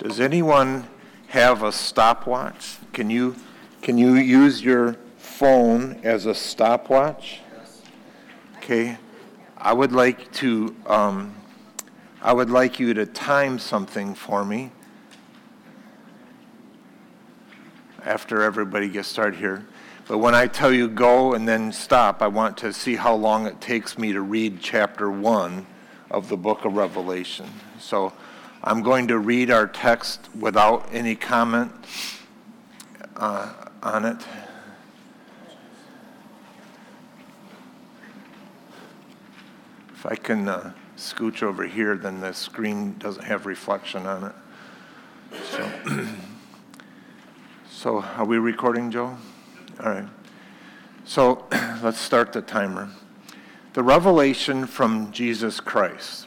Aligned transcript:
Does 0.00 0.18
anyone 0.18 0.88
have 1.28 1.62
a 1.62 1.70
stopwatch? 1.70 2.78
Can 2.94 3.10
you, 3.10 3.36
can 3.82 3.98
you 3.98 4.14
use 4.14 4.62
your 4.62 4.96
phone 5.18 6.00
as 6.02 6.24
a 6.24 6.34
stopwatch? 6.34 7.40
Okay. 8.56 8.96
I 9.58 9.74
would 9.74 9.92
like 9.92 10.32
to, 10.32 10.74
um, 10.86 11.34
I 12.22 12.32
would 12.32 12.48
like 12.48 12.80
you 12.80 12.94
to 12.94 13.04
time 13.04 13.58
something 13.58 14.14
for 14.14 14.42
me 14.42 14.72
after 18.02 18.40
everybody 18.40 18.88
gets 18.88 19.08
started 19.08 19.38
here. 19.38 19.66
But 20.08 20.16
when 20.16 20.34
I 20.34 20.46
tell 20.46 20.72
you 20.72 20.88
go 20.88 21.34
and 21.34 21.46
then 21.46 21.72
stop, 21.72 22.22
I 22.22 22.26
want 22.26 22.56
to 22.58 22.72
see 22.72 22.96
how 22.96 23.14
long 23.14 23.46
it 23.46 23.60
takes 23.60 23.98
me 23.98 24.14
to 24.14 24.22
read 24.22 24.60
chapter 24.62 25.10
one 25.10 25.66
of 26.10 26.30
the 26.30 26.38
book 26.38 26.64
of 26.64 26.72
Revelation. 26.72 27.50
So 27.78 28.14
I'm 28.62 28.82
going 28.82 29.08
to 29.08 29.18
read 29.18 29.50
our 29.50 29.66
text 29.66 30.28
without 30.38 30.86
any 30.92 31.14
comment 31.14 31.72
uh, 33.16 33.52
on 33.82 34.04
it. 34.04 34.18
If 39.94 40.04
I 40.04 40.14
can 40.14 40.46
uh, 40.46 40.72
scooch 40.98 41.42
over 41.42 41.66
here, 41.66 41.96
then 41.96 42.20
the 42.20 42.34
screen 42.34 42.98
doesn't 42.98 43.24
have 43.24 43.46
reflection 43.46 44.04
on 44.04 44.24
it. 44.24 44.34
So, 45.50 45.72
so 47.70 48.02
are 48.02 48.26
we 48.26 48.36
recording, 48.36 48.90
Joe? 48.90 49.16
All 49.82 49.90
right. 49.90 50.08
So 51.06 51.46
let's 51.82 51.98
start 51.98 52.34
the 52.34 52.42
timer. 52.42 52.90
The 53.72 53.82
revelation 53.82 54.66
from 54.66 55.12
Jesus 55.12 55.60
Christ 55.60 56.26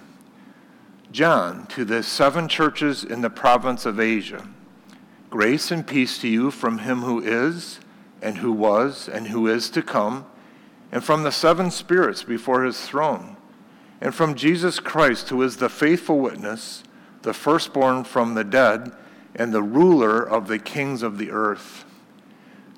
John, 1.11 1.65
to 1.67 1.83
the 1.83 2.03
seven 2.03 2.47
churches 2.47 3.03
in 3.03 3.19
the 3.19 3.29
province 3.29 3.85
of 3.85 3.99
Asia, 3.99 4.47
grace 5.29 5.69
and 5.69 5.85
peace 5.85 6.17
to 6.19 6.27
you 6.29 6.51
from 6.51 6.79
him 6.79 7.01
who 7.01 7.19
is, 7.19 7.81
and 8.21 8.37
who 8.37 8.51
was, 8.53 9.09
and 9.09 9.27
who 9.27 9.47
is 9.47 9.69
to 9.71 9.81
come, 9.81 10.25
and 10.89 11.03
from 11.03 11.23
the 11.23 11.31
seven 11.31 11.69
spirits 11.69 12.23
before 12.23 12.63
his 12.63 12.79
throne, 12.79 13.35
and 13.99 14.15
from 14.15 14.35
Jesus 14.35 14.79
Christ, 14.79 15.29
who 15.29 15.41
is 15.41 15.57
the 15.57 15.69
faithful 15.69 16.19
witness, 16.19 16.83
the 17.23 17.33
firstborn 17.33 18.05
from 18.05 18.33
the 18.33 18.45
dead, 18.45 18.93
and 19.35 19.53
the 19.53 19.63
ruler 19.63 20.21
of 20.21 20.47
the 20.47 20.59
kings 20.59 21.03
of 21.03 21.17
the 21.17 21.31
earth. 21.31 21.83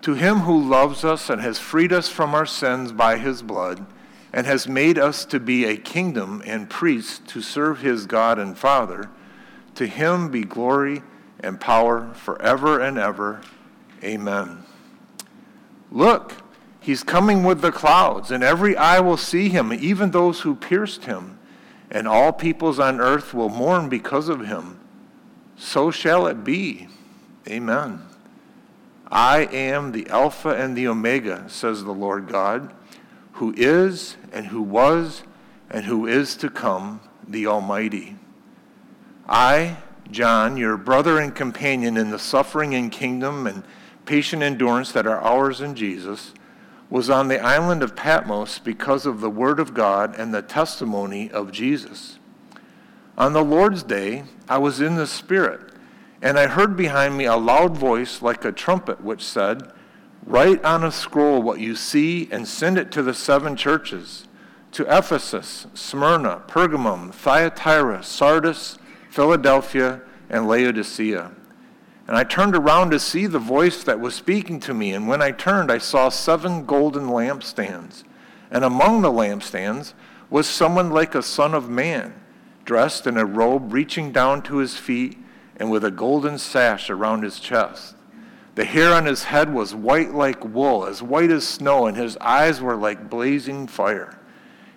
To 0.02 0.16
him 0.16 0.40
who 0.40 0.70
loves 0.70 1.06
us 1.06 1.30
and 1.30 1.40
has 1.42 1.60
freed 1.60 1.94
us 1.94 2.10
from 2.10 2.34
our 2.34 2.46
sins 2.46 2.92
by 2.92 3.18
his 3.18 3.44
blood, 3.44 3.86
and 4.34 4.48
has 4.48 4.68
made 4.68 4.98
us 4.98 5.26
to 5.26 5.40
be 5.40 5.64
a 5.64 5.78
kingdom 5.78 6.42
and 6.46 6.70
priests 6.70 7.22
to 7.28 7.42
serve 7.42 7.82
his 7.82 8.08
God 8.08 8.40
and 8.40 8.58
Father. 8.58 9.10
To 9.76 9.86
him 9.86 10.32
be 10.32 10.42
glory 10.42 11.04
and 11.40 11.62
power 11.62 12.12
forever 12.16 12.80
and 12.80 12.98
ever. 12.98 13.42
Amen. 14.04 14.64
Look, 15.92 16.34
he's 16.80 17.04
coming 17.04 17.44
with 17.44 17.62
the 17.62 17.72
clouds, 17.72 18.32
and 18.32 18.44
every 18.44 18.76
eye 18.76 19.00
will 19.00 19.18
see 19.18 19.50
him, 19.50 19.72
even 19.72 20.10
those 20.10 20.42
who 20.42 20.56
pierced 20.56 21.06
him, 21.06 21.38
and 21.92 22.08
all 22.08 22.34
peoples 22.34 22.80
on 22.80 23.00
earth 23.00 23.36
will 23.36 23.50
mourn 23.50 23.88
because 23.88 24.30
of 24.30 24.48
him. 24.48 24.80
So 25.56 25.92
shall 25.92 26.26
it 26.26 26.44
be. 26.44 26.88
Amen. 27.48 28.02
I 29.12 29.42
am 29.42 29.92
the 29.92 30.08
Alpha 30.10 30.50
and 30.50 30.76
the 30.76 30.88
Omega, 30.88 31.48
says 31.48 31.84
the 31.84 31.92
Lord 31.92 32.28
God 32.28 32.74
who 33.34 33.54
is, 33.58 34.18
and 34.32 34.48
who 34.48 34.62
was, 34.62 35.24
and 35.70 35.86
who 35.86 36.08
is 36.08 36.36
to 36.38 36.50
come, 36.50 37.02
the 37.28 37.48
Almighty. 37.48 38.16
I, 39.28 39.78
John, 40.12 40.58
your 40.58 40.78
brother 40.78 41.20
and 41.20 41.34
companion 41.34 41.98
in 41.98 42.12
the 42.12 42.20
suffering 42.20 42.76
and 42.76 42.92
kingdom 42.92 43.48
and 43.48 43.64
patient 44.06 44.44
endurance 44.44 44.92
that 44.92 45.08
are 45.08 45.20
ours 45.22 45.62
in 45.62 45.76
Jesus, 45.76 46.34
was 46.90 47.10
on 47.10 47.28
the 47.28 47.40
island 47.40 47.82
of 47.82 47.96
Patmos 47.96 48.60
because 48.60 49.06
of 49.06 49.20
the 49.20 49.30
word 49.30 49.60
of 49.60 49.74
God 49.74 50.14
and 50.18 50.34
the 50.34 50.44
testimony 50.44 51.32
of 51.32 51.52
Jesus. 51.52 52.20
On 53.18 53.34
the 53.34 53.44
Lord's 53.44 53.82
day, 53.82 54.26
I 54.48 54.60
was 54.60 54.80
in 54.80 54.96
the 54.96 55.08
Spirit, 55.08 55.72
and 56.22 56.38
I 56.38 56.48
heard 56.48 56.78
behind 56.78 57.18
me 57.18 57.26
a 57.26 57.36
loud 57.36 57.76
voice 57.76 58.22
like 58.22 58.46
a 58.46 58.52
trumpet, 58.52 59.04
which 59.04 59.24
said, 59.24 59.72
Write 60.26 60.64
on 60.64 60.84
a 60.84 60.92
scroll 60.92 61.42
what 61.42 61.60
you 61.60 61.76
see 61.76 62.30
and 62.32 62.48
send 62.48 62.78
it 62.78 62.92
to 62.92 63.04
the 63.04 63.14
seven 63.14 63.56
churches 63.56 64.28
to 64.72 64.84
Ephesus, 64.84 65.68
Smyrna, 65.74 66.42
Pergamum, 66.48 67.14
Thyatira, 67.14 68.04
Sardis, 68.04 68.78
Philadelphia, 69.10 70.02
and 70.30 70.48
Laodicea. 70.48 71.32
And 72.08 72.18
I 72.18 72.24
turned 72.24 72.56
around 72.56 72.90
to 72.92 73.00
see 73.00 73.28
the 73.28 73.40
voice 73.40 73.84
that 73.84 74.00
was 74.00 74.16
speaking 74.16 74.60
to 74.62 74.74
me. 74.74 74.94
And 74.94 75.08
when 75.08 75.22
I 75.22 75.32
turned, 75.32 75.72
I 75.72 75.78
saw 75.78 76.10
seven 76.10 76.66
golden 76.66 77.08
lampstands. 77.08 78.04
And 78.50 78.64
among 78.64 79.02
the 79.02 79.12
lampstands 79.12 79.94
was 80.30 80.48
someone 80.48 80.90
like 80.90 81.16
a 81.16 81.24
son 81.24 81.54
of 81.54 81.70
man, 81.70 82.14
dressed 82.66 83.08
in 83.08 83.18
a 83.18 83.26
robe 83.26 83.72
reaching 83.72 84.12
down 84.12 84.42
to 84.44 84.58
his 84.58 84.76
feet 84.76 85.18
and 85.58 85.70
with 85.70 85.86
a 85.86 85.92
golden 85.92 86.38
sash 86.38 86.90
around 86.90 87.24
his 87.24 87.40
chest. 87.40 87.96
The 88.56 88.66
hair 88.66 88.94
on 88.94 89.06
his 89.06 89.24
head 89.24 89.54
was 89.54 89.74
white 89.74 90.14
like 90.14 90.46
wool, 90.46 90.86
as 90.86 91.02
white 91.02 91.32
as 91.32 91.48
snow, 91.48 91.88
and 91.88 91.98
his 91.98 92.18
eyes 92.18 92.62
were 92.62 92.76
like 92.76 93.10
blazing 93.10 93.68
fire. 93.68 94.20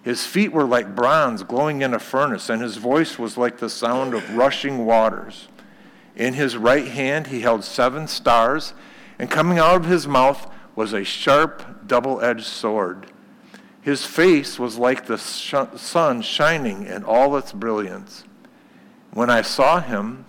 His 0.03 0.25
feet 0.25 0.53
were 0.53 0.64
like 0.64 0.94
bronze 0.94 1.42
glowing 1.42 1.82
in 1.82 1.92
a 1.92 1.98
furnace, 1.98 2.48
and 2.48 2.62
his 2.62 2.76
voice 2.76 3.19
was 3.19 3.37
like 3.37 3.59
the 3.59 3.69
sound 3.69 4.14
of 4.14 4.37
rushing 4.37 4.87
waters. 4.87 5.48
In 6.14 6.34
his 6.34 6.56
right 6.56 6.87
hand 6.87 7.26
he 7.26 7.41
held 7.41 7.64
seven 7.64 8.09
stars, 8.09 8.72
and 9.19 9.31
coming 9.31 9.59
out 9.59 9.76
of 9.76 9.84
his 9.84 10.06
mouth 10.06 10.50
was 10.75 10.93
a 10.93 11.04
sharp, 11.04 11.87
double 11.87 12.22
edged 12.22 12.47
sword. 12.47 13.12
His 13.82 14.06
face 14.06 14.58
was 14.58 14.78
like 14.78 15.06
the 15.06 15.19
sh- 15.19 15.54
sun 15.76 16.22
shining 16.22 16.87
in 16.87 17.04
all 17.04 17.37
its 17.37 17.53
brilliance. 17.53 18.25
When 19.12 19.28
I 19.28 19.43
saw 19.43 19.81
him, 19.81 20.25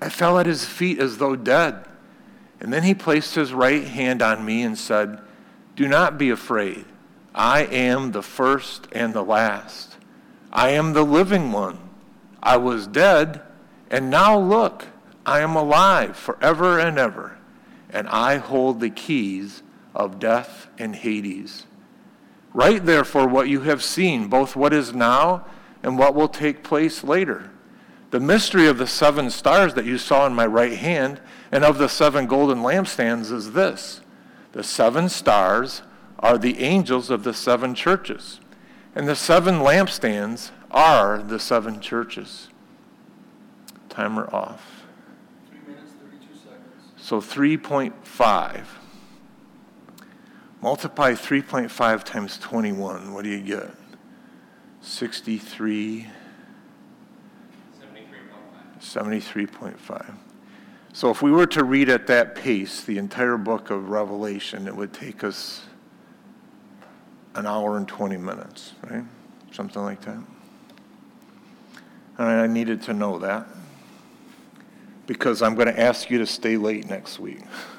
I 0.00 0.08
fell 0.08 0.38
at 0.38 0.46
his 0.46 0.64
feet 0.64 0.98
as 0.98 1.18
though 1.18 1.36
dead. 1.36 1.84
And 2.60 2.72
then 2.72 2.82
he 2.82 2.94
placed 2.94 3.34
his 3.34 3.52
right 3.52 3.84
hand 3.84 4.22
on 4.22 4.44
me 4.44 4.62
and 4.62 4.76
said, 4.78 5.18
Do 5.76 5.88
not 5.88 6.18
be 6.18 6.30
afraid. 6.30 6.84
I 7.34 7.64
am 7.64 8.12
the 8.12 8.22
first 8.22 8.86
and 8.92 9.14
the 9.14 9.24
last. 9.24 9.96
I 10.52 10.70
am 10.70 10.92
the 10.92 11.04
living 11.04 11.52
one. 11.52 11.78
I 12.42 12.56
was 12.56 12.86
dead, 12.86 13.40
and 13.90 14.10
now 14.10 14.38
look, 14.38 14.86
I 15.24 15.40
am 15.40 15.54
alive 15.54 16.16
forever 16.16 16.78
and 16.78 16.98
ever, 16.98 17.38
and 17.90 18.08
I 18.08 18.36
hold 18.36 18.80
the 18.80 18.90
keys 18.90 19.62
of 19.94 20.18
death 20.18 20.68
and 20.78 20.96
Hades. 20.96 21.66
Write 22.52 22.84
therefore 22.84 23.28
what 23.28 23.48
you 23.48 23.60
have 23.60 23.82
seen, 23.82 24.28
both 24.28 24.56
what 24.56 24.72
is 24.72 24.92
now 24.92 25.46
and 25.82 25.98
what 25.98 26.14
will 26.14 26.28
take 26.28 26.64
place 26.64 27.04
later. 27.04 27.50
The 28.10 28.20
mystery 28.20 28.66
of 28.66 28.78
the 28.78 28.86
seven 28.86 29.30
stars 29.30 29.74
that 29.74 29.84
you 29.84 29.98
saw 29.98 30.26
in 30.26 30.34
my 30.34 30.46
right 30.46 30.76
hand 30.76 31.20
and 31.52 31.64
of 31.64 31.78
the 31.78 31.88
seven 31.88 32.26
golden 32.26 32.58
lampstands 32.58 33.32
is 33.32 33.52
this 33.52 34.00
the 34.52 34.62
seven 34.62 35.08
stars 35.08 35.82
are 36.18 36.36
the 36.36 36.60
angels 36.60 37.10
of 37.10 37.24
the 37.24 37.32
seven 37.32 37.74
churches, 37.74 38.40
and 38.94 39.08
the 39.08 39.16
seven 39.16 39.56
lampstands 39.56 40.50
are 40.70 41.22
the 41.22 41.38
seven 41.38 41.80
churches. 41.80 42.48
Timer 43.88 44.28
off. 44.32 44.84
Three 45.48 45.58
minutes, 45.66 45.92
32 45.92 46.26
seconds. 46.36 46.92
So 46.96 47.20
3.5. 47.20 48.64
Multiply 50.62 51.12
3.5 51.12 52.04
times 52.04 52.38
21. 52.38 53.14
What 53.14 53.24
do 53.24 53.30
you 53.30 53.40
get? 53.40 53.70
63. 54.82 56.06
73.5. 58.80 60.14
So 60.92 61.10
if 61.10 61.22
we 61.22 61.30
were 61.30 61.46
to 61.48 61.62
read 61.62 61.88
at 61.88 62.08
that 62.08 62.34
pace 62.34 62.82
the 62.82 62.98
entire 62.98 63.36
book 63.36 63.70
of 63.70 63.90
Revelation, 63.90 64.66
it 64.66 64.74
would 64.74 64.92
take 64.92 65.22
us 65.22 65.62
an 67.34 67.46
hour 67.46 67.76
and 67.76 67.86
20 67.86 68.16
minutes, 68.16 68.72
right? 68.90 69.04
Something 69.52 69.82
like 69.82 70.00
that. 70.02 70.18
And 72.18 72.28
I 72.28 72.46
needed 72.48 72.82
to 72.82 72.92
know 72.92 73.20
that 73.20 73.46
because 75.06 75.42
I'm 75.42 75.54
going 75.54 75.68
to 75.68 75.80
ask 75.80 76.10
you 76.10 76.18
to 76.18 76.26
stay 76.26 76.56
late 76.56 76.88
next 76.88 77.20
week. 77.20 77.42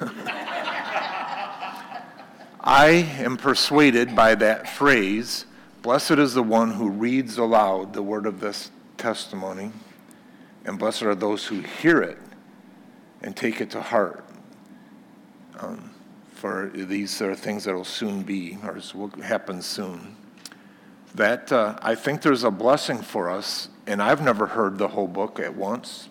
I 2.64 2.90
am 3.18 3.36
persuaded 3.36 4.16
by 4.16 4.34
that 4.36 4.68
phrase 4.68 5.46
Blessed 5.82 6.12
is 6.12 6.34
the 6.34 6.44
one 6.44 6.70
who 6.70 6.88
reads 6.88 7.38
aloud 7.38 7.92
the 7.92 8.02
word 8.02 8.24
of 8.24 8.38
this 8.38 8.70
testimony, 8.96 9.72
and 10.64 10.78
blessed 10.78 11.02
are 11.02 11.16
those 11.16 11.46
who 11.46 11.58
hear 11.58 12.00
it 12.00 12.18
and 13.22 13.36
take 13.36 13.60
it 13.60 13.70
to 13.70 13.80
heart. 13.80 14.24
Um, 15.58 15.90
for 16.32 16.70
these 16.74 17.22
are 17.22 17.34
things 17.34 17.64
that 17.64 17.74
will 17.74 17.84
soon 17.84 18.22
be, 18.22 18.58
or 18.64 18.80
will 18.94 19.10
happen 19.22 19.62
soon. 19.62 20.16
That 21.14 21.52
uh, 21.52 21.78
I 21.82 21.94
think 21.94 22.22
there's 22.22 22.42
a 22.42 22.50
blessing 22.50 23.00
for 23.00 23.30
us, 23.30 23.68
and 23.86 24.02
I've 24.02 24.22
never 24.22 24.46
heard 24.46 24.78
the 24.78 24.88
whole 24.88 25.06
book 25.06 25.38
at 25.38 25.54
once. 25.54 26.08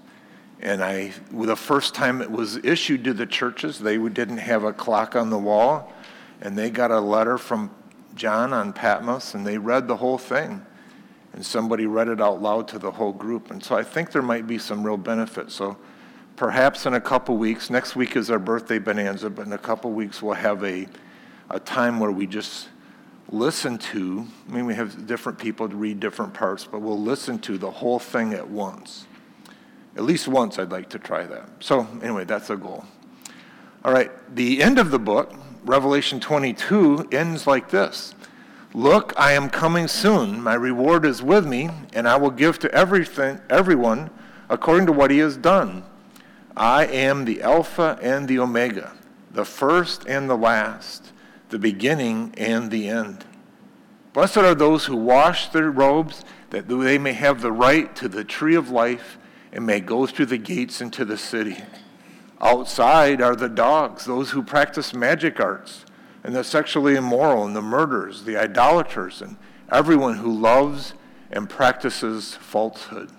And 0.61 0.83
I, 0.83 1.11
the 1.31 1.55
first 1.55 1.95
time 1.95 2.21
it 2.21 2.29
was 2.29 2.57
issued 2.57 3.03
to 3.05 3.13
the 3.13 3.25
churches, 3.25 3.79
they 3.79 3.97
didn't 3.97 4.37
have 4.37 4.63
a 4.63 4.71
clock 4.71 5.15
on 5.15 5.31
the 5.31 5.39
wall, 5.39 5.91
and 6.39 6.57
they 6.57 6.69
got 6.69 6.91
a 6.91 6.99
letter 6.99 7.37
from 7.37 7.71
John 8.15 8.53
on 8.53 8.71
Patmos, 8.71 9.33
and 9.33 9.45
they 9.45 9.57
read 9.57 9.87
the 9.87 9.97
whole 9.97 10.19
thing. 10.19 10.65
And 11.33 11.45
somebody 11.45 11.85
read 11.85 12.09
it 12.09 12.21
out 12.21 12.41
loud 12.41 12.67
to 12.69 12.79
the 12.79 12.91
whole 12.91 13.13
group. 13.13 13.51
And 13.51 13.63
so 13.63 13.75
I 13.75 13.83
think 13.83 14.11
there 14.11 14.21
might 14.21 14.47
be 14.47 14.57
some 14.57 14.83
real 14.83 14.97
benefit. 14.97 15.49
So 15.49 15.77
perhaps 16.41 16.87
in 16.87 16.95
a 16.95 16.99
couple 16.99 17.37
weeks, 17.37 17.69
next 17.69 17.95
week 17.95 18.15
is 18.15 18.31
our 18.31 18.39
birthday 18.39 18.79
bonanza, 18.79 19.29
but 19.29 19.45
in 19.45 19.53
a 19.53 19.57
couple 19.59 19.91
weeks 19.91 20.23
we'll 20.23 20.33
have 20.33 20.63
a, 20.63 20.87
a 21.51 21.59
time 21.59 21.99
where 21.99 22.09
we 22.09 22.25
just 22.25 22.67
listen 23.29 23.77
to, 23.77 24.25
I 24.49 24.51
mean, 24.51 24.65
we 24.65 24.73
have 24.73 25.05
different 25.05 25.37
people 25.37 25.69
to 25.69 25.75
read 25.75 25.99
different 25.99 26.33
parts, 26.33 26.65
but 26.65 26.81
we'll 26.81 26.99
listen 26.99 27.37
to 27.41 27.59
the 27.59 27.69
whole 27.69 27.99
thing 27.99 28.33
at 28.33 28.49
once. 28.49 29.05
At 29.95 30.01
least 30.01 30.27
once, 30.27 30.57
I'd 30.57 30.71
like 30.71 30.89
to 30.89 30.97
try 30.97 31.27
that. 31.27 31.47
So, 31.59 31.87
anyway, 32.01 32.25
that's 32.25 32.49
a 32.49 32.57
goal. 32.57 32.85
All 33.85 33.93
right, 33.93 34.09
the 34.33 34.63
end 34.63 34.79
of 34.79 34.89
the 34.89 34.97
book 34.97 35.31
Revelation 35.63 36.19
22 36.19 37.09
ends 37.11 37.45
like 37.45 37.69
this 37.69 38.15
Look, 38.73 39.13
I 39.15 39.33
am 39.33 39.47
coming 39.47 39.87
soon. 39.87 40.41
My 40.41 40.55
reward 40.55 41.05
is 41.05 41.21
with 41.21 41.45
me, 41.45 41.69
and 41.93 42.07
I 42.07 42.15
will 42.15 42.31
give 42.31 42.57
to 42.57 42.71
everything, 42.73 43.39
everyone 43.47 44.09
according 44.49 44.87
to 44.87 44.91
what 44.91 45.11
he 45.11 45.19
has 45.19 45.37
done. 45.37 45.83
I 46.55 46.85
am 46.85 47.25
the 47.25 47.41
Alpha 47.41 47.97
and 48.01 48.27
the 48.27 48.39
Omega, 48.39 48.93
the 49.31 49.45
first 49.45 50.05
and 50.07 50.29
the 50.29 50.37
last, 50.37 51.11
the 51.49 51.59
beginning 51.59 52.33
and 52.37 52.69
the 52.69 52.89
end. 52.89 53.25
Blessed 54.13 54.37
are 54.37 54.55
those 54.55 54.85
who 54.85 54.97
wash 54.97 55.49
their 55.49 55.71
robes, 55.71 56.25
that 56.49 56.67
they 56.67 56.97
may 56.97 57.13
have 57.13 57.41
the 57.41 57.51
right 57.51 57.95
to 57.95 58.09
the 58.09 58.25
tree 58.25 58.55
of 58.55 58.69
life 58.69 59.17
and 59.53 59.65
may 59.65 59.79
go 59.79 60.05
through 60.05 60.25
the 60.25 60.37
gates 60.37 60.81
into 60.81 61.05
the 61.05 61.17
city. 61.17 61.57
Outside 62.41 63.21
are 63.21 63.35
the 63.35 63.47
dogs, 63.47 64.03
those 64.03 64.31
who 64.31 64.43
practice 64.43 64.93
magic 64.93 65.39
arts, 65.39 65.85
and 66.23 66.35
the 66.35 66.43
sexually 66.43 66.95
immoral, 66.95 67.45
and 67.45 67.55
the 67.55 67.61
murderers, 67.61 68.25
the 68.25 68.35
idolaters, 68.35 69.21
and 69.21 69.37
everyone 69.71 70.17
who 70.17 70.31
loves 70.31 70.93
and 71.31 71.49
practices 71.49 72.35
falsehood. 72.35 73.09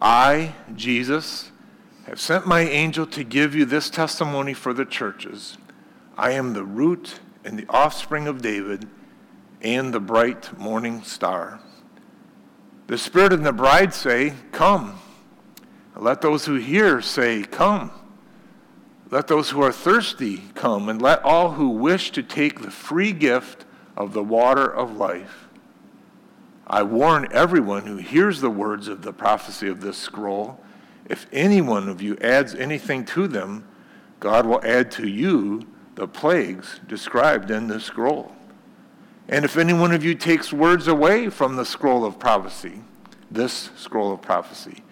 I, 0.00 0.54
Jesus, 0.74 1.51
have 2.06 2.20
sent 2.20 2.46
my 2.46 2.60
angel 2.60 3.06
to 3.06 3.24
give 3.24 3.54
you 3.54 3.64
this 3.64 3.88
testimony 3.88 4.54
for 4.54 4.72
the 4.72 4.84
churches. 4.84 5.56
I 6.16 6.32
am 6.32 6.52
the 6.52 6.64
root 6.64 7.20
and 7.44 7.58
the 7.58 7.66
offspring 7.68 8.26
of 8.26 8.42
David 8.42 8.88
and 9.60 9.94
the 9.94 10.00
bright 10.00 10.58
morning 10.58 11.02
star. 11.02 11.60
The 12.88 12.98
Spirit 12.98 13.32
and 13.32 13.46
the 13.46 13.52
bride 13.52 13.94
say, 13.94 14.34
Come. 14.50 14.98
Let 15.96 16.20
those 16.20 16.46
who 16.46 16.56
hear 16.56 17.00
say, 17.00 17.44
Come. 17.44 17.90
Let 19.10 19.28
those 19.28 19.50
who 19.50 19.62
are 19.62 19.72
thirsty 19.72 20.38
come, 20.54 20.88
and 20.88 21.00
let 21.00 21.22
all 21.22 21.52
who 21.52 21.68
wish 21.68 22.12
to 22.12 22.22
take 22.22 22.60
the 22.60 22.70
free 22.70 23.12
gift 23.12 23.66
of 23.94 24.14
the 24.14 24.22
water 24.22 24.64
of 24.64 24.96
life. 24.96 25.48
I 26.66 26.82
warn 26.82 27.28
everyone 27.30 27.86
who 27.86 27.98
hears 27.98 28.40
the 28.40 28.48
words 28.48 28.88
of 28.88 29.02
the 29.02 29.12
prophecy 29.12 29.68
of 29.68 29.82
this 29.82 29.98
scroll 29.98 30.64
if 31.06 31.26
any 31.32 31.60
one 31.60 31.88
of 31.88 32.00
you 32.00 32.16
adds 32.20 32.54
anything 32.54 33.04
to 33.06 33.26
them, 33.28 33.66
God 34.20 34.46
will 34.46 34.64
add 34.64 34.90
to 34.92 35.08
you 35.08 35.66
the 35.94 36.08
plagues 36.08 36.80
described 36.86 37.50
in 37.50 37.68
the 37.68 37.80
scroll. 37.80 38.32
And 39.28 39.44
if 39.44 39.56
any 39.56 39.72
one 39.72 39.92
of 39.92 40.04
you 40.04 40.14
takes 40.14 40.52
words 40.52 40.88
away 40.88 41.28
from 41.28 41.56
the 41.56 41.64
scroll 41.64 42.04
of 42.04 42.18
prophecy, 42.18 42.80
this 43.30 43.70
scroll 43.76 44.12
of 44.12 44.22
prophecy, 44.22 44.82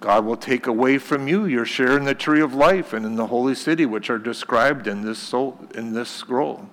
God 0.00 0.24
will 0.24 0.36
take 0.36 0.66
away 0.66 0.98
from 0.98 1.26
you 1.26 1.46
your 1.46 1.64
share 1.64 1.96
in 1.96 2.04
the 2.04 2.14
tree 2.14 2.40
of 2.40 2.54
life 2.54 2.92
and 2.92 3.04
in 3.04 3.16
the 3.16 3.26
holy 3.26 3.54
city, 3.54 3.86
which 3.86 4.10
are 4.10 4.18
described 4.18 4.86
in 4.86 5.02
this, 5.02 5.18
soul, 5.18 5.58
in 5.74 5.94
this 5.94 6.10
scroll. 6.10 6.68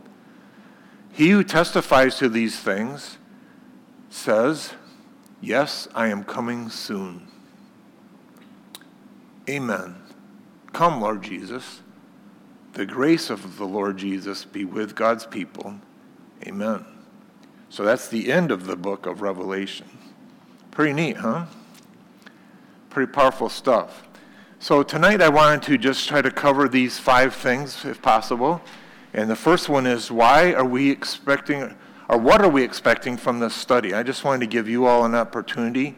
He 1.12 1.30
who 1.30 1.44
testifies 1.44 2.18
to 2.18 2.30
these 2.30 2.60
things 2.60 3.18
says, 4.10 4.74
Yes, 5.42 5.88
I 5.94 6.07
am 6.07 6.24
coming 6.24 6.69
soon. 6.69 7.28
Amen. 9.50 9.95
Come, 10.72 11.01
Lord 11.01 11.22
Jesus. 11.22 11.81
The 12.74 12.86
grace 12.86 13.30
of 13.30 13.57
the 13.57 13.66
Lord 13.66 13.98
Jesus 13.98 14.45
be 14.45 14.66
with 14.66 14.95
God's 14.95 15.25
people. 15.25 15.75
Amen. 16.48 16.86
So 17.69 17.84
that's 17.84 18.07
the 18.07 18.31
end 18.31 18.51
of 18.51 18.66
the 18.66 18.75
book 18.75 19.06
of 19.06 19.22
Revelation. 19.22 19.88
Pretty 20.72 20.94
neat, 20.94 21.18
huh? 21.18 21.45
Pretty 22.90 23.12
powerful 23.12 23.50
stuff. 23.50 24.04
So 24.60 24.81
tonight 24.81 25.22
I 25.22 25.30
wanted 25.30 25.62
to 25.63 25.78
just 25.78 26.07
try 26.07 26.22
to 26.22 26.31
cover 26.31 26.69
these 26.69 26.98
five 26.98 27.36
things 27.36 27.84
if 27.84 28.01
possible. 28.01 28.62
And 29.13 29.30
the 29.30 29.36
first 29.36 29.69
one 29.69 29.86
is 29.86 30.10
why 30.10 30.54
are 30.54 30.66
we 30.66 30.89
expecting, 30.89 31.75
or 32.07 32.18
what 32.18 32.42
are 32.42 32.50
we 32.50 32.63
expecting 32.63 33.18
from 33.18 33.39
this 33.39 33.54
study? 33.54 33.94
I 33.94 34.04
just 34.04 34.24
wanted 34.24 34.39
to 34.39 34.48
give 34.48 34.69
you 34.69 34.86
all 34.86 35.06
an 35.06 35.16
opportunity. 35.16 35.98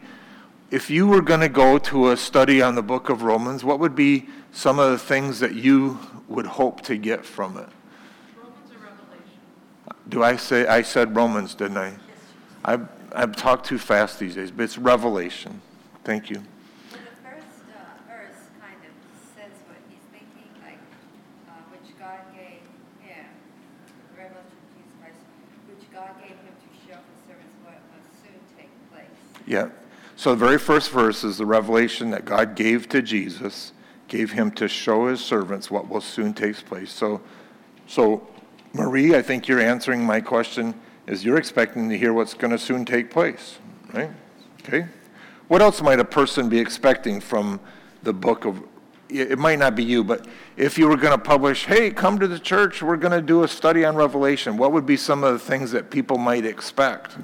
If 0.70 0.90
you 0.90 1.06
were 1.06 1.22
going 1.22 1.40
to 1.40 1.48
go 1.48 1.78
to 1.78 2.10
a 2.10 2.16
study 2.16 2.60
on 2.60 2.74
the 2.74 2.82
book 2.82 3.08
of 3.08 3.22
Romans, 3.22 3.62
what 3.62 3.78
would 3.78 3.94
be 3.94 4.28
some 4.52 4.78
of 4.78 4.90
the 4.90 4.98
things 4.98 5.38
that 5.40 5.54
you 5.54 6.00
would 6.28 6.46
hope 6.46 6.80
to 6.82 6.96
get 6.96 7.24
from 7.24 7.56
it? 7.56 7.68
Romans 8.36 8.70
or 8.72 8.84
Revelation? 8.84 9.40
Do 10.08 10.22
I 10.24 10.36
say, 10.36 10.66
I 10.66 10.82
said 10.82 11.14
Romans, 11.14 11.54
didn't 11.54 11.78
I? 11.78 11.94
I've, 12.64 12.88
I've 13.14 13.36
talked 13.36 13.66
too 13.66 13.78
fast 13.78 14.18
these 14.18 14.34
days, 14.34 14.50
but 14.50 14.64
it's 14.64 14.76
Revelation. 14.76 15.60
Thank 16.02 16.30
you. 16.30 16.42
Yeah. 29.46 29.68
So 30.16 30.30
the 30.30 30.36
very 30.36 30.58
first 30.58 30.90
verse 30.90 31.24
is 31.24 31.36
the 31.36 31.46
revelation 31.46 32.10
that 32.10 32.24
God 32.24 32.54
gave 32.56 32.88
to 32.88 33.02
Jesus, 33.02 33.72
gave 34.08 34.32
him 34.32 34.50
to 34.52 34.66
show 34.66 35.08
his 35.08 35.20
servants 35.20 35.70
what 35.70 35.88
will 35.88 36.00
soon 36.00 36.32
take 36.32 36.56
place. 36.64 36.90
So, 36.90 37.20
so 37.86 38.26
Marie, 38.72 39.14
I 39.14 39.20
think 39.20 39.46
you're 39.46 39.60
answering 39.60 40.04
my 40.04 40.20
question 40.20 40.74
is 41.06 41.24
you're 41.24 41.36
expecting 41.36 41.88
to 41.90 41.98
hear 41.98 42.12
what's 42.12 42.34
going 42.34 42.50
to 42.50 42.58
soon 42.58 42.84
take 42.84 43.10
place, 43.10 43.58
right? 43.92 44.10
Okay. 44.60 44.86
What 45.48 45.62
else 45.62 45.82
might 45.82 46.00
a 46.00 46.04
person 46.04 46.48
be 46.48 46.58
expecting 46.58 47.20
from 47.20 47.60
the 48.02 48.12
book 48.12 48.44
of 48.46 48.62
it 49.08 49.38
might 49.38 49.60
not 49.60 49.76
be 49.76 49.84
you, 49.84 50.02
but 50.02 50.26
if 50.56 50.76
you 50.76 50.88
were 50.88 50.96
going 50.96 51.16
to 51.16 51.24
publish, 51.24 51.66
hey, 51.66 51.90
come 51.90 52.18
to 52.18 52.26
the 52.26 52.40
church, 52.40 52.82
we're 52.82 52.96
going 52.96 53.12
to 53.12 53.22
do 53.22 53.44
a 53.44 53.48
study 53.48 53.84
on 53.84 53.94
Revelation, 53.94 54.56
what 54.56 54.72
would 54.72 54.84
be 54.84 54.96
some 54.96 55.22
of 55.22 55.32
the 55.32 55.38
things 55.38 55.70
that 55.70 55.90
people 55.90 56.18
might 56.18 56.44
expect? 56.44 57.16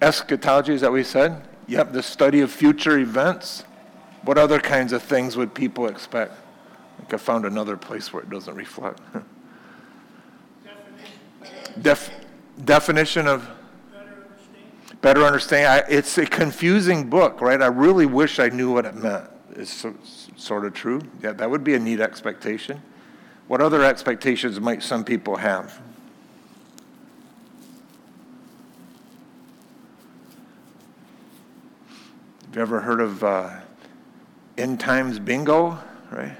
Eschatology, 0.00 0.74
is 0.74 0.82
that 0.82 0.92
what 0.92 1.06
said? 1.06 1.42
Yep, 1.68 1.92
the 1.92 2.02
study 2.02 2.40
of 2.40 2.50
future 2.50 2.98
events. 2.98 3.64
What 4.22 4.38
other 4.38 4.58
kinds 4.58 4.92
of 4.92 5.02
things 5.02 5.36
would 5.36 5.54
people 5.54 5.86
expect? 5.86 6.32
I 6.32 7.00
think 7.00 7.14
I 7.14 7.16
found 7.16 7.44
another 7.44 7.76
place 7.76 8.12
where 8.12 8.22
it 8.22 8.30
doesn't 8.30 8.54
reflect. 8.54 9.00
Def, 11.80 12.10
definition 12.64 13.26
of 13.26 13.48
better 15.00 15.24
understand. 15.24 15.68
I, 15.68 15.78
it's 15.88 16.16
a 16.18 16.26
confusing 16.26 17.08
book, 17.08 17.40
right? 17.40 17.60
I 17.60 17.66
really 17.66 18.06
wish 18.06 18.38
I 18.38 18.48
knew 18.48 18.72
what 18.72 18.86
it 18.86 18.94
meant. 18.94 19.28
It's 19.54 19.72
so, 19.72 19.94
sort 20.36 20.64
of 20.64 20.74
true. 20.74 21.00
Yeah, 21.22 21.32
that 21.32 21.50
would 21.50 21.64
be 21.64 21.74
a 21.74 21.78
neat 21.78 22.00
expectation. 22.00 22.82
What 23.46 23.60
other 23.60 23.84
expectations 23.84 24.60
might 24.60 24.82
some 24.82 25.04
people 25.04 25.36
have? 25.36 25.80
You 32.56 32.62
ever 32.62 32.80
heard 32.80 33.02
of 33.02 33.22
uh, 33.22 33.50
end 34.56 34.80
times 34.80 35.18
bingo, 35.18 35.78
right? 36.10 36.34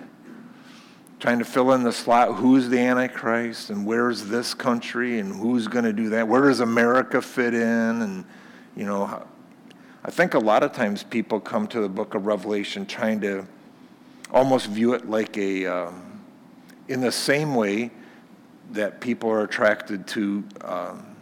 Trying 1.20 1.40
to 1.40 1.44
fill 1.44 1.73
in 1.73 1.82
the 1.82 1.92
slot 1.92 2.37
who's 2.37 2.70
the 2.70 2.78
Antichrist 2.78 3.68
and 3.68 3.85
where's 3.85 4.25
this 4.25 4.54
country 4.54 5.18
and 5.18 5.35
who's 5.35 5.68
going 5.68 5.85
to 5.85 5.92
do 5.92 6.08
that? 6.08 6.26
Where 6.26 6.40
does 6.40 6.61
America 6.61 7.20
fit 7.20 7.52
in? 7.52 7.61
And, 8.00 8.25
you 8.75 8.87
know, 8.87 9.26
I 10.04 10.11
think 10.11 10.32
a 10.32 10.38
lot 10.38 10.62
of 10.62 10.73
times 10.73 11.02
people 11.02 11.38
come 11.38 11.66
to 11.66 11.80
the 11.82 11.88
book 11.88 12.14
of 12.14 12.25
Revelation 12.25 12.87
trying 12.87 13.20
to 13.20 13.46
almost 14.30 14.68
view 14.68 14.94
it 14.94 15.11
like 15.11 15.37
a, 15.37 15.66
um, 15.66 16.23
in 16.88 17.02
the 17.02 17.12
same 17.12 17.54
way 17.54 17.90
that 18.70 19.02
people 19.02 19.28
are 19.28 19.42
attracted 19.42 20.06
to 20.06 20.42
um, 20.62 21.14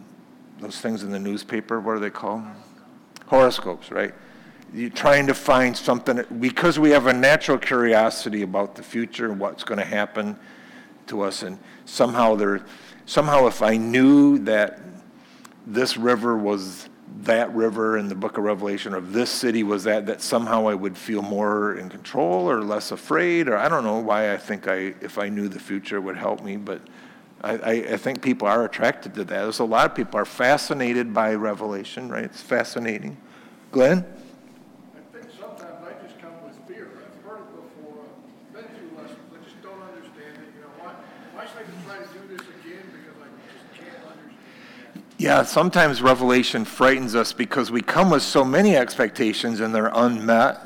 those 0.61 0.79
things 0.79 1.03
in 1.03 1.11
the 1.11 1.19
newspaper. 1.19 1.81
What 1.81 1.97
are 1.97 1.99
they 1.99 2.09
called? 2.09 2.43
Horoscopes, 3.25 3.91
right? 3.91 4.13
You're 4.73 4.89
trying 4.89 5.27
to 5.27 5.33
find 5.33 5.75
something 5.75 6.23
because 6.39 6.77
we 6.77 6.89
have 6.91 7.07
a 7.07 7.13
natural 7.13 7.57
curiosity 7.57 8.41
about 8.41 8.75
the 8.75 8.83
future 8.83 9.31
and 9.31 9.39
what's 9.39 9.63
going 9.63 9.79
to 9.79 9.85
happen 9.85 10.37
to 11.07 11.21
us, 11.21 11.43
and 11.43 11.59
somehow 11.85 12.35
there, 12.35 12.65
somehow 13.05 13.47
if 13.47 13.61
I 13.61 13.77
knew 13.77 14.39
that 14.39 14.81
this 15.65 15.97
river 15.97 16.37
was 16.37 16.89
that 17.21 17.53
river 17.55 17.97
in 17.97 18.09
the 18.09 18.15
book 18.15 18.37
of 18.37 18.43
Revelation, 18.43 18.93
or 18.93 19.01
this 19.01 19.29
city 19.29 19.63
was 19.63 19.83
that, 19.85 20.05
that 20.07 20.21
somehow 20.21 20.67
I 20.67 20.73
would 20.73 20.97
feel 20.97 21.21
more 21.21 21.75
in 21.75 21.89
control 21.89 22.49
or 22.49 22.61
less 22.61 22.91
afraid, 22.91 23.47
or 23.47 23.57
I 23.57 23.69
don't 23.69 23.83
know 23.83 23.99
why 23.99 24.33
I 24.33 24.37
think 24.37 24.67
I, 24.67 24.93
if 25.01 25.17
I 25.17 25.29
knew 25.29 25.47
the 25.47 25.59
future, 25.59 26.01
would 26.01 26.17
help 26.17 26.43
me, 26.43 26.57
but 26.57 26.81
I, 27.41 27.53
I, 27.93 27.97
think 27.97 28.23
people 28.23 28.47
are 28.47 28.65
attracted 28.65 29.13
to 29.15 29.23
that. 29.23 29.43
There's 29.43 29.59
a 29.59 29.65
lot 29.65 29.85
of 29.85 29.95
people 29.95 30.19
are 30.19 30.25
fascinated 30.25 31.13
by 31.13 31.35
Revelation, 31.35 32.09
right? 32.09 32.23
It's 32.23 32.41
fascinating. 32.41 33.17
Glenn? 33.71 34.03
I 34.95 35.15
think 35.15 35.31
sometimes 35.39 35.85
I 35.85 35.93
just 36.03 36.19
come 36.19 36.33
with 36.43 36.57
fear. 36.67 36.89
I've 36.97 37.23
heard 37.23 37.41
it 37.41 37.53
before, 37.53 38.01
I've 38.01 38.53
been 38.53 38.75
through 38.75 38.97
lessons, 38.97 39.19
I 39.31 39.43
just 39.43 39.61
don't 39.61 39.81
understand 39.81 40.37
it, 40.41 40.55
you 40.55 40.61
know, 40.61 40.73
why, 40.79 40.93
why 41.33 41.45
should 41.45 41.57
I 41.57 41.61
even 41.69 41.83
try 41.85 41.97
to 41.99 42.07
do 42.17 42.35
this 42.35 42.47
again 42.49 42.85
because 42.91 43.17
I 43.21 43.29
just 43.45 43.73
can't 43.77 44.03
understand 44.09 44.95
it? 44.95 45.04
Yeah, 45.17 45.43
sometimes 45.43 46.01
Revelation 46.01 46.65
frightens 46.65 47.15
us 47.15 47.31
because 47.31 47.71
we 47.71 47.81
come 47.81 48.09
with 48.09 48.21
so 48.21 48.43
many 48.43 48.75
expectations 48.75 49.61
and 49.61 49.73
they're 49.73 49.91
unmet, 49.93 50.59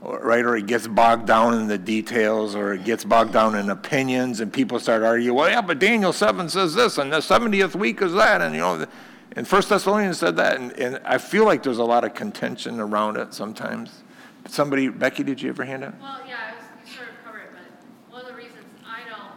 right? 0.00 0.44
Or 0.44 0.56
it 0.56 0.66
gets 0.66 0.86
bogged 0.86 1.26
down 1.26 1.54
in 1.54 1.66
the 1.66 1.76
details, 1.76 2.54
or 2.54 2.74
it 2.74 2.84
gets 2.84 3.04
bogged 3.04 3.32
down 3.32 3.54
in 3.54 3.68
opinions, 3.68 4.40
and 4.40 4.50
people 4.50 4.78
start 4.78 5.02
arguing, 5.02 5.36
well, 5.36 5.50
yeah, 5.50 5.60
but 5.60 5.78
Daniel 5.78 6.12
7 6.12 6.48
says 6.48 6.74
this, 6.74 6.96
and 6.96 7.12
the 7.12 7.18
70th 7.18 7.74
week 7.74 8.00
is 8.00 8.14
that, 8.14 8.40
and 8.40 8.54
you 8.54 8.60
know, 8.60 8.86
and 9.32 9.46
First 9.46 9.68
Thessalonians 9.68 10.18
said 10.18 10.36
that, 10.36 10.58
and, 10.58 10.72
and 10.72 11.00
I 11.04 11.18
feel 11.18 11.44
like 11.44 11.62
there's 11.62 11.78
a 11.78 11.84
lot 11.84 12.04
of 12.04 12.14
contention 12.14 12.80
around 12.80 13.16
it 13.16 13.34
sometimes. 13.34 14.02
Somebody, 14.46 14.88
Becky, 14.88 15.22
did 15.22 15.42
you 15.42 15.50
ever 15.50 15.64
hand 15.64 15.84
it? 15.84 15.92
Well, 16.00 16.20
yeah, 16.26 16.34
I 16.40 16.56
was, 16.56 16.64
you 16.88 16.96
sort 16.96 17.08
of 17.10 17.14
covered 17.22 17.42
it, 17.42 17.52
but 17.52 18.14
one 18.14 18.22
of 18.22 18.28
the 18.28 18.34
reasons 18.34 18.64
I 18.80 19.04
don't, 19.04 19.36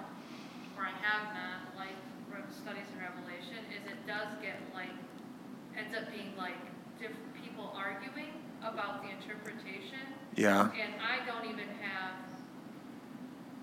or 0.80 0.88
I 0.88 0.96
have 1.04 1.36
not 1.36 1.76
liked 1.76 2.00
re- 2.32 2.40
studies 2.50 2.88
in 2.96 3.04
Revelation 3.04 3.60
is 3.76 3.84
it 3.92 4.00
does 4.08 4.32
get 4.42 4.56
like, 4.74 4.96
ends 5.76 5.92
up 5.94 6.08
being 6.10 6.32
like 6.38 6.56
different 6.96 7.28
people 7.44 7.76
arguing 7.76 8.32
about 8.64 9.04
the 9.04 9.12
interpretation. 9.12 10.00
Yeah. 10.36 10.62
And 10.62 10.94
I 11.02 11.26
don't 11.30 11.46
even 11.46 11.68
have 11.82 12.14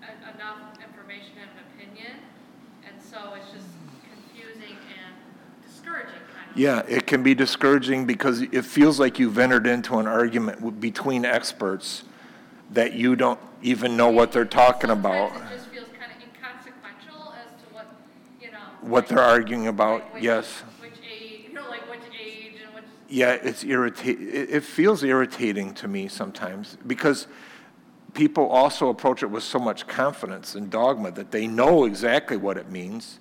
en- 0.03 0.35
enough 0.35 0.79
information 0.85 1.31
have 1.41 1.49
an 1.57 1.65
opinion, 1.75 2.13
and 2.87 3.03
so 3.03 3.35
it's 3.35 3.51
just 3.53 3.67
confusing 4.13 4.77
and 4.77 5.67
discouraging 5.67 6.11
kind 6.35 6.51
of. 6.53 6.57
Yeah, 6.57 6.83
it 6.89 7.07
can 7.07 7.23
be 7.23 7.35
discouraging 7.35 8.07
because 8.07 8.43
it 8.43 8.65
feels 8.65 9.01
like 9.01 9.19
you've 9.19 9.39
entered 9.39 9.67
into 9.67 9.99
an 9.99 10.07
argument 10.07 10.81
between 10.81 11.25
experts 11.25 12.05
that 12.73 12.93
you 12.93 13.17
don't 13.17 13.41
even 13.63 13.97
know 13.97 14.11
what 14.11 14.31
they're 14.33 14.45
talking 14.45 14.91
about, 14.91 15.33
it 15.37 15.41
just 15.57 15.69
feels 15.69 15.89
kind 15.99 16.13
of 16.13 16.21
inconsequential 16.23 17.33
as 17.35 17.61
to 17.63 17.75
what, 17.75 17.87
you 18.41 18.51
know. 18.53 18.59
what 18.83 19.05
like- 19.05 19.09
they're 19.09 19.25
arguing 19.25 19.67
about, 19.67 20.03
like 20.15 20.23
yes. 20.23 20.63
Which 20.83 20.93
age, 21.11 21.47
you 21.49 21.55
know, 21.55 21.69
like 21.71 21.89
which 21.91 22.03
age 22.21 22.53
and 22.65 22.75
which, 22.75 22.85
Yeah, 23.09 23.33
it's 23.33 23.65
irritating. 23.65 24.29
It, 24.31 24.63
feels 24.63 25.03
irritating 25.03 25.73
to 25.75 25.89
me 25.89 26.09
sometimes 26.09 26.77
because 26.87 27.27
people 28.13 28.47
also 28.49 28.91
approach 28.91 29.23
it 29.23 29.31
with 29.31 29.43
so 29.43 29.59
much 29.59 29.87
confidence 29.87 30.55
and 30.55 30.71
dogma 30.71 31.11
that 31.13 31.31
they 31.31 31.47
know 31.47 31.85
exactly 31.85 32.37
what 32.37 32.59
it 32.59 32.71
means. 32.71 33.19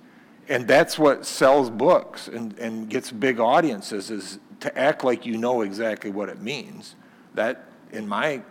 And 0.50 0.67
that's 0.67 1.00
what 1.00 1.25
sells 1.25 1.70
books 1.70 2.27
and, 2.27 2.58
and 2.60 2.89
gets 2.89 3.12
big 3.12 3.39
audiences 3.39 4.12
is 4.12 4.39
to 4.62 4.77
act 4.77 5.03
like 5.03 5.25
you 5.25 5.38
know 5.38 5.62
exactly 5.62 6.12
what 6.12 6.29
it 6.29 6.41
means. 6.41 6.96
That, 7.36 7.65
in 7.91 8.08
my 8.08 8.41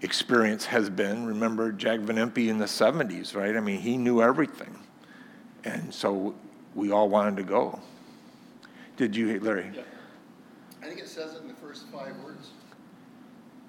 experience, 0.00 0.66
has 0.66 0.88
been, 0.88 1.26
remember 1.26 1.72
Jack 1.72 2.00
Van 2.00 2.16
Impe 2.16 2.48
in 2.48 2.58
the 2.58 2.66
70s, 2.66 3.34
right? 3.34 3.56
I 3.56 3.60
mean, 3.60 3.80
he 3.80 3.96
knew 3.96 4.22
everything. 4.22 4.78
And 5.64 5.92
so 5.92 6.34
we 6.74 6.90
all 6.90 7.08
wanted 7.08 7.36
to 7.36 7.42
go. 7.42 7.80
Did 8.96 9.16
you, 9.16 9.26
hear 9.28 9.40
Larry? 9.40 9.70
I 10.82 10.86
think 10.86 11.00
it 11.00 11.08
says 11.08 11.34
it 11.34 11.42
in 11.42 11.48
the 11.48 11.54
first 11.54 11.86
five 11.88 12.14
words. 12.24 12.50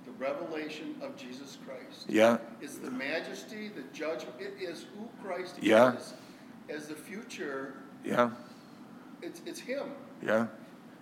The 0.05 0.11
revelation 0.13 0.95
of 1.01 1.15
Jesus 1.15 1.57
Christ. 1.65 2.05
Yeah. 2.09 2.37
It's 2.61 2.75
the 2.75 2.91
majesty, 2.91 3.69
the 3.69 3.83
judgment, 3.93 4.35
it 4.39 4.61
is 4.61 4.85
who 4.97 5.07
Christ 5.25 5.57
is. 5.59 5.63
Yeah. 5.63 5.95
is. 5.95 6.13
As 6.69 6.87
the 6.87 6.95
future, 6.95 7.75
Yeah, 8.03 8.31
it's, 9.21 9.41
it's 9.45 9.59
him. 9.59 9.91
yeah. 10.25 10.47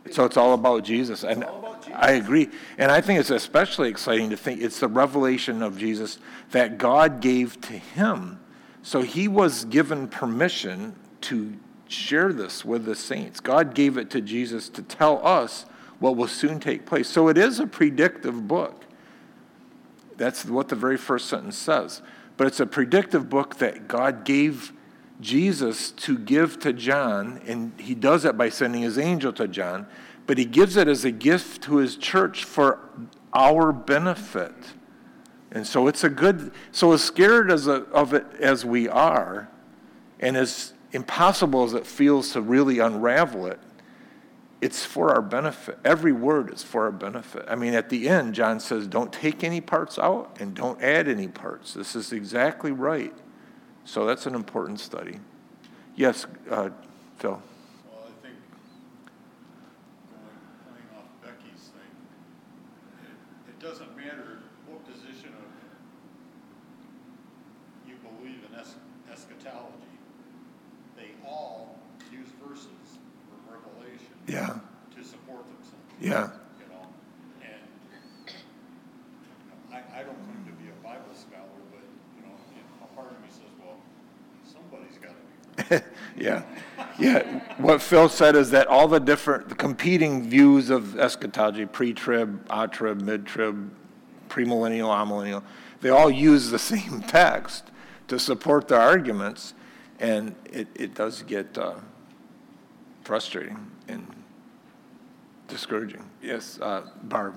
So 0.10 0.25
it's 0.25 0.38
all 0.38 0.54
about 0.54 0.84
Jesus. 0.84 1.24
And 1.24 1.44
all 1.44 1.60
about 1.60 1.82
Jesus. 1.84 2.00
I 2.01 2.12
agree. 2.13 2.50
And 2.80 2.92
I 2.92 3.01
think 3.01 3.20
it's 3.20 3.30
especially 3.30 3.90
exciting 3.90 4.32
to 4.32 4.38
think 4.38 4.62
it's 4.62 4.80
the 4.80 4.88
revelation 4.88 5.62
of 5.62 5.78
Jesus 5.78 6.18
that 6.51 6.80
God 6.80 7.22
gave 7.22 7.62
to 7.62 7.74
him. 7.74 8.40
So 8.82 9.01
he 9.04 9.28
was 9.28 9.66
given 9.66 10.08
permission 10.08 10.96
to 11.22 11.54
share 11.91 12.33
this 12.33 12.63
with 12.65 12.86
the 12.86 12.95
saints. 12.95 13.39
God 13.39 13.74
gave 13.74 13.98
it 13.98 14.10
to 14.12 14.21
Jesus 14.21 14.69
to 14.69 14.81
tell 14.81 15.25
us 15.25 15.65
what 16.00 16.15
will 16.15 16.27
soon 16.27 16.60
take 16.60 16.86
place. 16.86 17.07
So 17.07 17.27
it 17.27 17.38
is 17.38 17.60
a 17.60 17.67
predictive 17.67 18.48
book. 18.48 18.86
That's 20.17 20.45
what 20.45 20.69
the 20.69 20.75
very 20.75 20.98
first 20.98 21.27
sentence 21.27 21.57
says. 21.57 22.01
But 22.38 22.48
it's 22.48 22.60
a 22.60 22.65
predictive 22.65 23.29
book 23.29 23.57
that 23.57 23.88
God 23.88 24.24
gave 24.24 24.74
Jesus 25.19 25.91
to 25.91 26.17
give 26.17 26.60
to 26.60 26.74
John, 26.74 27.41
and 27.45 27.79
he 27.79 27.93
does 27.93 28.25
it 28.25 28.38
by 28.38 28.50
sending 28.50 28.81
his 28.81 28.98
angel 28.98 29.31
to 29.33 29.48
John, 29.48 29.86
but 30.25 30.38
he 30.38 30.45
gives 30.45 30.75
it 30.75 30.88
as 30.88 31.05
a 31.05 31.12
gift 31.12 31.62
to 31.63 31.77
his 31.77 31.95
church 31.95 32.43
for 32.43 32.79
our 33.33 33.71
benefit. 33.71 34.55
And 35.51 35.67
so 35.67 35.88
it's 35.88 36.03
a 36.03 36.10
good, 36.10 36.51
so 36.71 36.93
as 36.93 37.03
scared 37.03 37.51
as 37.51 37.67
a, 37.67 37.83
of 37.91 38.13
it 38.13 38.25
as 38.39 38.65
we 38.65 38.88
are, 38.88 39.50
and 40.19 40.38
as 40.38 40.71
impossible 40.91 41.63
as 41.63 41.74
it 41.74 41.86
feels 41.88 42.33
to 42.33 42.41
really 42.41 42.79
unravel 42.79 43.45
it, 43.48 43.60
it's 44.62 44.86
for 44.86 45.10
our 45.10 45.21
benefit. 45.21 45.79
Every 45.83 46.12
word 46.12 46.53
is 46.53 46.62
for 46.62 46.83
our 46.83 46.91
benefit. 46.91 47.45
I 47.48 47.55
mean, 47.55 47.74
at 47.74 47.89
the 47.89 48.07
end, 48.07 48.36
John 48.36 48.60
says, 48.60 48.88
don't 48.88 49.12
take 49.12 49.43
any 49.43 49.60
parts 49.60 49.98
out 49.98 50.38
and 50.39 50.53
don't 50.53 50.79
add 50.81 51.07
any 51.07 51.27
parts. 51.27 51.74
This 51.74 51.95
is 51.95 52.13
exactly 52.13 52.71
right. 52.71 53.13
So 53.86 54.05
that's 54.05 54.27
an 54.27 54.36
important 54.36 54.79
study. 54.79 55.19
Yes, 55.95 56.27
uh, 56.50 56.69
Phil. 57.17 57.41
Well, 57.89 58.03
I 58.05 58.12
think 58.21 58.36
going, 60.13 60.38
playing 60.69 60.89
off 60.95 61.10
Becky's 61.24 61.71
thing, 61.74 61.91
it, 63.03 63.50
it 63.50 63.60
doesn't 63.60 63.98
matter 63.98 64.43
what 64.67 64.86
position 64.86 65.33
of 65.33 65.50
you 67.89 67.95
believe 67.98 68.45
in 68.48 68.60
es- 68.60 68.75
eschatology. 69.12 69.74
They 70.95 71.10
all 71.27 71.79
use 72.12 72.29
verses 72.48 73.00
from 73.27 73.41
Revelation 73.51 74.13
Yeah, 74.32 74.60
to 74.96 75.04
support 75.04 75.44
themselves. 75.46 75.76
yeah, 76.00 76.30
You 76.58 76.68
know, 76.72 76.88
and 77.42 77.62
I, 79.74 80.00
I 80.00 80.04
don't 80.04 80.16
claim 80.16 80.46
to 80.46 80.54
be 80.54 80.70
a 80.70 80.84
Bible 80.84 81.14
scholar, 81.14 81.60
but, 81.70 81.84
you 82.16 82.24
know, 82.24 82.34
a 82.82 82.96
part 82.96 83.12
of 83.12 83.20
me 83.22 83.28
says, 83.28 83.52
well, 83.60 83.76
somebody's 84.46 84.98
gotta 84.98 85.84
be 85.84 85.86
yeah. 86.24 86.44
Yeah, 86.98 87.42
what 87.58 87.82
Phil 87.82 88.08
said 88.08 88.38
is 88.38 88.52
that 88.52 88.68
all 88.68 88.88
the 88.88 89.00
different 89.00 89.50
the 89.50 89.56
competing 89.56 90.30
views 90.30 90.70
of 90.70 90.98
eschatology, 90.98 91.66
pre-trib, 91.66 92.46
a-trib, 92.50 93.02
mid-trib, 93.02 93.70
premillennial, 94.30 94.88
amillennial, 94.96 95.44
they 95.82 95.90
all 95.90 96.10
use 96.10 96.52
the 96.52 96.60
same 96.74 97.02
text 97.02 97.70
to 98.08 98.18
support 98.18 98.70
their 98.70 98.80
arguments, 98.80 99.54
and 100.00 100.36
it, 100.46 100.70
it 100.76 100.96
does 100.96 101.22
get 101.24 101.58
uh, 101.58 101.76
frustrating 103.04 103.70
and 103.90 104.08
discouraging. 105.51 106.03
Yes, 106.24 106.58
uh, 106.62 106.88
Barb, 107.03 107.36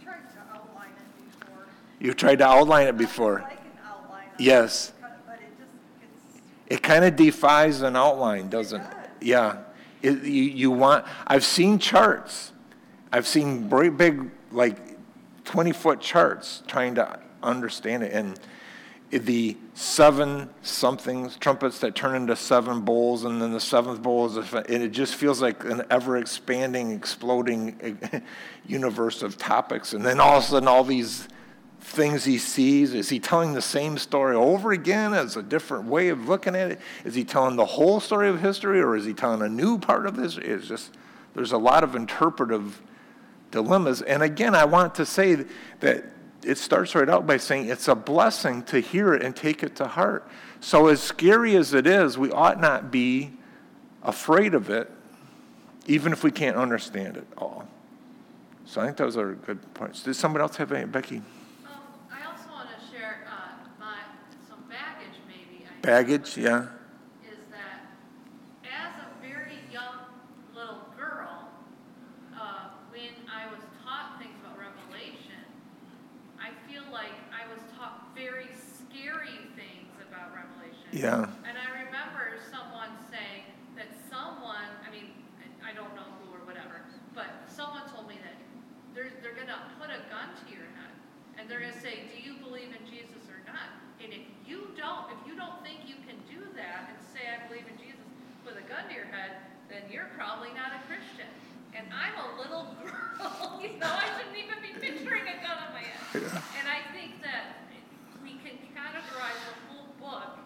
I 0.00 0.04
tried 0.04 0.14
to 0.32 0.54
outline 0.54 0.88
it 0.90 1.38
before. 1.40 1.64
you 2.00 2.14
tried 2.14 2.38
to 2.38 2.46
outline 2.46 2.86
it 2.86 2.96
before. 2.96 3.42
I 3.42 3.50
can 3.50 3.58
outline 3.86 4.24
it. 4.38 4.42
Yes. 4.42 4.92
But 5.00 5.10
it 5.34 5.40
just, 5.58 6.42
It 6.68 6.82
kind 6.82 7.04
of 7.04 7.16
defies 7.16 7.82
an 7.82 7.96
outline, 7.96 8.48
doesn't 8.48 8.80
it? 8.80 8.90
does. 8.90 9.00
Yeah. 9.20 9.58
It, 10.02 10.22
you, 10.22 10.42
you 10.44 10.70
want, 10.70 11.04
I've 11.26 11.44
seen 11.44 11.78
charts. 11.78 12.52
I've 13.12 13.26
seen 13.26 13.68
very 13.68 13.90
big, 13.90 14.30
like 14.52 14.76
20 15.44 15.72
foot 15.72 16.00
charts 16.00 16.62
trying 16.66 16.94
to 16.96 17.18
understand 17.42 18.02
it. 18.02 18.12
And 18.12 18.38
the 19.10 19.56
seven 19.74 20.50
somethings, 20.62 21.36
trumpets 21.36 21.78
that 21.80 21.94
turn 21.94 22.16
into 22.16 22.34
seven 22.34 22.80
bowls, 22.80 23.24
and 23.24 23.40
then 23.40 23.52
the 23.52 23.60
seventh 23.60 24.02
bowl 24.02 24.26
is, 24.26 24.52
and 24.52 24.82
it 24.82 24.90
just 24.90 25.14
feels 25.14 25.40
like 25.40 25.64
an 25.64 25.82
ever 25.90 26.16
expanding, 26.16 26.90
exploding 26.90 27.98
universe 28.66 29.22
of 29.22 29.38
topics. 29.38 29.92
And 29.92 30.04
then 30.04 30.18
all 30.18 30.38
of 30.38 30.44
a 30.44 30.46
sudden, 30.46 30.68
all 30.68 30.82
these 30.82 31.28
things 31.80 32.24
he 32.24 32.36
sees, 32.36 32.94
is 32.94 33.08
he 33.08 33.20
telling 33.20 33.52
the 33.52 33.62
same 33.62 33.96
story 33.96 34.34
over 34.34 34.72
again 34.72 35.14
as 35.14 35.36
a 35.36 35.42
different 35.42 35.84
way 35.84 36.08
of 36.08 36.28
looking 36.28 36.56
at 36.56 36.72
it? 36.72 36.80
Is 37.04 37.14
he 37.14 37.22
telling 37.22 37.54
the 37.54 37.64
whole 37.64 38.00
story 38.00 38.28
of 38.28 38.40
history, 38.40 38.80
or 38.80 38.96
is 38.96 39.04
he 39.04 39.14
telling 39.14 39.40
a 39.40 39.48
new 39.48 39.78
part 39.78 40.06
of 40.06 40.16
history? 40.16 40.46
It's 40.48 40.66
just, 40.66 40.96
there's 41.34 41.52
a 41.52 41.58
lot 41.58 41.84
of 41.84 41.94
interpretive 41.94 42.82
dilemmas. 43.52 44.02
And 44.02 44.22
again, 44.22 44.54
I 44.54 44.64
want 44.64 44.96
to 44.96 45.06
say 45.06 45.44
that 45.80 46.04
it 46.46 46.58
starts 46.58 46.94
right 46.94 47.08
out 47.08 47.26
by 47.26 47.36
saying 47.36 47.68
it's 47.68 47.88
a 47.88 47.94
blessing 47.94 48.62
to 48.64 48.80
hear 48.80 49.14
it 49.14 49.22
and 49.22 49.34
take 49.34 49.62
it 49.62 49.76
to 49.76 49.86
heart. 49.86 50.28
So, 50.60 50.88
as 50.88 51.02
scary 51.02 51.56
as 51.56 51.74
it 51.74 51.86
is, 51.86 52.16
we 52.16 52.30
ought 52.30 52.60
not 52.60 52.90
be 52.90 53.32
afraid 54.02 54.54
of 54.54 54.70
it, 54.70 54.90
even 55.86 56.12
if 56.12 56.24
we 56.24 56.30
can't 56.30 56.56
understand 56.56 57.16
it 57.16 57.26
all. 57.36 57.68
So, 58.64 58.80
I 58.80 58.86
think 58.86 58.96
those 58.96 59.16
are 59.16 59.34
good 59.34 59.74
points. 59.74 60.02
Does 60.02 60.18
somebody 60.18 60.42
else 60.42 60.56
have 60.56 60.72
any? 60.72 60.86
Becky? 60.86 61.16
Um, 61.16 61.22
I 62.10 62.24
also 62.30 62.48
want 62.50 62.68
to 62.70 62.96
share, 62.96 63.26
uh, 63.28 63.68
my, 63.78 63.98
some 64.48 64.64
baggage 64.68 65.18
maybe. 65.28 65.64
I 65.66 65.80
Baggage, 65.80 66.36
yeah. 66.36 66.66
Is 67.22 67.38
that 67.50 67.86
as 68.64 68.92
a 69.02 69.08
very 69.20 69.58
young 69.70 70.08
little 70.54 70.82
girl, 70.98 71.48
uh, 72.34 72.70
when 72.90 73.14
I 73.30 73.46
was 73.52 73.60
taught 73.84 74.18
things 74.18 74.34
about 74.42 74.58
Revelation, 74.58 75.44
I 76.40 76.50
feel 76.66 76.82
like 76.90 77.14
I 77.30 77.46
was 77.52 77.62
taught 77.76 78.10
very 78.16 78.48
scary 78.54 79.46
things 79.54 79.94
about 80.08 80.34
Revelation. 80.34 80.85
Yeah. 80.96 81.28
And 81.44 81.60
I 81.60 81.68
remember 81.84 82.40
someone 82.48 82.88
saying 83.12 83.44
that 83.76 83.92
someone, 84.08 84.64
I 84.80 84.88
mean, 84.88 85.12
I 85.60 85.76
don't 85.76 85.92
know 85.92 86.08
who 86.24 86.32
or 86.32 86.40
whatever, 86.48 86.88
but 87.12 87.28
someone 87.52 87.84
told 87.92 88.08
me 88.08 88.16
that 88.24 88.32
they're, 88.96 89.12
they're 89.20 89.36
gonna 89.36 89.60
put 89.76 89.92
a 89.92 90.00
gun 90.08 90.32
to 90.32 90.44
your 90.48 90.64
head, 90.72 90.92
and 91.36 91.52
they're 91.52 91.60
gonna 91.60 91.76
say, 91.84 92.08
do 92.08 92.16
you 92.16 92.40
believe 92.40 92.72
in 92.72 92.80
Jesus 92.88 93.28
or 93.28 93.44
not? 93.44 93.76
And 94.00 94.08
if 94.08 94.24
you 94.48 94.72
don't, 94.72 95.12
if 95.12 95.20
you 95.28 95.36
don't 95.36 95.60
think 95.60 95.84
you 95.84 96.00
can 96.08 96.16
do 96.32 96.40
that 96.56 96.88
and 96.88 96.96
say, 97.12 97.28
I 97.28 97.44
believe 97.44 97.68
in 97.68 97.76
Jesus, 97.76 98.00
with 98.48 98.56
a 98.56 98.64
gun 98.64 98.88
to 98.88 98.94
your 98.96 99.12
head, 99.12 99.36
then 99.68 99.84
you're 99.92 100.08
probably 100.16 100.48
not 100.56 100.72
a 100.72 100.80
Christian. 100.88 101.28
And 101.76 101.84
I'm 101.92 102.16
a 102.16 102.40
little 102.40 102.72
girl, 102.80 103.60
you 103.60 103.76
know, 103.76 103.92
I 103.92 104.16
shouldn't 104.16 104.40
even 104.40 104.64
be 104.64 104.72
picturing 104.80 105.28
a 105.28 105.36
gun 105.44 105.60
on 105.60 105.76
my 105.76 105.84
head. 105.84 106.24
Yeah. 106.24 106.56
And 106.56 106.64
I 106.64 106.80
think 106.96 107.20
that 107.20 107.68
we 108.24 108.40
can 108.40 108.56
categorize 108.72 109.36
the 109.44 109.56
whole 109.68 109.92
book 110.00 110.45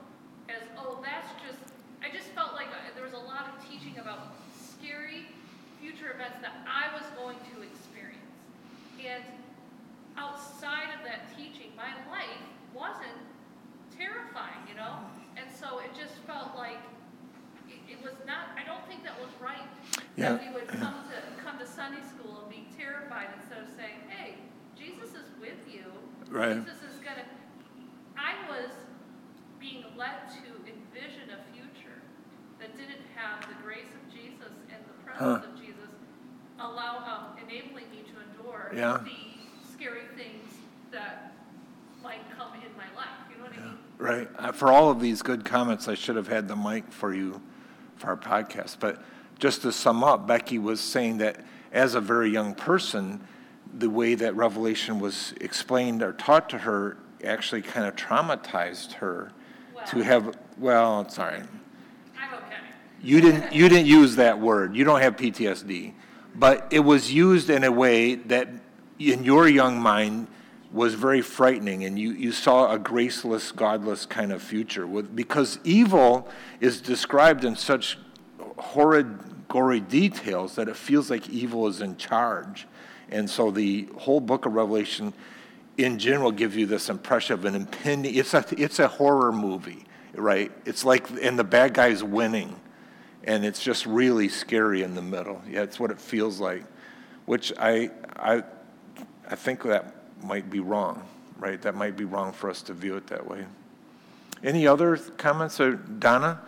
oh, 0.81 0.99
that's 1.05 1.29
just, 1.45 1.61
I 2.01 2.09
just 2.09 2.33
felt 2.33 2.55
like 2.55 2.69
uh, 2.69 2.93
there 2.95 3.05
was 3.05 3.13
a 3.13 3.25
lot 3.29 3.53
of 3.53 3.61
teaching 3.69 3.99
about 3.99 4.33
scary 4.57 5.29
future 5.81 6.13
events 6.13 6.41
that 6.41 6.57
I 6.65 6.93
was 6.97 7.05
going 7.17 7.37
to 7.53 7.63
experience. 7.63 8.17
And 9.01 9.25
outside 10.17 10.93
of 10.97 11.05
that 11.05 11.33
teaching, 11.37 11.73
my 11.77 11.93
life 12.09 12.45
wasn't 12.75 13.17
terrifying, 13.97 14.61
you 14.69 14.77
know? 14.77 15.01
And 15.37 15.49
so 15.49 15.81
it 15.81 15.93
just 15.97 16.17
felt 16.29 16.57
like 16.57 16.81
it, 17.69 17.81
it 17.89 17.99
was 18.05 18.17
not, 18.27 18.53
I 18.57 18.65
don't 18.65 18.85
think 18.89 19.05
that 19.05 19.17
was 19.21 19.31
right. 19.41 19.65
Yeah. 20.17 20.37
That 20.37 20.45
we 20.45 20.53
would 20.53 20.69
come 20.69 21.05
to, 21.09 21.19
come 21.43 21.59
to 21.59 21.67
Sunday 21.67 22.05
school 22.05 22.45
and 22.45 22.49
be 22.51 22.69
terrified 22.77 23.29
instead 23.41 23.65
of 23.65 23.69
saying, 23.77 24.05
hey, 24.09 24.37
Jesus 24.77 25.17
is 25.17 25.29
with 25.41 25.61
you. 25.69 25.85
Right. 26.29 26.57
Jesus 26.61 26.81
is 26.85 27.01
gonna, 27.01 27.25
I 28.17 28.37
was 28.49 28.73
being 29.59 29.85
led 29.97 30.29
to 30.41 30.60
envision 30.95 31.31
a 31.31 31.41
future 31.55 32.03
that 32.59 32.77
didn't 32.77 33.05
have 33.15 33.41
the 33.49 33.55
grace 33.63 33.89
of 33.95 34.13
Jesus 34.13 34.53
and 34.71 34.79
the 34.85 34.97
presence 35.05 35.45
of 35.47 35.57
Jesus 35.61 35.91
allow, 36.59 36.99
um, 37.07 37.39
enabling 37.43 37.91
me 37.91 38.03
to 38.03 38.15
endure 38.21 38.71
Yeah. 38.75 38.99
the 39.05 39.73
scary 39.73 40.03
things 40.17 40.45
that 40.91 41.33
might 42.03 42.21
come 42.37 42.53
in 42.55 42.77
my 42.77 42.85
life, 42.97 43.09
you 43.31 43.37
know 43.39 43.45
what 43.45 43.53
I 43.59 43.61
mean? 43.65 43.79
Right. 43.99 44.29
Uh, 44.39 44.53
For 44.53 44.69
all 44.73 44.91
of 44.91 45.01
these 45.01 45.23
good 45.23 45.45
comments, 45.45 45.89
I 45.89 45.95
should 45.95 46.17
have 46.17 46.29
had 46.29 46.49
the 46.49 46.57
mic 46.57 46.91
for 46.93 47.15
you 47.15 47.41
for 47.97 48.09
our 48.09 48.17
podcast. 48.17 48.77
But 48.81 49.03
just 49.39 49.63
to 49.63 49.73
sum 49.73 50.03
up, 50.05 50.27
Becky 50.27 50.59
was 50.59 50.81
saying 50.81 51.19
that 51.19 51.45
as 51.73 51.95
a 51.95 52.01
very 52.01 52.31
young 52.31 52.55
person, 52.55 53.21
the 53.73 53.89
way 53.89 54.15
that 54.17 54.35
Revelation 54.35 54.99
was 54.99 55.33
explained 55.41 56.03
or 56.03 56.13
taught 56.13 56.49
to 56.51 56.59
her 56.59 56.97
actually 57.25 57.63
kind 57.63 57.87
of 57.87 57.95
traumatized 57.97 58.95
her 58.95 59.31
to 59.87 60.01
have, 60.01 60.37
well, 60.61 61.09
sorry. 61.09 61.43
I'm 62.19 62.35
okay. 62.35 62.57
You 63.03 63.21
didn't, 63.21 63.53
you 63.53 63.69
didn't 63.69 63.87
use 63.87 64.17
that 64.17 64.39
word. 64.39 64.77
You 64.77 64.85
don't 64.85 65.01
have 65.01 65.17
PTSD. 65.17 65.95
But 66.35 66.69
it 66.71 66.81
was 66.81 67.13
used 67.13 67.51
in 67.51 67.65
a 67.65 67.73
way 67.73 68.15
that, 68.15 68.49
in 68.99 69.25
your 69.25 69.49
young 69.49 69.81
mind, 69.81 70.29
was 70.73 70.95
very 70.95 71.21
frightening, 71.21 71.85
and 71.85 71.99
you, 71.99 72.13
you 72.13 72.31
saw 72.31 72.73
a 72.73 72.79
graceless, 72.79 73.51
godless 73.51 74.07
kind 74.07 74.33
of 74.33 74.41
future. 74.41 74.87
With, 74.87 75.17
because 75.17 75.59
evil 75.65 76.29
is 76.61 76.81
described 76.81 77.45
in 77.45 77.57
such 77.57 77.99
horrid, 78.57 79.19
gory 79.49 79.81
details 79.81 80.55
that 80.55 80.69
it 80.69 80.77
feels 80.77 81.11
like 81.11 81.29
evil 81.29 81.67
is 81.67 81.81
in 81.81 81.97
charge. 81.97 82.69
And 83.11 83.29
so 83.29 83.51
the 83.51 83.89
whole 83.97 84.21
book 84.21 84.47
of 84.47 84.53
Revelation, 84.53 85.13
in 85.77 85.99
general, 85.99 86.31
gives 86.31 86.55
you 86.55 86.67
this 86.67 86.89
impression 86.89 87.35
of 87.35 87.45
an 87.45 87.57
impending, 87.57 88.15
it's 88.15 88.35
a, 88.35 88.45
it's 88.57 88.79
a 88.79 88.87
horror 88.87 89.33
movie, 89.33 89.85
right? 90.15 90.53
It's 90.65 90.85
like, 90.85 91.09
and 91.23 91.39
the 91.39 91.45
bad 91.45 91.75
guy's 91.75 92.03
winning 92.03 92.57
and 93.25 93.45
it's 93.45 93.63
just 93.63 93.87
really 93.87 94.29
scary 94.29 94.83
in 94.83 94.95
the 94.95 95.03
middle. 95.03 95.43
Yeah, 95.49 95.63
it's 95.63 95.79
what 95.79 95.91
it 95.91 96.01
feels 96.01 96.41
like, 96.41 96.65
which 97.27 97.53
I, 97.59 97.91
I, 98.17 98.43
I 99.29 99.35
think 99.35 99.63
that 99.65 99.95
might 100.23 100.49
be 100.51 100.61
wrong, 100.61 101.03
right? 101.39 101.61
That 101.61 101.75
might 101.75 101.97
be 101.97 102.05
wrong 102.05 102.33
for 102.33 102.49
us 102.49 102.63
to 102.63 102.75
view 102.75 102.97
it 102.97 103.07
that 103.09 103.27
way. 103.27 103.45
Any 104.43 104.67
other 104.67 104.97
comments, 104.97 105.61
or 105.61 105.75
Donna? 105.75 106.41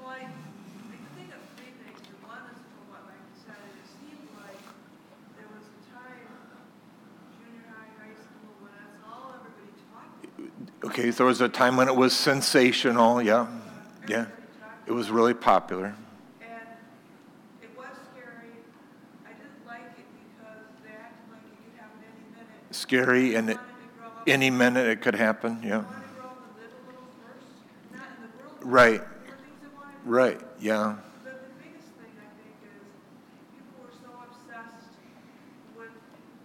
Well, 0.00 0.08
I, 0.08 0.14
I 0.14 0.26
think 1.14 1.30
of 1.30 1.38
three 1.54 1.70
things, 1.86 2.02
and 2.02 2.18
one 2.26 2.42
is 2.50 2.58
for 2.74 2.82
what 2.90 3.06
Mike 3.06 3.30
said, 3.46 3.54
it 3.62 3.86
seemed 3.94 4.26
like 4.42 4.58
there 5.38 5.46
was 5.54 5.62
a 5.62 5.86
time, 5.94 6.26
junior 7.38 7.62
high, 7.70 7.94
high 7.94 8.18
school, 8.18 8.58
when 8.58 8.74
that's 8.74 8.98
all 9.06 9.38
everybody 9.38 9.70
talked 9.86 10.18
about. 10.34 10.71
Okay, 10.84 11.10
so 11.12 11.18
there 11.18 11.26
was 11.26 11.40
a 11.40 11.48
time 11.48 11.76
when 11.76 11.88
it 11.88 11.94
was 11.94 12.12
sensational. 12.14 13.22
Yeah, 13.22 13.46
yeah, 14.08 14.26
it 14.86 14.92
was 14.92 15.10
really 15.10 15.34
popular. 15.34 15.94
And 16.40 16.50
it 17.62 17.70
was 17.76 17.86
scary. 18.10 18.50
I 19.24 19.28
didn't 19.32 19.66
like 19.66 19.80
it 19.96 20.06
because 20.10 20.66
they 20.82 20.90
acted 20.90 21.30
like 21.30 21.46
it 21.46 21.54
could 21.62 21.78
happen 21.78 22.02
any 22.10 22.26
minute. 22.34 22.74
Scary, 22.74 23.34
and 23.36 23.50
it, 23.50 23.58
wanted 23.58 23.68
to 23.68 23.98
grow 24.00 24.08
up. 24.08 24.22
any 24.26 24.50
minute 24.50 24.86
it 24.88 25.00
could 25.02 25.14
happen. 25.14 25.60
Yeah, 25.62 25.84
Right. 25.84 25.84
Right. 25.84 25.86
to 25.86 25.94
grow 25.94 26.26
up 26.26 26.42
and 26.42 26.58
live 26.58 26.72
a 26.74 26.86
little 26.90 27.06
first, 27.22 27.62
not 27.94 28.10
in 28.18 28.22
the 28.26 28.30
world. 28.42 28.58
Right. 28.64 28.98
There 28.98 29.06
were 29.06 29.38
things 29.38 29.62
I 29.62 29.70
wanted 29.78 30.02
to 30.02 30.10
right. 30.10 30.40
Yeah, 30.58 30.96
But 31.22 31.46
the 31.46 31.54
biggest 31.62 31.94
thing, 31.94 32.14
I 32.18 32.26
think, 32.42 32.58
is 32.66 32.82
people 33.54 33.86
were 33.86 33.94
so 34.02 34.10
obsessed 34.18 34.98
with 35.78 35.94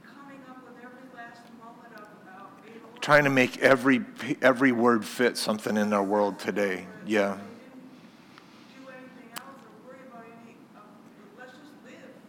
coming 0.06 0.42
up 0.46 0.62
with 0.62 0.78
every 0.86 1.10
last 1.18 1.42
moment 1.58 1.90
of 1.98 2.06
about 2.22 2.54
being 2.62 2.86
a 2.86 2.97
trying 3.08 3.24
to 3.24 3.30
make 3.30 3.58
every 3.60 4.02
every 4.42 4.74
word 4.74 5.06
fit 5.06 5.38
something 5.38 5.78
in 5.78 5.94
our 5.94 6.04
world 6.04 6.38
today. 6.38 6.86
Yeah. 7.06 7.38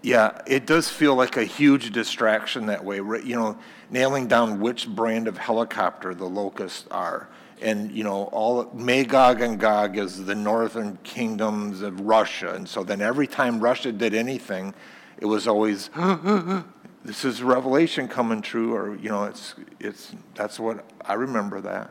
Yeah, 0.02 0.40
it 0.46 0.66
does 0.66 0.88
feel 0.88 1.16
like 1.16 1.36
a 1.36 1.42
huge 1.42 1.90
distraction 1.90 2.66
that 2.66 2.84
way. 2.84 2.98
You 2.98 3.34
know, 3.34 3.58
nailing 3.90 4.28
down 4.28 4.60
which 4.60 4.86
brand 4.88 5.26
of 5.26 5.36
helicopter 5.36 6.14
the 6.14 6.26
locusts 6.26 6.86
are, 6.92 7.28
and 7.60 7.90
you 7.90 8.04
know, 8.04 8.26
all 8.26 8.70
Magog 8.72 9.40
and 9.40 9.58
Gog 9.58 9.98
is 9.98 10.26
the 10.26 10.36
northern 10.36 10.96
kingdoms 11.02 11.82
of 11.82 12.02
Russia, 12.02 12.54
and 12.54 12.68
so 12.68 12.84
then 12.84 13.00
every 13.00 13.26
time 13.26 13.58
Russia 13.58 13.90
did 13.90 14.14
anything, 14.14 14.72
it 15.18 15.26
was 15.26 15.48
always, 15.48 15.90
this 17.08 17.24
is 17.24 17.42
Revelation 17.42 18.06
coming 18.06 18.42
true, 18.42 18.74
or 18.74 18.94
you 18.96 19.08
know, 19.08 19.24
it's 19.24 19.54
it's 19.80 20.12
that's 20.34 20.60
what 20.60 20.84
I 21.02 21.14
remember 21.14 21.58
that. 21.62 21.90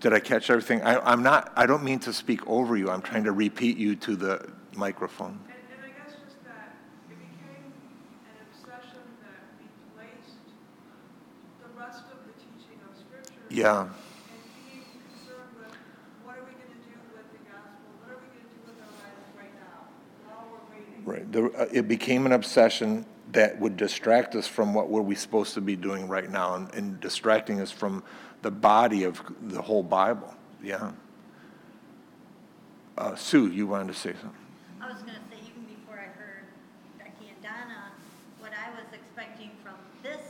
Did 0.00 0.14
I 0.14 0.18
catch 0.20 0.48
everything? 0.48 0.80
I, 0.80 0.98
I'm 0.98 1.22
not. 1.22 1.52
I 1.56 1.66
don't 1.66 1.84
mean 1.84 1.98
to 2.00 2.12
speak 2.14 2.40
over 2.46 2.74
you. 2.74 2.88
I'm 2.88 3.02
trying 3.02 3.24
to 3.24 3.32
repeat 3.32 3.76
you 3.76 3.94
to 3.96 4.16
the 4.16 4.50
microphone. 4.76 5.40
And, 5.44 5.52
and 5.76 5.84
I 5.84 5.88
guess 5.88 6.16
just 6.24 6.42
that 6.44 6.72
it 7.10 7.18
became 7.20 7.68
an 8.24 8.48
obsession 8.48 9.04
that 9.20 9.44
replaced 9.60 10.40
the 11.60 11.68
rest 11.78 12.04
of 12.08 12.24
the 12.24 12.32
teaching 12.40 12.80
of 12.80 12.96
Scripture. 12.96 13.44
Yeah. 13.50 13.82
And 13.82 13.90
being 14.72 14.84
concerned 15.04 15.52
with 15.60 15.76
what 16.24 16.38
are 16.38 16.44
we 16.48 16.56
going 16.56 16.72
to 16.72 16.80
do 16.80 16.96
with 17.12 17.28
the 17.28 17.44
gospel? 17.44 17.92
What 18.00 18.16
are 18.16 18.20
we 18.24 18.32
going 18.32 18.48
to 18.48 18.56
do 18.56 18.72
with 18.72 18.80
our 18.80 18.88
lives 19.04 19.28
right 19.36 19.52
now 19.60 19.84
while 20.24 20.48
we're 20.48 20.64
waiting? 20.72 21.04
Right. 21.04 21.28
The, 21.30 21.52
uh, 21.60 21.68
it 21.70 21.88
became 21.88 22.24
an 22.24 22.32
obsession 22.32 23.04
that 23.34 23.60
would 23.60 23.76
distract 23.76 24.34
us 24.34 24.46
from 24.46 24.72
what 24.74 24.88
we're 24.88 25.02
we 25.02 25.14
supposed 25.14 25.54
to 25.54 25.60
be 25.60 25.76
doing 25.76 26.08
right 26.08 26.30
now 26.30 26.54
and, 26.54 26.72
and 26.74 27.00
distracting 27.00 27.60
us 27.60 27.70
from 27.70 28.02
the 28.42 28.50
body 28.50 29.04
of 29.04 29.20
the 29.42 29.60
whole 29.60 29.82
Bible. 29.82 30.32
Yeah. 30.62 30.92
Uh, 32.96 33.14
Sue, 33.16 33.48
you 33.50 33.66
wanted 33.66 33.92
to 33.92 33.98
say 33.98 34.12
something? 34.12 34.46
I 34.80 34.86
was 34.88 35.02
gonna 35.02 35.18
say, 35.30 35.38
even 35.42 35.66
before 35.66 35.98
I 35.98 36.06
heard 36.14 36.46
Becky 36.98 37.26
and 37.34 37.42
Donna, 37.42 37.90
what 38.38 38.52
I 38.54 38.70
was 38.70 38.86
expecting 38.94 39.50
from 39.64 39.74
this 40.02 40.22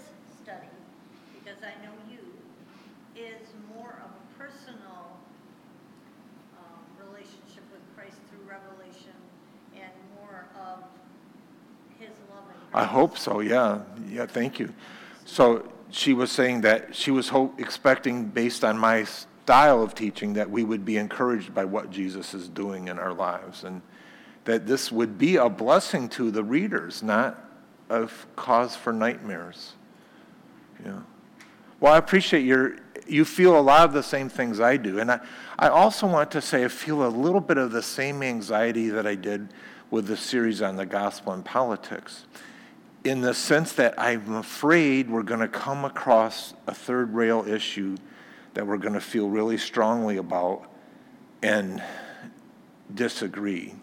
study, 0.42 0.72
because 1.36 1.60
I 1.60 1.76
know 1.84 1.92
you, 2.08 2.24
is 3.20 3.52
more 3.76 4.00
of 4.00 4.10
a 4.10 4.24
personal, 4.40 5.20
um, 6.56 6.80
relationship 7.04 7.68
with 7.70 7.84
Christ 7.94 8.16
through 8.32 8.48
revelation 8.48 9.12
and 9.76 9.92
more 10.16 10.46
of 10.56 10.82
his 11.98 12.16
love 12.32 12.48
and 12.48 12.63
I 12.74 12.84
hope 12.84 13.16
so, 13.16 13.38
yeah. 13.38 13.82
Yeah, 14.08 14.26
thank 14.26 14.58
you. 14.58 14.74
So 15.24 15.72
she 15.90 16.12
was 16.12 16.32
saying 16.32 16.62
that 16.62 16.94
she 16.94 17.12
was 17.12 17.28
hope, 17.28 17.60
expecting, 17.60 18.26
based 18.26 18.64
on 18.64 18.76
my 18.76 19.04
style 19.04 19.80
of 19.80 19.94
teaching, 19.94 20.32
that 20.34 20.50
we 20.50 20.64
would 20.64 20.84
be 20.84 20.96
encouraged 20.96 21.54
by 21.54 21.64
what 21.64 21.90
Jesus 21.90 22.34
is 22.34 22.48
doing 22.48 22.88
in 22.88 22.98
our 22.98 23.12
lives 23.12 23.62
and 23.62 23.80
that 24.44 24.66
this 24.66 24.90
would 24.90 25.16
be 25.16 25.36
a 25.36 25.48
blessing 25.48 26.08
to 26.10 26.32
the 26.32 26.42
readers, 26.42 27.02
not 27.02 27.38
a 27.88 28.08
cause 28.34 28.74
for 28.74 28.92
nightmares. 28.92 29.74
Yeah. 30.84 31.00
Well, 31.78 31.92
I 31.92 31.98
appreciate 31.98 32.44
your, 32.44 32.76
you 33.06 33.24
feel 33.24 33.58
a 33.58 33.62
lot 33.62 33.84
of 33.84 33.92
the 33.92 34.02
same 34.02 34.28
things 34.28 34.58
I 34.58 34.76
do. 34.76 34.98
And 34.98 35.12
I, 35.12 35.20
I 35.58 35.68
also 35.68 36.08
want 36.08 36.32
to 36.32 36.40
say 36.40 36.64
I 36.64 36.68
feel 36.68 37.06
a 37.06 37.08
little 37.08 37.40
bit 37.40 37.56
of 37.56 37.70
the 37.70 37.82
same 37.82 38.22
anxiety 38.22 38.88
that 38.88 39.06
I 39.06 39.14
did 39.14 39.48
with 39.90 40.06
the 40.08 40.16
series 40.16 40.60
on 40.60 40.76
the 40.76 40.86
gospel 40.86 41.32
and 41.32 41.44
politics 41.44 42.24
in 43.04 43.20
the 43.20 43.34
sense 43.34 43.74
that 43.74 43.94
I'm 43.98 44.34
afraid 44.34 45.10
we're 45.10 45.22
going 45.22 45.40
to 45.40 45.48
come 45.48 45.84
across 45.84 46.54
a 46.66 46.74
third 46.74 47.14
rail 47.14 47.44
issue 47.46 47.96
that 48.54 48.66
we're 48.66 48.78
going 48.78 48.94
to 48.94 49.00
feel 49.00 49.28
really 49.28 49.58
strongly 49.58 50.16
about 50.16 50.70
and 51.42 51.82
disagree. 52.94 53.74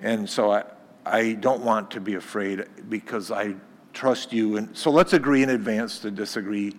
And 0.00 0.30
so 0.30 0.52
I, 0.52 0.64
I 1.04 1.32
don't 1.32 1.62
want 1.62 1.90
to 1.92 2.00
be 2.00 2.14
afraid 2.14 2.66
because 2.88 3.32
I 3.32 3.56
trust 3.92 4.32
you. 4.32 4.56
And 4.56 4.76
so 4.76 4.90
let's 4.90 5.12
agree 5.12 5.42
in 5.42 5.50
advance 5.50 5.98
to 6.00 6.12
disagree 6.12 6.74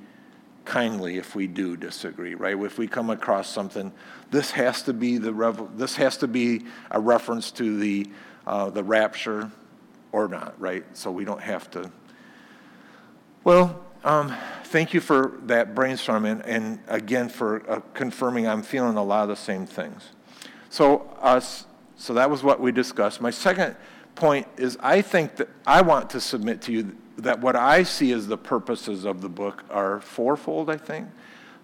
kindly 0.63 1.17
if 1.17 1.35
we 1.35 1.47
do 1.47 1.75
disagree, 1.75 2.35
right? 2.35 2.57
If 2.57 2.77
we 2.77 2.87
come 2.87 3.09
across 3.09 3.49
something, 3.49 3.91
this 4.31 4.51
has 4.51 4.83
to 4.83 4.93
be 4.93 5.17
the 5.17 5.67
this 5.75 5.95
has 5.95 6.17
to 6.17 6.27
be 6.27 6.65
a 6.91 6.99
reference 6.99 7.51
to 7.51 7.77
the 7.77 8.07
uh, 8.45 8.69
the 8.69 8.83
rapture 8.83 9.51
or 10.11 10.27
not, 10.27 10.59
right? 10.59 10.85
So 10.95 11.11
we 11.11 11.25
don't 11.25 11.41
have 11.41 11.69
to. 11.71 11.91
Well, 13.43 13.83
um, 14.03 14.33
thank 14.65 14.93
you 14.93 15.01
for 15.01 15.37
that 15.43 15.73
brainstorming, 15.73 16.41
and 16.45 16.79
again 16.87 17.29
for 17.29 17.69
uh, 17.69 17.81
confirming 17.93 18.47
I'm 18.47 18.63
feeling 18.63 18.97
a 18.97 19.03
lot 19.03 19.23
of 19.23 19.29
the 19.29 19.35
same 19.35 19.65
things. 19.65 20.09
So, 20.69 21.09
uh, 21.21 21.39
so 21.95 22.13
that 22.13 22.29
was 22.29 22.43
what 22.43 22.59
we 22.59 22.71
discussed. 22.71 23.21
My 23.21 23.31
second 23.31 23.75
point 24.15 24.47
is 24.57 24.77
I 24.81 25.01
think 25.01 25.37
that 25.37 25.49
I 25.65 25.81
want 25.81 26.09
to 26.11 26.21
submit 26.21 26.61
to 26.63 26.71
you 26.71 26.95
that 27.17 27.39
what 27.39 27.55
I 27.55 27.83
see 27.83 28.11
as 28.11 28.27
the 28.27 28.37
purposes 28.37 29.05
of 29.05 29.21
the 29.21 29.29
book 29.29 29.63
are 29.69 30.01
fourfold, 30.01 30.69
I 30.69 30.77
think. 30.77 31.07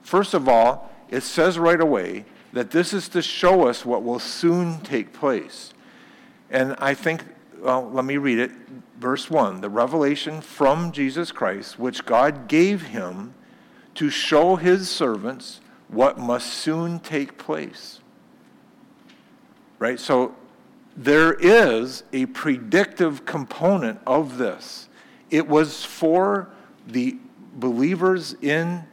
First 0.02 0.34
of 0.34 0.50
all, 0.50 0.92
it 1.10 1.22
says 1.22 1.60
right 1.60 1.80
away 1.80 2.26
that 2.54 2.72
this 2.72 2.94
is 2.94 3.10
to 3.10 3.22
show 3.22 3.68
us 3.68 3.86
what 3.86 4.04
will 4.04 4.20
soon 4.20 4.80
take 4.82 5.14
place. 5.14 5.74
And 6.50 6.76
I 6.80 6.94
think, 6.94 7.24
well, 7.64 7.90
let 7.90 8.04
me 8.04 8.18
read 8.18 8.40
it. 8.40 8.52
Verse 9.00 9.30
1 9.30 9.62
The 9.62 9.70
revelation 9.70 10.42
from 10.42 10.92
Jesus 10.92 11.32
Christ, 11.32 11.80
which 11.80 12.06
God 12.06 12.48
gave 12.48 12.84
him 12.84 13.34
to 13.96 14.10
show 14.10 14.58
his 14.58 14.90
servants 14.90 15.62
what 15.88 16.20
must 16.20 16.54
soon 16.54 17.00
take 17.00 17.38
place. 17.38 18.02
Right? 19.80 20.00
So 20.00 20.36
there 20.96 21.34
is 21.34 22.04
a 22.12 22.26
predictive 22.28 23.26
component 23.26 24.00
of 24.06 24.38
this. 24.38 24.90
It 25.30 25.48
was 25.48 25.86
for 25.86 26.50
the 26.86 27.18
believers 27.56 28.36
in 28.42 28.84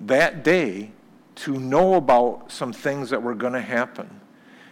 that 0.00 0.44
day 0.44 0.92
to 1.36 1.58
know 1.58 1.94
about 1.94 2.50
some 2.52 2.72
things 2.72 3.10
that 3.10 3.22
were 3.22 3.34
going 3.34 3.52
to 3.54 3.60
happen. 3.60 4.20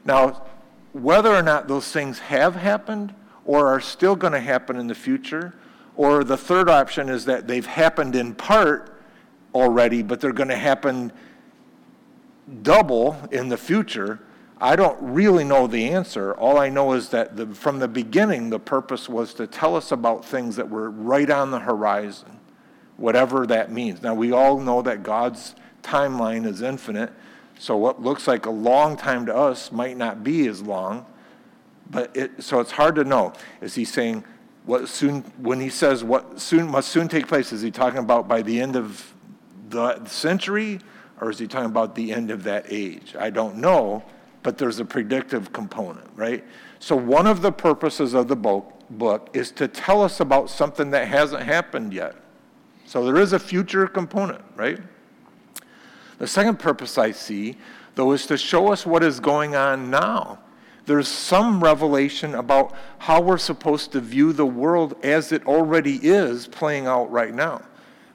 Now, 0.05 0.47
whether 0.93 1.35
or 1.35 1.43
not 1.43 1.69
those 1.69 1.91
things 1.91 2.19
have 2.19 2.55
happened 2.57 3.15
or 3.47 3.69
are 3.69 3.81
still 3.81 4.17
going 4.17 4.35
to 4.35 4.41
happen 4.41 4.77
in 4.77 4.89
the 4.89 4.95
future, 4.95 5.55
or 5.97 6.25
the 6.25 6.37
third 6.37 6.69
option 6.69 7.09
is 7.09 7.25
that 7.25 7.47
they've 7.47 7.65
happened 7.65 8.15
in 8.15 8.35
part 8.35 9.01
already, 9.55 10.03
but 10.03 10.21
they're 10.21 10.33
going 10.33 10.51
to 10.51 10.57
happen 10.57 11.11
double 12.63 13.17
in 13.33 13.49
the 13.49 13.57
future, 13.57 14.21
I 14.61 14.77
don't 14.77 14.99
really 15.01 15.45
know 15.45 15.67
the 15.67 15.89
answer. 15.89 16.33
All 16.35 16.59
I 16.59 16.69
know 16.69 16.93
is 16.93 17.11
that 17.11 17.37
the, 17.37 17.47
from 17.47 17.79
the 17.79 17.89
beginning, 17.89 18.51
the 18.51 18.59
purpose 18.59 19.09
was 19.09 19.35
to 19.35 19.47
tell 19.47 19.77
us 19.77 19.93
about 19.93 20.25
things 20.25 20.57
that 20.57 20.69
were 20.69 20.91
right 20.91 21.29
on 21.31 21.51
the 21.51 21.61
horizon, 21.61 22.39
whatever 22.97 23.47
that 23.47 23.71
means. 23.71 24.03
Now, 24.03 24.15
we 24.15 24.33
all 24.33 24.59
know 24.59 24.83
that 24.83 25.03
God's 25.03 25.55
timeline 25.83 26.47
is 26.47 26.63
infinite, 26.63 27.13
so 27.59 27.77
what 27.77 28.03
looks 28.03 28.27
like 28.27 28.47
a 28.47 28.51
long 28.51 28.97
time 28.97 29.27
to 29.27 29.35
us 29.35 29.71
might 29.71 29.97
not 29.97 30.25
be 30.25 30.47
as 30.47 30.63
long. 30.63 31.07
But 31.91 32.17
it, 32.17 32.43
so 32.43 32.61
it's 32.61 32.73
hard 32.73 32.97
to 32.97 33.05
know. 33.05 33.33
Is 33.61 33.75
he 33.75 33.85
saying 33.85 34.25
what 34.65 34.89
soon, 34.89 35.23
when 35.39 35.61
he 35.61 35.69
says 35.69 36.03
what 36.03 36.41
soon 36.41 36.71
must 36.71 36.89
soon 36.89 37.09
take 37.09 37.29
place, 37.29 37.53
is 37.53 37.63
he 37.63 37.71
talking 37.71 38.01
about 38.01 38.27
by 38.27 38.43
the 38.43 38.61
end 38.61 38.77
of 38.77 39.15
the 39.69 40.05
century 40.07 40.81
or 41.21 41.31
is 41.31 41.39
he 41.39 41.47
talking 41.47 41.71
about 41.71 41.95
the 41.95 42.13
end 42.13 42.31
of 42.31 42.43
that 42.45 42.67
age? 42.69 43.15
I 43.19 43.31
don't 43.31 43.57
know 43.57 44.05
but 44.47 44.59
there's 44.59 44.79
a 44.79 44.85
predictive 44.85 45.53
component, 45.53 46.09
right? 46.15 46.45
So 46.79 46.95
one 46.95 47.27
of 47.27 47.43
the 47.43 47.51
purposes 47.51 48.15
of 48.15 48.29
the 48.29 48.37
book 48.37 49.29
is 49.33 49.51
to 49.51 49.67
tell 49.67 50.03
us 50.03 50.21
about 50.21 50.51
something 50.51 50.93
that 50.93 51.09
hasn't 51.09 51.43
happened 51.43 51.93
yet. 51.93 52.15
So 52.85 53.05
there 53.05 53.17
is 53.17 53.33
a 53.33 53.41
future 53.41 53.89
component, 53.89 54.45
right? 54.55 54.79
The 56.19 56.29
second 56.29 56.61
purpose 56.61 56.97
I 56.97 57.11
see, 57.11 57.57
though, 57.97 58.13
is 58.13 58.25
to 58.27 58.39
show 58.39 58.71
us 58.71 58.87
what 58.87 59.03
is 59.03 59.19
going 59.19 59.57
on 59.57 59.91
now. 59.91 60.39
There's 60.87 61.09
some 61.09 61.63
revelation 61.63 62.35
about 62.35 62.73
how 62.99 63.21
we're 63.21 63.39
supposed 63.39 63.93
to 63.93 64.01
view 64.01 64.33
the 64.33 64.47
world 64.47 64.95
as 65.05 65.33
it 65.33 65.47
already 65.47 65.99
is 66.03 66.47
playing 66.47 66.87
out 66.87 67.11
right 67.11 67.35
now. 67.35 67.63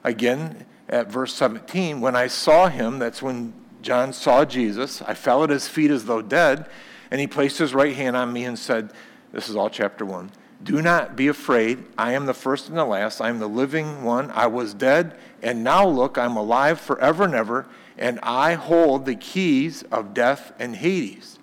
Again, 0.02 0.64
at 0.88 1.10
verse 1.10 1.34
17, 1.34 2.00
when 2.00 2.16
I 2.16 2.26
saw 2.26 2.68
him, 2.68 2.98
that's 2.98 3.22
when 3.22 3.52
John 3.82 4.12
saw 4.12 4.44
Jesus. 4.44 5.02
I 5.02 5.14
fell 5.14 5.44
at 5.44 5.50
his 5.50 5.68
feet 5.68 5.90
as 5.90 6.06
though 6.06 6.22
dead, 6.22 6.66
and 7.10 7.20
he 7.20 7.26
placed 7.26 7.58
his 7.58 7.74
right 7.74 7.94
hand 7.94 8.16
on 8.16 8.32
me 8.32 8.44
and 8.44 8.58
said, 8.58 8.92
This 9.32 9.48
is 9.48 9.56
all 9.56 9.68
chapter 9.68 10.04
one. 10.06 10.30
Do 10.62 10.80
not 10.80 11.16
be 11.16 11.28
afraid. 11.28 11.84
I 11.98 12.12
am 12.12 12.26
the 12.26 12.34
first 12.34 12.68
and 12.68 12.78
the 12.78 12.84
last. 12.84 13.20
I 13.20 13.28
am 13.28 13.38
the 13.38 13.48
living 13.48 14.02
one. 14.04 14.30
I 14.30 14.46
was 14.46 14.74
dead, 14.74 15.18
and 15.42 15.64
now 15.64 15.86
look, 15.86 16.16
I'm 16.16 16.36
alive 16.36 16.80
forever 16.80 17.24
and 17.24 17.34
ever, 17.34 17.66
and 17.98 18.18
I 18.22 18.54
hold 18.54 19.04
the 19.04 19.16
keys 19.16 19.82
of 19.90 20.14
death 20.14 20.52
and 20.58 20.76
Hades. 20.76 21.38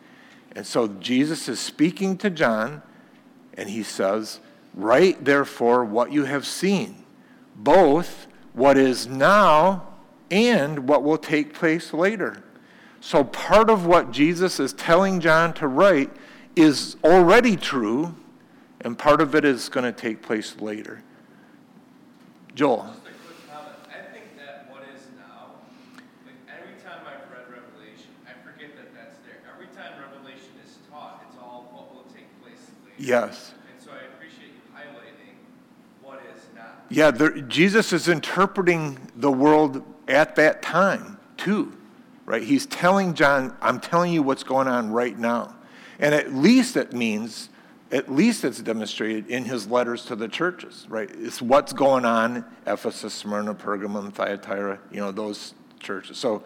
And 0.56 0.66
so 0.66 0.88
Jesus 0.88 1.48
is 1.48 1.60
speaking 1.60 2.18
to 2.18 2.30
John, 2.30 2.82
and 3.54 3.70
he 3.70 3.84
says, 3.84 4.40
Write 4.74 5.26
therefore 5.26 5.84
what 5.86 6.12
you 6.12 6.26
have 6.26 6.46
seen, 6.46 7.04
both 7.56 8.28
what 8.54 8.78
is 8.78 9.08
now 9.08 9.88
and 10.32 10.88
what 10.88 11.04
will 11.04 11.18
take 11.18 11.54
place 11.54 11.94
later. 11.94 12.44
So, 13.02 13.24
part 13.24 13.70
of 13.70 13.86
what 13.86 14.12
Jesus 14.12 14.60
is 14.60 14.74
telling 14.74 15.22
John 15.22 15.54
to 15.54 15.68
write 15.68 16.12
is 16.56 16.98
already 17.04 17.56
true, 17.56 18.16
and 18.82 18.98
part 18.98 19.22
of 19.22 19.36
it 19.36 19.46
is 19.46 19.70
going 19.70 19.86
to 19.86 19.94
take 19.94 20.22
place 20.22 20.58
later. 20.60 21.02
Joel. 22.56 22.84
Just 22.84 22.98
a 22.98 23.02
quick 23.02 23.48
comment. 23.48 23.76
I 23.88 24.12
think 24.12 24.36
that 24.36 24.68
what 24.70 24.84
is 24.94 25.08
now, 25.16 25.64
like 26.26 26.36
every 26.52 26.76
time 26.84 27.08
I've 27.08 27.32
read 27.32 27.48
Revelation, 27.48 28.12
I 28.28 28.36
forget 28.44 28.76
that 28.76 28.94
that's 28.94 29.16
there. 29.24 29.40
Every 29.48 29.68
time 29.72 29.96
Revelation 29.96 30.52
is 30.68 30.76
taught, 30.92 31.24
it's 31.30 31.38
all 31.40 31.70
what 31.72 31.96
will 31.96 32.12
take 32.12 32.28
place 32.44 32.68
later. 32.84 32.89
Yes. 33.00 33.54
And 33.72 33.82
so 33.82 33.92
I 33.92 34.04
appreciate 34.14 34.50
you 34.50 34.76
highlighting 34.76 35.34
what 36.04 36.22
is 36.36 36.44
now. 36.54 36.66
Yeah, 36.90 37.12
there, 37.12 37.32
Jesus 37.42 37.94
is 37.94 38.10
interpreting 38.10 39.00
the 39.16 39.32
world 39.32 39.84
at 40.08 40.36
that 40.36 40.62
time, 40.62 41.18
too, 41.38 41.76
right? 42.26 42.44
He's 42.44 42.66
telling 42.66 43.14
John, 43.14 43.56
I'm 43.62 43.80
telling 43.80 44.12
you 44.12 44.22
what's 44.22 44.44
going 44.44 44.68
on 44.68 44.92
right 44.92 45.18
now. 45.18 45.56
And 46.00 46.14
at 46.14 46.34
least 46.34 46.76
it 46.76 46.92
means, 46.92 47.50
at 47.92 48.12
least 48.12 48.44
it's 48.44 48.62
demonstrated 48.62 49.28
in 49.28 49.46
his 49.46 49.68
letters 49.68 50.06
to 50.06 50.16
the 50.16 50.28
churches, 50.28 50.86
right? 50.90 51.10
It's 51.14 51.42
what's 51.42 51.72
going 51.72 52.04
on, 52.06 52.44
Ephesus, 52.68 53.14
Smyrna, 53.14 53.56
Pergamum, 53.56 54.14
Thyatira, 54.14 54.80
you 54.92 55.00
know, 55.00 55.12
those 55.12 55.54
churches. 55.80 56.18
So, 56.18 56.44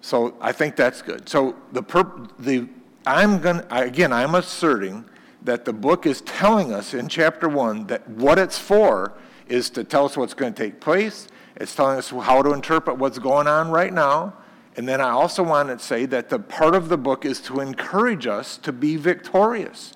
so 0.00 0.36
I 0.40 0.52
think 0.52 0.74
that's 0.74 1.00
good. 1.00 1.28
So 1.28 1.56
the, 1.72 1.82
perp, 1.82 2.30
the 2.38 2.68
I'm 3.06 3.40
going 3.40 3.58
to, 3.58 3.80
again, 3.80 4.12
I'm 4.12 4.34
asserting 4.34 5.04
that 5.42 5.64
the 5.64 5.72
book 5.72 6.06
is 6.06 6.20
telling 6.22 6.72
us 6.72 6.94
in 6.94 7.08
chapter 7.08 7.48
one 7.48 7.86
that 7.86 8.08
what 8.08 8.38
it's 8.38 8.58
for 8.58 9.14
is 9.48 9.70
to 9.70 9.84
tell 9.84 10.04
us 10.04 10.16
what's 10.16 10.34
going 10.34 10.52
to 10.52 10.62
take 10.62 10.80
place. 10.80 11.28
It's 11.56 11.74
telling 11.74 11.98
us 11.98 12.10
how 12.10 12.42
to 12.42 12.52
interpret 12.52 12.98
what's 12.98 13.18
going 13.18 13.46
on 13.46 13.70
right 13.70 13.92
now. 13.92 14.34
And 14.76 14.86
then 14.86 15.00
I 15.00 15.10
also 15.10 15.42
want 15.42 15.68
to 15.70 15.78
say 15.78 16.06
that 16.06 16.28
the 16.28 16.38
part 16.38 16.74
of 16.74 16.88
the 16.88 16.98
book 16.98 17.24
is 17.24 17.40
to 17.42 17.60
encourage 17.60 18.26
us 18.26 18.56
to 18.58 18.72
be 18.72 18.96
victorious. 18.96 19.94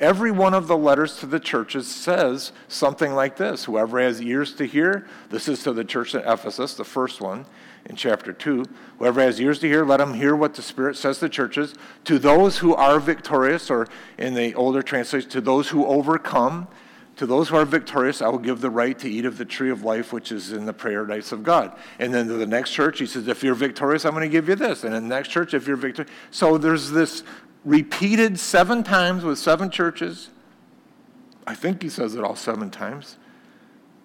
Every 0.00 0.30
one 0.30 0.54
of 0.54 0.68
the 0.68 0.76
letters 0.76 1.16
to 1.20 1.26
the 1.26 1.40
churches 1.40 1.88
says 1.88 2.52
something 2.68 3.14
like 3.14 3.36
this 3.36 3.64
Whoever 3.64 4.00
has 4.00 4.20
ears 4.20 4.54
to 4.54 4.66
hear, 4.66 5.06
this 5.30 5.48
is 5.48 5.62
to 5.64 5.72
the 5.72 5.84
church 5.84 6.14
at 6.14 6.30
Ephesus, 6.30 6.74
the 6.74 6.84
first 6.84 7.20
one 7.20 7.46
in 7.88 7.96
chapter 7.96 8.32
2. 8.32 8.64
Whoever 8.98 9.20
has 9.20 9.40
ears 9.40 9.58
to 9.60 9.68
hear, 9.68 9.84
let 9.84 10.00
him 10.00 10.14
hear 10.14 10.36
what 10.36 10.54
the 10.54 10.62
Spirit 10.62 10.96
says 10.96 11.18
to 11.18 11.24
the 11.24 11.28
churches. 11.30 11.74
To 12.04 12.18
those 12.18 12.58
who 12.58 12.74
are 12.74 13.00
victorious, 13.00 13.70
or 13.70 13.86
in 14.18 14.34
the 14.34 14.54
older 14.54 14.82
translation, 14.82 15.30
to 15.30 15.40
those 15.40 15.70
who 15.70 15.86
overcome, 15.86 16.68
to 17.16 17.26
those 17.26 17.48
who 17.48 17.56
are 17.56 17.64
victorious, 17.64 18.22
I 18.22 18.28
will 18.28 18.38
give 18.38 18.60
the 18.60 18.70
right 18.70 18.96
to 19.00 19.10
eat 19.10 19.24
of 19.24 19.38
the 19.38 19.44
tree 19.44 19.70
of 19.70 19.82
life, 19.82 20.12
which 20.12 20.30
is 20.30 20.52
in 20.52 20.66
the 20.66 20.72
paradise 20.72 21.32
of 21.32 21.42
God. 21.42 21.76
And 21.98 22.14
then 22.14 22.28
to 22.28 22.34
the 22.34 22.46
next 22.46 22.70
church, 22.70 23.00
he 23.00 23.06
says, 23.06 23.26
if 23.26 23.42
you're 23.42 23.56
victorious, 23.56 24.04
I'm 24.04 24.12
going 24.12 24.22
to 24.22 24.28
give 24.28 24.48
you 24.48 24.54
this. 24.54 24.84
And 24.84 24.94
in 24.94 25.08
the 25.08 25.14
next 25.14 25.28
church, 25.30 25.52
if 25.52 25.66
you're 25.66 25.76
victorious. 25.76 26.12
So 26.30 26.58
there's 26.58 26.90
this 26.90 27.24
repeated 27.64 28.38
seven 28.38 28.84
times 28.84 29.24
with 29.24 29.38
seven 29.38 29.70
churches. 29.70 30.30
I 31.46 31.54
think 31.54 31.82
he 31.82 31.88
says 31.88 32.14
it 32.14 32.22
all 32.22 32.36
seven 32.36 32.70
times. 32.70 33.16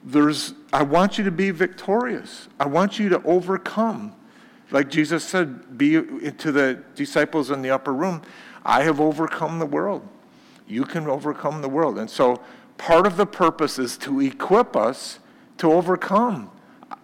There's, 0.06 0.54
I 0.72 0.84
want 0.84 1.18
you 1.18 1.24
to 1.24 1.32
be 1.32 1.52
victorious. 1.52 2.50
I 2.60 2.68
want 2.68 3.00
you 3.00 3.10
to 3.10 3.24
overcome. 3.24 4.14
Like 4.72 4.90
Jesus 4.90 5.24
said, 5.24 5.78
be 5.78 5.92
to 5.94 6.52
the 6.52 6.84
disciples 6.96 7.52
in 7.52 7.62
the 7.62 7.70
upper 7.70 7.94
room, 7.94 8.22
I 8.66 8.84
have 8.84 9.00
overcome 9.00 9.60
the 9.60 9.66
world. 9.66 10.08
You 10.68 10.84
can 10.84 11.08
overcome 11.08 11.62
the 11.62 11.70
world. 11.70 11.98
And 11.98 12.10
so 12.10 12.42
part 12.78 13.06
of 13.06 13.18
the 13.18 13.26
purpose 13.26 13.78
is 13.78 13.98
to 14.00 14.20
equip 14.22 14.76
us 14.76 15.20
to 15.58 15.72
overcome. 15.72 16.50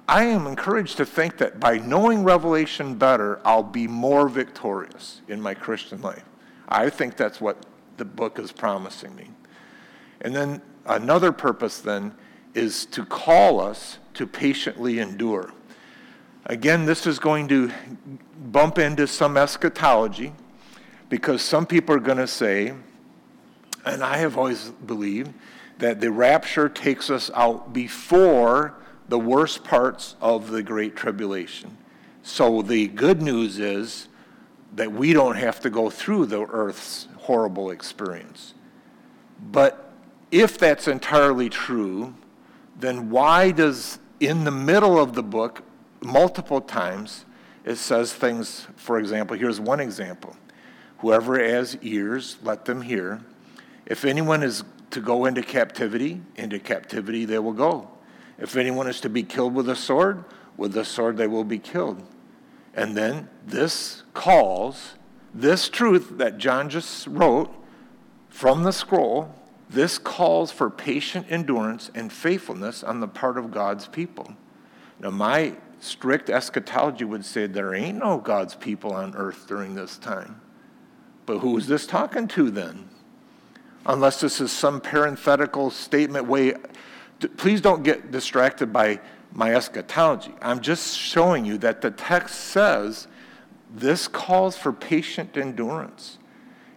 I 0.08 0.24
am 0.24 0.48
encouraged 0.48 0.98
to 0.98 1.06
think 1.06 1.38
that 1.38 1.60
by 1.60 1.78
knowing 1.78 2.24
Revelation 2.24 2.96
better, 2.96 3.40
I'll 3.46 3.62
be 3.62 3.88
more 3.88 4.28
victorious 4.28 5.22
in 5.28 5.40
my 5.40 5.54
Christian 5.54 6.02
life. 6.02 6.24
I 6.68 6.90
think 6.90 7.16
that's 7.16 7.40
what 7.40 7.66
the 7.98 8.06
book 8.06 8.40
is 8.40 8.52
promising 8.52 9.16
me. 9.16 9.30
And 10.22 10.36
then 10.36 10.62
another 10.86 11.32
purpose 11.32 11.80
then 11.80 12.16
is 12.54 12.86
to 12.88 13.06
call 13.06 13.60
us 13.60 13.98
to 14.16 14.26
patiently 14.26 15.00
endure. 15.00 15.52
Again, 16.46 16.86
this 16.86 17.06
is 17.06 17.20
going 17.20 17.48
to 17.50 17.72
bump 18.52 18.80
into 18.80 19.08
some 19.08 19.38
eschatology 19.38 20.34
because 21.10 21.42
some 21.42 21.66
people 21.66 21.96
are 21.96 22.00
going 22.00 22.18
to 22.18 22.28
say, 22.28 22.74
and 23.86 24.04
I 24.04 24.18
have 24.18 24.38
always 24.38 24.70
believed, 24.70 25.34
that 25.78 26.02
the 26.02 26.12
rapture 26.12 26.68
takes 26.68 27.10
us 27.10 27.32
out 27.34 27.72
before 27.72 28.76
the 29.08 29.20
worst 29.20 29.64
parts 29.64 30.16
of 30.22 30.52
the 30.52 30.62
Great 30.62 30.96
Tribulation. 30.96 31.78
So 32.24 32.62
the 32.62 32.88
good 32.88 33.22
news 33.22 33.60
is 33.60 34.08
that 34.76 34.92
we 34.92 35.14
don't 35.14 35.38
have 35.38 35.60
to 35.62 35.70
go 35.70 35.90
through 35.90 36.28
the 36.28 36.42
earth's 36.42 37.08
horrible 37.18 37.72
experience. 37.72 38.54
But 39.52 39.92
if 40.32 40.58
that's 40.58 40.88
entirely 40.88 41.50
true, 41.50 42.14
then 42.80 43.10
why 43.10 43.52
does, 43.52 44.00
in 44.20 44.44
the 44.44 44.52
middle 44.52 45.00
of 45.00 45.14
the 45.14 45.24
book, 45.24 45.64
multiple 46.02 46.62
times, 46.62 47.26
it 47.66 47.76
says 47.76 48.14
things, 48.14 48.68
for 48.76 49.00
example, 49.00 49.38
here's 49.38 49.60
one 49.60 49.80
example 49.80 50.36
Whoever 51.00 51.42
has 51.42 51.78
ears, 51.82 52.38
let 52.44 52.66
them 52.66 52.82
hear. 52.82 53.22
If 53.86 54.04
anyone 54.04 54.44
is 54.44 54.64
to 54.92 55.02
go 55.02 55.26
into 55.26 55.42
captivity, 55.42 56.22
into 56.36 56.60
captivity 56.60 57.26
they 57.26 57.40
will 57.40 57.54
go. 57.54 57.90
If 58.38 58.56
anyone 58.56 58.88
is 58.88 59.00
to 59.02 59.10
be 59.10 59.24
killed 59.24 59.54
with 59.54 59.70
a 59.70 59.76
sword, 59.76 60.26
with 60.58 60.74
the 60.74 60.84
sword 60.84 61.18
they 61.18 61.28
will 61.28 61.44
be 61.44 61.60
killed. 61.60 62.06
And 62.74 62.98
then 62.98 63.30
this 63.46 64.04
calls, 64.14 64.96
this 65.34 65.70
truth 65.70 66.18
that 66.18 66.38
John 66.38 66.70
just 66.70 67.08
wrote 67.08 67.54
from 68.30 68.64
the 68.64 68.72
scroll, 68.72 69.34
this 69.70 69.98
calls 69.98 70.52
for 70.52 70.70
patient 70.70 71.28
endurance 71.30 71.92
and 71.94 72.12
faithfulness 72.12 72.84
on 72.84 73.00
the 73.00 73.08
part 73.08 73.38
of 73.38 73.52
God's 73.52 73.88
people. 73.88 74.34
Now, 75.00 75.12
my 75.12 75.56
strict 75.80 76.30
eschatology 76.30 77.06
would 77.06 77.24
say 77.24 77.48
there 77.48 77.74
ain't 77.74 78.00
no 78.00 78.18
God's 78.18 78.56
people 78.56 78.94
on 78.94 79.16
earth 79.16 79.48
during 79.48 79.76
this 79.76 79.98
time. 79.98 80.42
But 81.26 81.40
who 81.40 81.58
is 81.58 81.68
this 81.68 81.86
talking 81.86 82.28
to 82.30 82.50
then? 82.50 82.90
Unless 83.86 84.20
this 84.22 84.42
is 84.42 84.52
some 84.52 84.82
parenthetical 84.82 85.70
statement 85.70 86.28
way. 86.28 86.56
Please 87.38 87.62
don't 87.62 87.84
get 87.84 88.12
distracted 88.12 88.74
by 88.74 89.00
my 89.32 89.54
eschatology. 89.54 90.34
I'm 90.42 90.60
just 90.60 90.98
showing 90.98 91.46
you 91.46 91.58
that 91.60 91.82
the 91.82 91.92
text 91.92 92.36
says 92.36 93.08
this 93.74 94.08
calls 94.08 94.58
for 94.58 94.74
patient 94.74 95.38
endurance. 95.38 96.19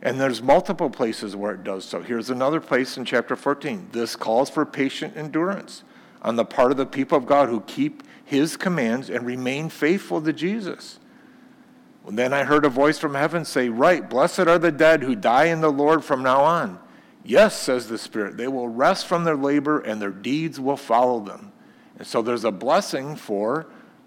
And 0.02 0.20
there's 0.20 0.42
multiple 0.42 0.90
places 0.90 1.36
where 1.36 1.54
it 1.54 1.62
does 1.62 1.84
so. 1.84 2.02
Here's 2.02 2.28
another 2.28 2.60
place 2.60 2.96
in 2.96 3.04
chapter 3.04 3.36
14. 3.36 3.90
This 3.92 4.16
calls 4.16 4.50
for 4.50 4.66
patient 4.66 5.16
endurance 5.16 5.84
on 6.22 6.34
the 6.34 6.44
part 6.44 6.72
of 6.72 6.76
the 6.76 6.86
people 6.86 7.16
of 7.16 7.26
God 7.26 7.48
who 7.48 7.60
keep 7.62 8.02
his 8.24 8.56
commands 8.56 9.08
and 9.08 9.24
remain 9.24 9.68
faithful 9.68 10.20
to 10.20 10.32
Jesus. 10.32 10.98
And 12.06 12.18
then 12.18 12.32
I 12.32 12.42
heard 12.42 12.64
a 12.64 12.68
voice 12.68 12.98
from 12.98 13.14
heaven 13.14 13.44
say, 13.44 13.68
Write, 13.68 14.10
blessed 14.10 14.40
are 14.40 14.58
the 14.58 14.72
dead 14.72 15.04
who 15.04 15.14
die 15.14 15.44
in 15.44 15.60
the 15.60 15.70
Lord 15.70 16.04
from 16.04 16.22
now 16.22 16.40
on. 16.42 16.80
Yes, 17.24 17.56
says 17.56 17.88
the 17.88 17.98
Spirit, 17.98 18.36
they 18.36 18.48
will 18.48 18.68
rest 18.68 19.06
from 19.06 19.22
their 19.22 19.36
labor 19.36 19.78
and 19.78 20.02
their 20.02 20.10
deeds 20.10 20.58
will 20.58 20.76
follow 20.76 21.20
them. 21.20 21.52
And 21.96 22.06
so 22.06 22.22
there's 22.22 22.44
a 22.44 22.50
blessing 22.50 23.14
for 23.14 23.66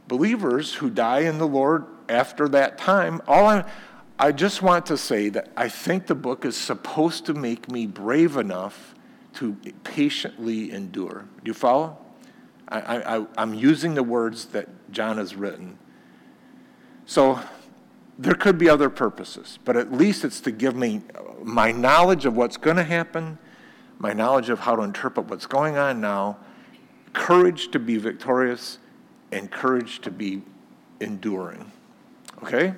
believers 0.09 0.73
who 0.73 0.89
die 0.89 1.21
in 1.21 1.37
the 1.37 1.47
Lord 1.47 1.85
after 2.09 2.49
that 2.49 2.77
time. 2.77 3.21
All 3.27 3.45
I, 3.45 3.63
I 4.17 4.31
just 4.31 4.61
want 4.61 4.85
to 4.87 4.97
say 4.97 5.29
that 5.29 5.49
I 5.57 5.67
think 5.67 6.07
the 6.07 6.15
book 6.15 6.45
is 6.45 6.55
supposed 6.55 7.25
to 7.25 7.33
make 7.33 7.69
me 7.69 7.85
brave 7.85 8.37
enough 8.37 8.95
to 9.33 9.53
patiently 9.83 10.71
endure. 10.71 11.25
Do 11.43 11.49
you 11.49 11.53
follow? 11.53 11.97
I, 12.67 13.25
I'm 13.37 13.53
using 13.53 13.93
the 13.93 14.03
words 14.03 14.45
that 14.47 14.67
John 14.91 15.17
has 15.17 15.35
written. 15.35 15.77
So 17.05 17.39
there 18.17 18.33
could 18.33 18.57
be 18.57 18.69
other 18.69 18.89
purposes, 18.89 19.59
but 19.65 19.77
at 19.77 19.91
least 19.91 20.23
it's 20.23 20.39
to 20.41 20.51
give 20.51 20.75
me 20.75 21.01
my 21.43 21.71
knowledge 21.71 22.25
of 22.25 22.35
what's 22.35 22.57
going 22.57 22.77
to 22.77 22.83
happen, 22.83 23.37
my 23.99 24.13
knowledge 24.13 24.49
of 24.49 24.61
how 24.61 24.75
to 24.75 24.81
interpret 24.81 25.27
what's 25.27 25.45
going 25.45 25.77
on 25.77 26.01
now, 26.01 26.37
courage 27.13 27.69
to 27.71 27.79
be 27.79 27.97
victorious 27.97 28.79
and 29.31 29.51
courage 29.51 29.99
to 30.01 30.09
be 30.09 30.41
enduring. 30.99 31.71
Okay? 32.41 32.73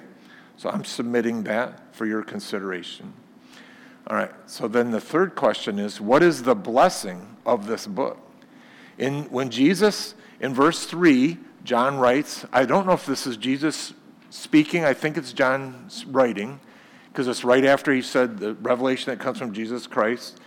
So 0.57 0.69
I'm 0.69 0.83
submitting 0.83 1.43
that 1.43 1.95
for 1.95 2.05
your 2.05 2.23
consideration. 2.23 3.13
All 4.07 4.17
right, 4.17 4.31
so 4.47 4.67
then 4.67 4.91
the 4.91 5.01
third 5.01 5.35
question 5.35 5.79
is 5.79 6.01
what 6.01 6.23
is 6.23 6.43
the 6.43 6.55
blessing 6.55 7.37
of 7.45 7.67
this 7.67 7.85
book? 7.85 8.17
In, 8.97 9.23
when 9.25 9.49
Jesus, 9.51 10.15
in 10.39 10.53
verse 10.53 10.85
3, 10.85 11.37
John 11.63 11.97
writes, 11.97 12.45
I 12.51 12.65
don't 12.65 12.87
know 12.87 12.93
if 12.93 13.05
this 13.05 13.27
is 13.27 13.37
Jesus 13.37 13.93
speaking, 14.29 14.83
I 14.83 14.93
think 14.93 15.17
it's 15.17 15.33
John's 15.33 16.05
writing, 16.05 16.59
because 17.09 17.27
it's 17.27 17.43
right 17.43 17.65
after 17.65 17.93
he 17.93 18.01
said 18.01 18.39
the 18.39 18.53
revelation 18.55 19.11
that 19.11 19.19
comes 19.19 19.37
from 19.37 19.53
Jesus 19.53 19.85
Christ 19.85 20.39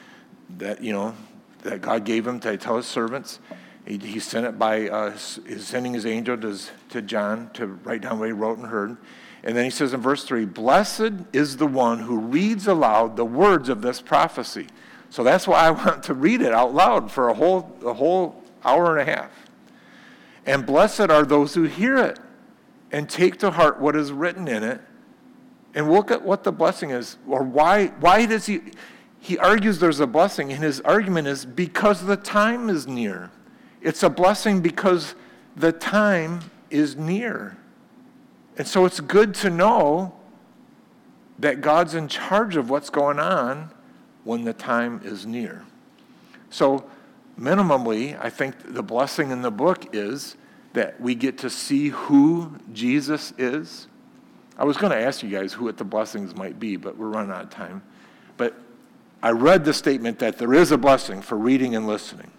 that, 0.59 0.83
you 0.83 0.93
know, 0.93 1.15
that 1.63 1.83
God 1.83 2.05
gave 2.05 2.27
him 2.27 2.41
to 2.41 2.57
tell 2.57 2.77
his 2.77 2.87
servants. 2.87 3.39
He, 3.87 3.99
he 3.99 4.21
sent 4.21 4.47
it 4.47 4.59
by 4.59 4.89
uh, 4.89 5.17
sending 5.17 5.95
his 5.95 6.07
angel 6.07 6.37
to, 6.39 6.59
to 6.91 7.03
John 7.03 7.51
to 7.55 7.67
write 7.67 8.03
down 8.03 8.19
what 8.19 8.27
he 8.27 8.33
wrote 8.33 8.59
and 8.59 8.67
heard. 8.67 8.97
And 9.43 9.57
then 9.57 9.65
he 9.65 9.71
says 9.71 9.93
in 9.93 10.01
verse 10.01 10.25
3 10.25 10.45
Blessed 10.45 11.13
is 11.33 11.57
the 11.57 11.67
one 11.67 12.01
who 12.01 12.19
reads 12.19 12.67
aloud 12.67 13.17
the 13.17 13.25
words 13.25 13.69
of 13.69 13.83
this 13.83 14.01
prophecy. 14.01 14.67
So 15.09 15.25
that's 15.25 15.47
why 15.47 15.61
I 15.61 15.71
want 15.71 16.03
to 16.05 16.15
read 16.15 16.41
it 16.43 16.53
out 16.53 16.75
loud 16.75 17.11
for 17.11 17.29
a 17.29 17.35
whole, 17.35 17.77
a 17.85 17.95
whole 17.95 18.43
hour 18.65 18.99
and 18.99 19.09
a 19.09 19.13
half. 19.13 19.31
And 20.47 20.67
blessed 20.67 21.11
are 21.11 21.25
those 21.25 21.55
who 21.55 21.65
hear 21.65 21.99
it 21.99 22.19
and 22.93 23.09
take 23.09 23.39
to 23.39 23.51
heart 23.51 23.81
what 23.81 23.95
is 23.95 24.11
written 24.11 24.49
in 24.49 24.63
it 24.63 24.81
and 25.75 25.91
look 25.91 26.11
at 26.11 26.23
what 26.23 26.43
the 26.43 26.51
blessing 26.51 26.91
is 26.91 27.17
or 27.29 27.45
why 27.45 27.87
why 28.01 28.27
does 28.27 28.47
he 28.47 28.61
he 29.21 29.39
argues 29.39 29.79
there's 29.79 30.01
a 30.01 30.07
blessing 30.07 30.51
and 30.51 30.61
his 30.61 30.81
argument 30.81 31.29
is 31.29 31.45
because 31.45 32.05
the 32.05 32.17
time 32.17 32.69
is 32.69 32.89
near 32.89 33.31
it's 33.81 34.03
a 34.03 34.11
blessing 34.11 34.61
because 34.61 35.15
the 35.57 35.73
time 35.73 36.41
is 36.71 36.97
near. 36.97 37.57
And 38.61 38.69
so 38.69 38.85
it's 38.85 39.01
good 39.01 39.33
to 39.37 39.49
know 39.49 40.13
that 41.39 41.63
God's 41.63 41.95
in 41.95 42.09
charge 42.09 42.57
of 42.57 42.69
what's 42.69 42.91
going 42.91 43.19
on 43.19 43.71
when 44.23 44.45
the 44.45 44.53
time 44.53 45.01
is 45.03 45.25
near. 45.25 45.65
So, 46.51 46.85
minimally, 47.41 48.23
I 48.23 48.29
think 48.29 48.75
the 48.75 48.83
blessing 48.83 49.31
in 49.31 49.41
the 49.41 49.51
book 49.51 49.95
is 49.95 50.37
that 50.75 51.01
we 51.01 51.15
get 51.15 51.39
to 51.39 51.49
see 51.49 51.89
who 51.89 52.59
Jesus 52.71 53.33
is. 53.39 53.89
I 54.59 54.65
was 54.65 54.77
going 54.77 54.93
to 54.93 55.01
ask 55.01 55.23
you 55.23 55.31
guys 55.31 55.55
who 55.55 55.65
what 55.65 55.79
the 55.79 55.85
blessings 55.85 56.37
might 56.37 56.61
be, 56.61 56.77
but 56.77 56.99
we're 56.99 57.09
running 57.09 57.31
out 57.31 57.45
of 57.45 57.49
time. 57.49 57.83
But 58.37 58.61
I 59.23 59.31
read 59.31 59.65
the 59.65 59.73
statement 59.73 60.19
that 60.19 60.37
there 60.37 60.53
is 60.53 60.71
a 60.71 60.77
blessing 60.77 61.23
for 61.23 61.39
reading 61.39 61.77
and 61.77 61.87
listening. 61.87 62.31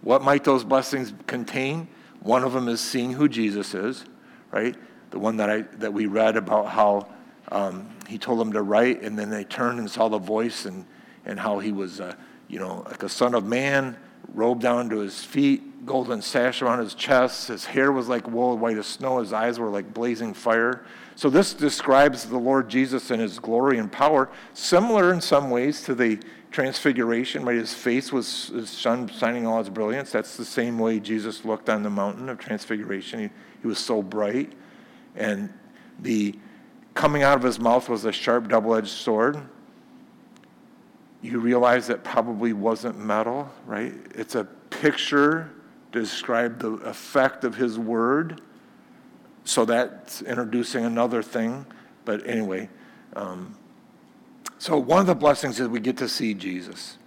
What 0.00 0.22
might 0.22 0.44
those 0.44 0.64
blessings 0.64 1.12
contain? 1.26 1.88
One 2.20 2.42
of 2.42 2.54
them 2.54 2.68
is 2.68 2.80
seeing 2.80 3.12
who 3.12 3.28
Jesus 3.28 3.74
is, 3.74 4.06
right? 4.50 4.76
The 5.12 5.18
one 5.18 5.36
that, 5.36 5.48
I, 5.48 5.60
that 5.78 5.92
we 5.92 6.06
read 6.06 6.36
about 6.36 6.66
how 6.66 7.06
um, 7.50 7.88
he 8.08 8.18
told 8.18 8.40
them 8.40 8.52
to 8.54 8.62
write, 8.62 9.02
and 9.02 9.18
then 9.18 9.30
they 9.30 9.44
turned 9.44 9.78
and 9.78 9.88
saw 9.88 10.08
the 10.08 10.18
voice, 10.18 10.64
and, 10.64 10.84
and 11.24 11.38
how 11.38 11.58
he 11.60 11.70
was, 11.70 12.00
uh, 12.00 12.14
you 12.48 12.58
know, 12.58 12.82
like 12.88 13.02
a 13.02 13.08
son 13.08 13.34
of 13.34 13.44
man, 13.44 13.96
robed 14.34 14.62
down 14.62 14.88
to 14.90 14.98
his 14.98 15.22
feet, 15.22 15.84
golden 15.84 16.22
sash 16.22 16.62
around 16.62 16.78
his 16.78 16.94
chest. 16.94 17.48
His 17.48 17.64
hair 17.64 17.92
was 17.92 18.08
like 18.08 18.26
wool, 18.28 18.56
white 18.56 18.78
as 18.78 18.86
snow. 18.86 19.18
His 19.18 19.32
eyes 19.32 19.58
were 19.58 19.68
like 19.68 19.92
blazing 19.92 20.32
fire. 20.32 20.84
So 21.14 21.28
this 21.28 21.52
describes 21.52 22.24
the 22.24 22.38
Lord 22.38 22.68
Jesus 22.68 23.10
and 23.10 23.20
his 23.20 23.38
glory 23.38 23.78
and 23.78 23.92
power, 23.92 24.30
similar 24.54 25.12
in 25.12 25.20
some 25.20 25.50
ways 25.50 25.82
to 25.84 25.94
the 25.94 26.18
transfiguration, 26.50 27.44
right? 27.44 27.56
His 27.56 27.74
face 27.74 28.12
was 28.12 28.48
his 28.48 28.70
sun 28.70 29.08
shining 29.08 29.46
all 29.46 29.60
its 29.60 29.68
brilliance. 29.68 30.10
That's 30.12 30.36
the 30.36 30.44
same 30.44 30.78
way 30.78 31.00
Jesus 31.00 31.44
looked 31.44 31.68
on 31.68 31.82
the 31.82 31.90
mountain 31.90 32.28
of 32.28 32.38
transfiguration. 32.38 33.20
He, 33.20 33.30
he 33.60 33.66
was 33.66 33.78
so 33.78 34.02
bright. 34.02 34.52
And 35.16 35.52
the 35.98 36.38
coming 36.94 37.22
out 37.22 37.36
of 37.36 37.42
his 37.42 37.58
mouth 37.58 37.88
was 37.88 38.04
a 38.04 38.12
sharp 38.12 38.48
double-edged 38.48 38.88
sword. 38.88 39.40
You 41.20 41.38
realize 41.38 41.86
that 41.86 42.02
probably 42.02 42.52
wasn't 42.52 42.98
metal, 42.98 43.50
right? 43.66 43.94
It's 44.14 44.34
a 44.34 44.44
picture 44.70 45.50
to 45.92 46.00
describe 46.00 46.58
the 46.58 46.72
effect 46.72 47.44
of 47.44 47.54
his 47.54 47.78
word. 47.78 48.40
So 49.44 49.64
that's 49.64 50.22
introducing 50.22 50.84
another 50.84 51.22
thing. 51.22 51.66
But 52.04 52.26
anyway, 52.26 52.68
um, 53.14 53.56
so 54.58 54.78
one 54.78 55.00
of 55.00 55.06
the 55.06 55.14
blessings 55.14 55.60
is 55.60 55.68
we 55.68 55.80
get 55.80 55.96
to 55.98 56.08
see 56.08 56.34
Jesus. 56.34 56.98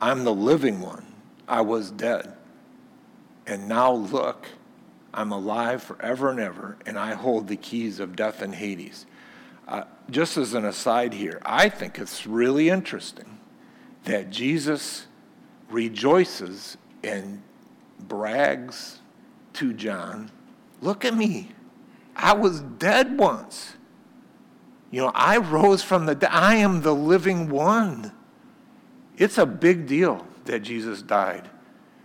I'm 0.00 0.24
the 0.24 0.34
living 0.34 0.80
one. 0.80 1.06
I 1.46 1.62
was 1.62 1.90
dead. 1.90 2.34
And 3.46 3.68
now 3.68 3.92
look, 3.92 4.46
I'm 5.18 5.32
alive 5.32 5.82
forever 5.82 6.30
and 6.30 6.38
ever, 6.38 6.76
and 6.86 6.96
I 6.96 7.14
hold 7.14 7.48
the 7.48 7.56
keys 7.56 7.98
of 7.98 8.14
death 8.14 8.40
and 8.40 8.54
Hades. 8.54 9.04
Uh, 9.66 9.82
just 10.08 10.36
as 10.36 10.54
an 10.54 10.64
aside 10.64 11.12
here, 11.12 11.42
I 11.44 11.68
think 11.70 11.98
it's 11.98 12.24
really 12.24 12.68
interesting 12.68 13.40
that 14.04 14.30
Jesus 14.30 15.08
rejoices 15.68 16.76
and 17.02 17.42
brags 17.98 19.00
to 19.54 19.72
John, 19.72 20.30
Look 20.80 21.04
at 21.04 21.16
me. 21.16 21.50
I 22.14 22.34
was 22.34 22.60
dead 22.60 23.18
once. 23.18 23.74
You 24.92 25.00
know, 25.00 25.12
I 25.16 25.38
rose 25.38 25.82
from 25.82 26.06
the 26.06 26.14
dead. 26.14 26.30
I 26.30 26.54
am 26.54 26.82
the 26.82 26.94
living 26.94 27.48
one. 27.48 28.12
It's 29.16 29.36
a 29.36 29.46
big 29.46 29.88
deal 29.88 30.24
that 30.44 30.60
Jesus 30.60 31.02
died 31.02 31.50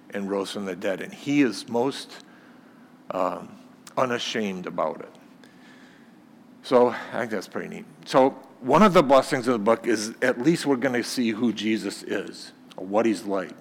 and 0.09 0.31
rose 0.31 0.49
from 0.49 0.65
the 0.65 0.75
dead, 0.75 0.99
and 0.99 1.13
he 1.13 1.43
is 1.43 1.69
most 1.69 2.23
um, 3.13 3.49
unashamed 3.97 4.65
about 4.65 4.99
it. 5.01 5.11
So 6.63 6.89
I 6.89 7.19
think 7.19 7.31
that's 7.31 7.47
pretty 7.47 7.69
neat. 7.69 7.85
So 8.05 8.31
one 8.61 8.81
of 8.81 8.93
the 8.93 9.03
blessings 9.03 9.47
of 9.47 9.53
the 9.53 9.59
book 9.59 9.85
is 9.85 10.13
at 10.21 10.41
least 10.41 10.65
we're 10.65 10.77
going 10.77 10.95
to 10.95 11.03
see 11.03 11.31
who 11.31 11.51
Jesus 11.53 12.03
is, 12.03 12.53
or 12.77 12.85
what 12.85 13.05
he's 13.05 13.23
like. 13.23 13.51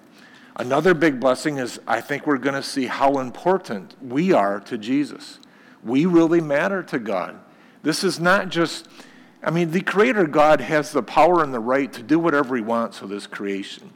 Another 0.55 0.93
big 0.93 1.19
blessing 1.19 1.57
is 1.57 1.79
I 1.87 1.99
think 1.99 2.27
we're 2.27 2.37
going 2.37 2.55
to 2.55 2.63
see 2.63 2.85
how 2.85 3.19
important 3.19 3.95
we 4.01 4.31
are 4.31 4.59
to 4.61 4.77
Jesus. 4.77 5.39
We 5.83 6.05
really 6.05 6.41
matter 6.41 6.83
to 6.83 6.99
God. 6.99 7.39
This 7.81 8.03
is 8.03 8.19
not 8.19 8.49
just, 8.49 8.87
I 9.43 9.51
mean, 9.51 9.71
the 9.71 9.81
Creator 9.81 10.27
God 10.27 10.61
has 10.61 10.91
the 10.91 11.03
power 11.03 11.43
and 11.43 11.53
the 11.53 11.59
right 11.59 11.91
to 11.93 12.03
do 12.03 12.17
whatever 12.17 12.55
He 12.55 12.61
wants 12.61 13.01
with 13.01 13.11
His 13.11 13.27
creation. 13.27 13.91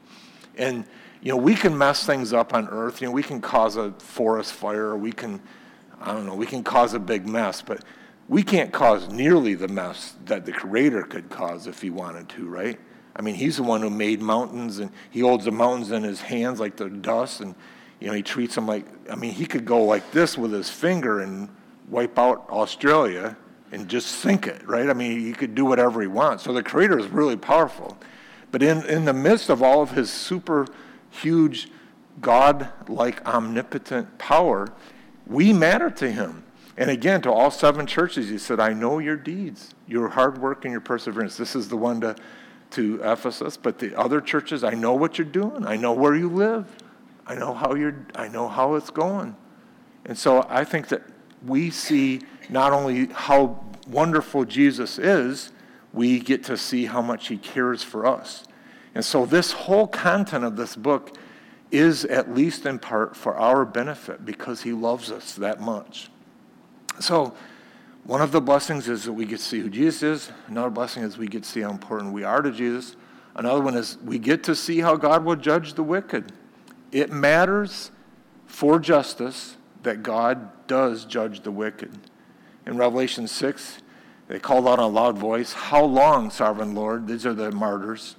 And, 0.57 0.85
you 1.21 1.31
know, 1.31 1.37
we 1.37 1.55
can 1.55 1.77
mess 1.77 2.05
things 2.05 2.33
up 2.33 2.53
on 2.53 2.67
earth. 2.69 3.01
You 3.01 3.07
know, 3.07 3.13
we 3.13 3.23
can 3.23 3.41
cause 3.41 3.75
a 3.75 3.91
forest 3.93 4.53
fire, 4.53 4.95
we 4.95 5.11
can, 5.11 5.41
I 5.99 6.13
don't 6.13 6.25
know, 6.25 6.35
we 6.35 6.45
can 6.45 6.63
cause 6.63 6.93
a 6.93 6.99
big 6.99 7.27
mess, 7.27 7.61
but 7.61 7.83
we 8.27 8.43
can't 8.43 8.71
cause 8.73 9.09
nearly 9.09 9.53
the 9.53 9.67
mess 9.67 10.15
that 10.25 10.45
the 10.45 10.51
Creator 10.51 11.03
could 11.03 11.29
cause 11.29 11.67
if 11.67 11.81
He 11.81 11.89
wanted 11.89 12.29
to, 12.29 12.47
right? 12.47 12.79
I 13.17 13.23
mean, 13.23 13.33
he's 13.33 13.57
the 13.57 13.63
one 13.63 13.81
who 13.81 13.89
made 13.89 14.21
mountains, 14.21 14.77
and 14.77 14.91
he 15.09 15.21
holds 15.21 15.45
the 15.45 15.51
mountains 15.51 15.91
in 15.91 16.03
his 16.03 16.21
hands 16.21 16.59
like 16.59 16.77
they're 16.77 16.87
dust, 16.87 17.41
and 17.41 17.55
you 17.99 18.07
know 18.07 18.13
he 18.13 18.21
treats 18.21 18.53
them 18.53 18.67
like. 18.67 18.85
I 19.09 19.15
mean, 19.15 19.33
he 19.33 19.47
could 19.47 19.65
go 19.65 19.83
like 19.83 20.11
this 20.11 20.37
with 20.37 20.51
his 20.51 20.69
finger 20.69 21.21
and 21.21 21.49
wipe 21.89 22.19
out 22.19 22.47
Australia 22.49 23.35
and 23.71 23.89
just 23.89 24.07
sink 24.07 24.45
it, 24.45 24.65
right? 24.67 24.87
I 24.87 24.93
mean, 24.93 25.19
he 25.19 25.33
could 25.33 25.55
do 25.55 25.65
whatever 25.65 25.99
he 25.99 26.07
wants. 26.07 26.43
So 26.43 26.53
the 26.53 26.61
Creator 26.61 26.99
is 26.99 27.07
really 27.07 27.35
powerful, 27.35 27.97
but 28.51 28.61
in 28.61 28.85
in 28.85 29.05
the 29.05 29.13
midst 29.13 29.49
of 29.49 29.63
all 29.63 29.81
of 29.81 29.91
his 29.91 30.11
super 30.11 30.67
huge, 31.09 31.69
God-like 32.21 33.25
omnipotent 33.27 34.17
power, 34.17 34.67
we 35.25 35.53
matter 35.53 35.89
to 35.91 36.11
him. 36.11 36.43
And 36.77 36.89
again, 36.89 37.21
to 37.23 37.31
all 37.31 37.51
seven 37.51 37.87
churches, 37.87 38.29
he 38.29 38.37
said, 38.37 38.59
I 38.59 38.73
know 38.73 38.99
your 38.99 39.15
deeds, 39.15 39.73
your 39.87 40.09
hard 40.09 40.37
work, 40.39 40.63
and 40.63 40.71
your 40.71 40.81
perseverance. 40.81 41.37
This 41.37 41.55
is 41.55 41.69
the 41.69 41.77
one 41.77 42.01
to 42.01 42.15
to 42.71 42.99
Ephesus, 43.03 43.57
but 43.57 43.79
the 43.79 43.97
other 43.97 44.19
churches, 44.21 44.63
I 44.63 44.71
know 44.71 44.93
what 44.93 45.17
you're 45.17 45.25
doing. 45.25 45.65
I 45.65 45.77
know 45.77 45.93
where 45.93 46.15
you 46.15 46.29
live. 46.29 46.67
I 47.25 47.35
know 47.35 47.53
how 47.53 47.75
you're 47.75 48.05
I 48.15 48.27
know 48.27 48.47
how 48.47 48.75
it's 48.75 48.89
going. 48.89 49.35
And 50.05 50.17
so 50.17 50.45
I 50.49 50.63
think 50.63 50.89
that 50.89 51.03
we 51.45 51.69
see 51.69 52.21
not 52.49 52.73
only 52.73 53.07
how 53.07 53.63
wonderful 53.87 54.45
Jesus 54.45 54.97
is, 54.97 55.51
we 55.93 56.19
get 56.19 56.43
to 56.45 56.57
see 56.57 56.85
how 56.85 57.01
much 57.01 57.27
he 57.27 57.37
cares 57.37 57.83
for 57.83 58.05
us. 58.05 58.43
And 58.97 59.05
so 59.05 59.27
this 59.27 59.51
whole 59.51 59.85
content 59.85 60.43
of 60.43 60.55
this 60.55 60.75
book 60.75 61.15
is 61.69 62.03
at 62.05 62.33
least 62.33 62.65
in 62.65 62.79
part 62.79 63.15
for 63.15 63.37
our 63.37 63.63
benefit 63.63 64.25
because 64.25 64.63
he 64.63 64.73
loves 64.73 65.11
us 65.11 65.35
that 65.35 65.61
much. 65.61 66.09
So 66.99 67.35
one 68.05 68.23
of 68.23 68.31
the 68.31 68.41
blessings 68.41 68.87
is 68.87 69.03
that 69.03 69.13
we 69.13 69.25
get 69.25 69.37
to 69.37 69.45
see 69.45 69.59
who 69.59 69.69
Jesus 69.69 70.01
is. 70.01 70.31
Another 70.47 70.71
blessing 70.71 71.03
is 71.03 71.15
we 71.15 71.27
get 71.27 71.43
to 71.43 71.49
see 71.49 71.61
how 71.61 71.69
important 71.69 72.11
we 72.11 72.23
are 72.23 72.41
to 72.41 72.51
Jesus. 72.51 72.95
Another 73.35 73.61
one 73.61 73.75
is 73.75 73.99
we 74.03 74.17
get 74.17 74.43
to 74.45 74.55
see 74.55 74.79
how 74.79 74.95
God 74.95 75.23
will 75.23 75.35
judge 75.35 75.75
the 75.75 75.83
wicked. 75.83 76.31
It 76.91 77.11
matters 77.11 77.91
for 78.47 78.79
justice 78.79 79.57
that 79.83 80.01
God 80.01 80.65
does 80.65 81.05
judge 81.05 81.41
the 81.41 81.51
wicked. 81.51 81.95
In 82.65 82.77
Revelation 82.77 83.27
6, 83.27 83.77
they 84.27 84.39
called 84.39 84.67
out 84.67 84.79
in 84.79 84.85
a 84.85 84.87
loud 84.87 85.19
voice, 85.19 85.53
How 85.53 85.83
long, 85.83 86.31
sovereign 86.31 86.73
Lord? 86.73 87.05
These 87.05 87.27
are 87.27 87.35
the 87.35 87.51
martyrs. 87.51 88.15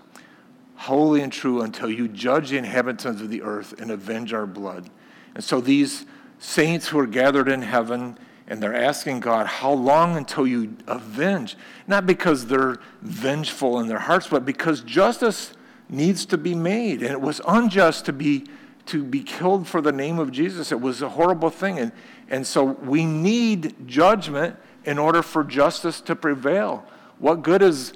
Holy 0.78 1.22
and 1.22 1.32
true 1.32 1.62
until 1.62 1.90
you 1.90 2.06
judge 2.06 2.50
the 2.50 2.56
inhabitants 2.56 3.20
of 3.20 3.30
the 3.30 3.42
earth 3.42 3.74
and 3.80 3.90
avenge 3.90 4.32
our 4.32 4.46
blood. 4.46 4.88
And 5.34 5.42
so 5.42 5.60
these 5.60 6.06
saints 6.38 6.86
who 6.86 7.00
are 7.00 7.06
gathered 7.06 7.48
in 7.48 7.62
heaven 7.62 8.16
and 8.46 8.62
they're 8.62 8.76
asking 8.76 9.18
God, 9.18 9.48
How 9.48 9.72
long 9.72 10.16
until 10.16 10.46
you 10.46 10.76
avenge? 10.86 11.56
Not 11.88 12.06
because 12.06 12.46
they're 12.46 12.76
vengeful 13.02 13.80
in 13.80 13.88
their 13.88 13.98
hearts, 13.98 14.28
but 14.28 14.44
because 14.44 14.80
justice 14.82 15.52
needs 15.88 16.24
to 16.26 16.38
be 16.38 16.54
made. 16.54 17.02
And 17.02 17.10
it 17.10 17.20
was 17.20 17.40
unjust 17.48 18.04
to 18.06 18.12
be, 18.12 18.46
to 18.86 19.02
be 19.02 19.24
killed 19.24 19.66
for 19.66 19.80
the 19.80 19.92
name 19.92 20.20
of 20.20 20.30
Jesus. 20.30 20.70
It 20.70 20.80
was 20.80 21.02
a 21.02 21.08
horrible 21.08 21.50
thing. 21.50 21.80
And, 21.80 21.90
and 22.28 22.46
so 22.46 22.62
we 22.62 23.04
need 23.04 23.88
judgment 23.88 24.56
in 24.84 24.96
order 24.96 25.22
for 25.22 25.42
justice 25.42 26.00
to 26.02 26.14
prevail. 26.14 26.86
What 27.18 27.42
good 27.42 27.62
is 27.62 27.94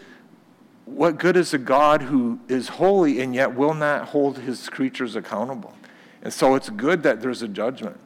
what 0.85 1.19
good 1.19 1.37
is 1.37 1.55
a 1.55 1.59
God 1.59 2.03
who 2.03 2.41
is 2.49 2.69
holy 2.69 3.21
and 3.21 3.35
yet 3.35 3.55
will 3.55 3.75
not 3.75 4.09
hold 4.09 4.39
his 4.39 4.69
creatures 4.69 5.17
accountable? 5.17 5.75
And 6.23 6.33
so 6.33 6.55
it's 6.55 6.71
good 6.71 7.03
that 7.03 7.21
there's 7.21 7.43
a 7.43 7.49
judgment. 7.49 7.99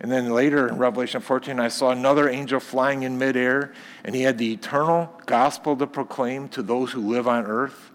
And 0.00 0.12
then 0.12 0.30
later 0.30 0.68
in 0.68 0.76
Revelation 0.76 1.20
14, 1.20 1.58
I 1.58 1.68
saw 1.68 1.90
another 1.90 2.28
angel 2.28 2.60
flying 2.60 3.02
in 3.02 3.18
midair, 3.18 3.72
and 4.04 4.14
he 4.14 4.22
had 4.22 4.36
the 4.36 4.52
eternal 4.52 5.10
gospel 5.24 5.74
to 5.76 5.86
proclaim 5.86 6.48
to 6.50 6.62
those 6.62 6.92
who 6.92 7.00
live 7.00 7.26
on 7.26 7.46
earth. 7.46 7.90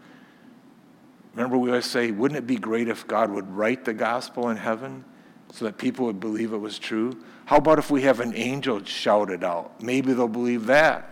Remember, 1.36 1.58
we 1.58 1.70
always 1.70 1.86
say, 1.86 2.12
wouldn't 2.12 2.38
it 2.38 2.48
be 2.48 2.56
great 2.56 2.88
if 2.88 3.08
God 3.08 3.32
would 3.32 3.50
write 3.56 3.86
the 3.86 3.94
gospel 3.94 4.50
in 4.50 4.58
heaven 4.58 5.06
so 5.52 5.66
that 5.66 5.78
people 5.78 6.06
would 6.08 6.20
believe 6.20 6.54
it 6.54 6.58
was 6.58 6.80
true? 6.80 7.18
How 7.46 7.58
about 7.58 7.80
if 7.80 7.92
we 7.92 8.02
have 8.02 8.20
an 8.20 8.36
angel 8.36 8.84
shout 8.84 9.30
it 9.30 9.44
out? 9.44 9.82
Maybe 9.82 10.14
they'll 10.14 10.28
believe 10.28 10.66
that. 10.66 11.08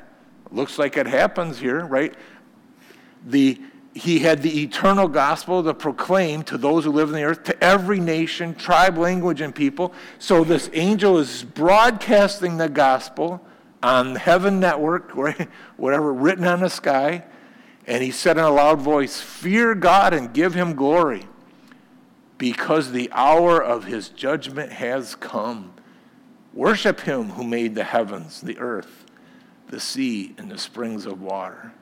Looks 0.51 0.79
like 0.79 0.97
it 0.97 1.05
happens 1.05 1.59
here, 1.59 1.85
right? 1.85 2.15
The 3.25 3.59
he 3.93 4.19
had 4.19 4.41
the 4.41 4.63
eternal 4.63 5.07
gospel 5.07 5.63
to 5.63 5.73
proclaim 5.73 6.43
to 6.43 6.57
those 6.57 6.85
who 6.85 6.91
live 6.91 7.09
in 7.09 7.15
the 7.15 7.23
earth, 7.23 7.43
to 7.45 7.63
every 7.63 7.99
nation, 7.99 8.55
tribe, 8.55 8.97
language, 8.97 9.41
and 9.41 9.53
people. 9.53 9.93
So 10.19 10.43
this 10.43 10.69
angel 10.73 11.17
is 11.17 11.43
broadcasting 11.43 12.57
the 12.57 12.69
gospel 12.69 13.41
on 13.81 14.13
the 14.13 14.19
Heaven 14.19 14.59
Network, 14.59 15.11
whatever, 15.77 16.13
written 16.13 16.45
on 16.45 16.61
the 16.61 16.69
sky. 16.69 17.25
And 17.87 18.03
he 18.03 18.11
said 18.11 18.37
in 18.37 18.43
a 18.43 18.51
loud 18.51 18.79
voice, 18.79 19.19
Fear 19.19 19.75
God 19.75 20.13
and 20.13 20.33
give 20.33 20.53
him 20.53 20.75
glory, 20.75 21.25
because 22.37 22.91
the 22.91 23.09
hour 23.11 23.61
of 23.61 23.85
his 23.85 24.09
judgment 24.09 24.71
has 24.73 25.15
come. 25.15 25.73
Worship 26.53 27.01
him 27.01 27.31
who 27.31 27.43
made 27.43 27.75
the 27.75 27.83
heavens, 27.83 28.41
the 28.41 28.59
earth, 28.59 29.05
the 29.67 29.79
sea, 29.79 30.35
and 30.37 30.51
the 30.51 30.57
springs 30.57 31.05
of 31.05 31.21
water 31.21 31.73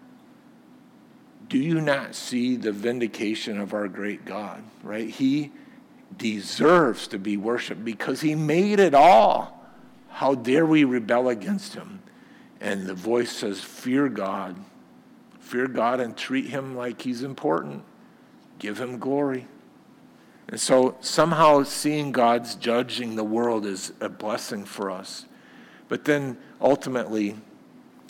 do 1.49 1.57
you 1.57 1.79
not 1.79 2.15
see 2.15 2.55
the 2.55 2.71
vindication 2.71 3.59
of 3.59 3.73
our 3.73 3.87
great 3.87 4.25
God, 4.25 4.63
right? 4.83 5.09
He 5.09 5.51
deserves 6.17 7.07
to 7.07 7.19
be 7.19 7.37
worshiped 7.37 7.85
because 7.85 8.21
he 8.21 8.35
made 8.35 8.79
it 8.79 8.93
all. 8.93 9.53
How 10.09 10.35
dare 10.35 10.65
we 10.65 10.83
rebel 10.83 11.29
against 11.29 11.75
him? 11.75 12.01
And 12.59 12.87
the 12.87 12.93
voice 12.93 13.31
says, 13.31 13.61
Fear 13.61 14.09
God. 14.09 14.55
Fear 15.39 15.67
God 15.67 15.99
and 15.99 16.17
treat 16.17 16.47
him 16.47 16.75
like 16.75 17.01
he's 17.01 17.23
important. 17.23 17.83
Give 18.59 18.79
him 18.79 18.97
glory. 18.97 19.47
And 20.49 20.59
so 20.59 20.97
somehow 21.01 21.63
seeing 21.63 22.11
God's 22.11 22.55
judging 22.55 23.15
the 23.15 23.23
world 23.23 23.65
is 23.65 23.93
a 24.01 24.09
blessing 24.09 24.65
for 24.65 24.89
us. 24.89 25.25
But 25.87 26.05
then 26.05 26.37
ultimately, 26.59 27.35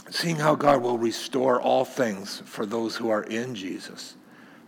seeing 0.09 0.37
how 0.37 0.55
God 0.55 0.81
will 0.81 0.97
restore 0.97 1.61
all 1.61 1.85
things 1.85 2.41
for 2.45 2.65
those 2.65 2.95
who 2.95 3.09
are 3.09 3.23
in 3.23 3.55
Jesus. 3.55 4.15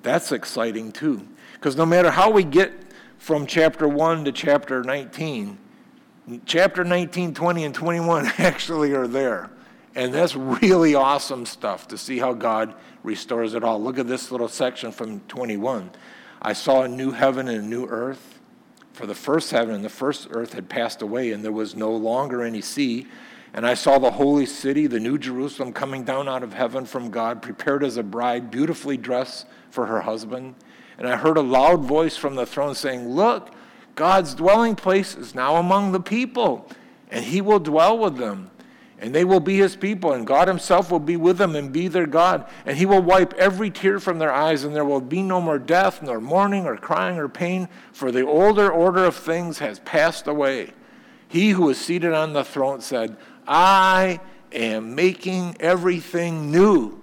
That's 0.04 0.32
exciting 0.32 0.92
too. 0.92 1.28
Because 1.54 1.76
no 1.76 1.86
matter 1.86 2.12
how 2.12 2.30
we 2.32 2.44
get 2.44 2.74
from 3.18 3.46
chapter 3.46 3.88
1 3.88 4.26
to 4.26 4.32
chapter 4.32 4.84
19, 4.84 5.58
chapter 6.46 6.84
19, 6.84 7.34
20, 7.34 7.64
and 7.66 7.76
21 7.76 8.26
actually 8.38 8.94
are 8.94 9.08
there. 9.08 9.50
And 9.96 10.14
that's 10.14 10.36
really 10.36 10.96
awesome 10.96 11.46
stuff 11.46 11.88
to 11.90 11.98
see 11.98 12.20
how 12.20 12.34
God 12.34 12.76
restores 13.04 13.54
it 13.54 13.64
all. 13.64 13.82
Look 13.82 13.98
at 13.98 14.08
this 14.08 14.32
little 14.32 14.48
section 14.48 14.92
from 14.92 15.20
21. 15.22 15.92
I 16.42 16.54
saw 16.54 16.84
a 16.84 16.88
new 16.88 17.12
heaven 17.12 17.48
and 17.48 17.64
a 17.64 17.68
new 17.68 17.86
earth. 17.88 18.40
For 18.94 19.06
the 19.06 19.16
first 19.16 19.52
heaven 19.52 19.76
and 19.76 19.84
the 19.84 19.90
first 19.90 20.28
earth 20.32 20.54
had 20.54 20.70
passed 20.70 21.02
away, 21.02 21.32
and 21.32 21.44
there 21.44 21.52
was 21.52 21.76
no 21.76 21.92
longer 21.92 22.44
any 22.44 22.62
sea. 22.62 23.08
And 23.54 23.66
I 23.66 23.74
saw 23.74 23.98
the 23.98 24.12
holy 24.12 24.46
city, 24.46 24.88
the 24.88 25.00
new 25.00 25.18
Jerusalem, 25.18 25.74
coming 25.74 26.04
down 26.04 26.28
out 26.28 26.44
of 26.44 26.54
heaven 26.54 26.86
from 26.86 27.10
God, 27.10 27.42
prepared 27.42 27.84
as 27.84 27.98
a 27.98 28.04
bride, 28.04 28.52
beautifully 28.52 28.98
dressed 28.98 29.48
for 29.72 29.88
her 29.88 30.02
husband. 30.02 30.56
And 30.98 31.08
I 31.08 31.16
heard 31.16 31.38
a 31.38 31.42
loud 31.42 31.84
voice 31.84 32.16
from 32.16 32.36
the 32.36 32.46
throne 32.46 32.76
saying, 32.76 33.10
Look, 33.10 33.52
God's 33.96 34.36
dwelling 34.36 34.76
place 34.76 35.16
is 35.16 35.34
now 35.34 35.56
among 35.56 35.92
the 35.92 36.00
people, 36.00 36.70
and 37.10 37.26
he 37.26 37.42
will 37.42 37.60
dwell 37.60 37.98
with 37.98 38.18
them. 38.18 38.52
And 39.02 39.16
they 39.16 39.24
will 39.24 39.40
be 39.40 39.58
his 39.58 39.78
people, 39.78 40.12
and 40.12 40.28
God 40.28 40.50
himself 40.50 40.92
will 40.92 41.00
be 41.00 41.16
with 41.16 41.38
them 41.38 41.56
and 41.56 41.72
be 41.72 41.88
their 41.88 42.06
God. 42.06 42.46
And 42.66 42.78
he 42.78 42.86
will 42.86 43.02
wipe 43.02 43.34
every 43.36 43.72
tear 43.72 43.98
from 44.00 44.20
their 44.20 44.32
eyes, 44.32 44.66
and 44.66 44.76
there 44.76 44.84
will 44.84 45.00
be 45.00 45.22
no 45.22 45.40
more 45.40 45.58
death, 45.58 46.04
nor 46.04 46.20
mourning, 46.20 46.66
or 46.66 46.76
crying, 46.76 47.18
or 47.18 47.30
pain, 47.30 47.70
for 47.94 48.12
the 48.12 48.26
older 48.26 48.70
order 48.70 49.06
of 49.06 49.16
things 49.16 49.60
has 49.60 49.80
passed 49.80 50.28
away. 50.28 50.74
He 51.30 51.52
who 51.52 51.70
is 51.70 51.78
seated 51.78 52.12
on 52.12 52.34
the 52.34 52.44
throne 52.44 52.82
said, 52.82 53.16
I 53.50 54.20
am 54.52 54.94
making 54.94 55.58
everything 55.60 56.52
new. 56.52 57.02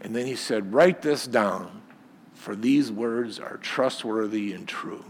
And 0.00 0.16
then 0.16 0.26
he 0.26 0.34
said, 0.34 0.72
Write 0.72 1.02
this 1.02 1.26
down, 1.26 1.82
for 2.32 2.56
these 2.56 2.90
words 2.90 3.38
are 3.38 3.58
trustworthy 3.58 4.54
and 4.54 4.66
true. 4.66 5.04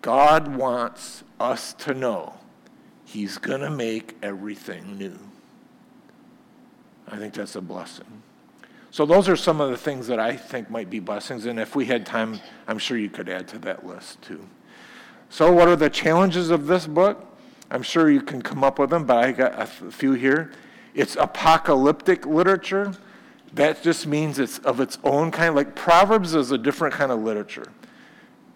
God 0.00 0.56
wants 0.56 1.22
us 1.38 1.74
to 1.74 1.92
know 1.92 2.38
he's 3.04 3.36
going 3.36 3.60
to 3.60 3.70
make 3.70 4.16
everything 4.22 4.96
new. 4.96 5.18
I 7.06 7.18
think 7.18 7.34
that's 7.34 7.56
a 7.56 7.60
blessing. 7.60 8.22
So, 8.92 9.04
those 9.04 9.28
are 9.28 9.36
some 9.36 9.60
of 9.60 9.70
the 9.70 9.76
things 9.76 10.06
that 10.06 10.18
I 10.18 10.34
think 10.34 10.70
might 10.70 10.88
be 10.88 10.98
blessings. 10.98 11.44
And 11.44 11.60
if 11.60 11.76
we 11.76 11.84
had 11.84 12.06
time, 12.06 12.40
I'm 12.66 12.78
sure 12.78 12.96
you 12.96 13.10
could 13.10 13.28
add 13.28 13.46
to 13.48 13.58
that 13.58 13.86
list 13.86 14.22
too. 14.22 14.48
So, 15.28 15.52
what 15.52 15.68
are 15.68 15.76
the 15.76 15.90
challenges 15.90 16.50
of 16.50 16.66
this 16.66 16.86
book? 16.86 17.29
I'm 17.70 17.82
sure 17.82 18.10
you 18.10 18.20
can 18.20 18.42
come 18.42 18.64
up 18.64 18.78
with 18.78 18.90
them, 18.90 19.04
but 19.04 19.24
I 19.24 19.32
got 19.32 19.60
a 19.60 19.66
few 19.66 20.12
here. 20.12 20.50
It's 20.94 21.16
apocalyptic 21.16 22.26
literature. 22.26 22.94
That 23.52 23.82
just 23.82 24.06
means 24.06 24.38
it's 24.38 24.58
of 24.58 24.80
its 24.80 24.98
own 25.04 25.30
kind. 25.30 25.54
Like 25.54 25.76
Proverbs 25.76 26.34
is 26.34 26.50
a 26.50 26.58
different 26.58 26.94
kind 26.94 27.12
of 27.12 27.20
literature. 27.20 27.70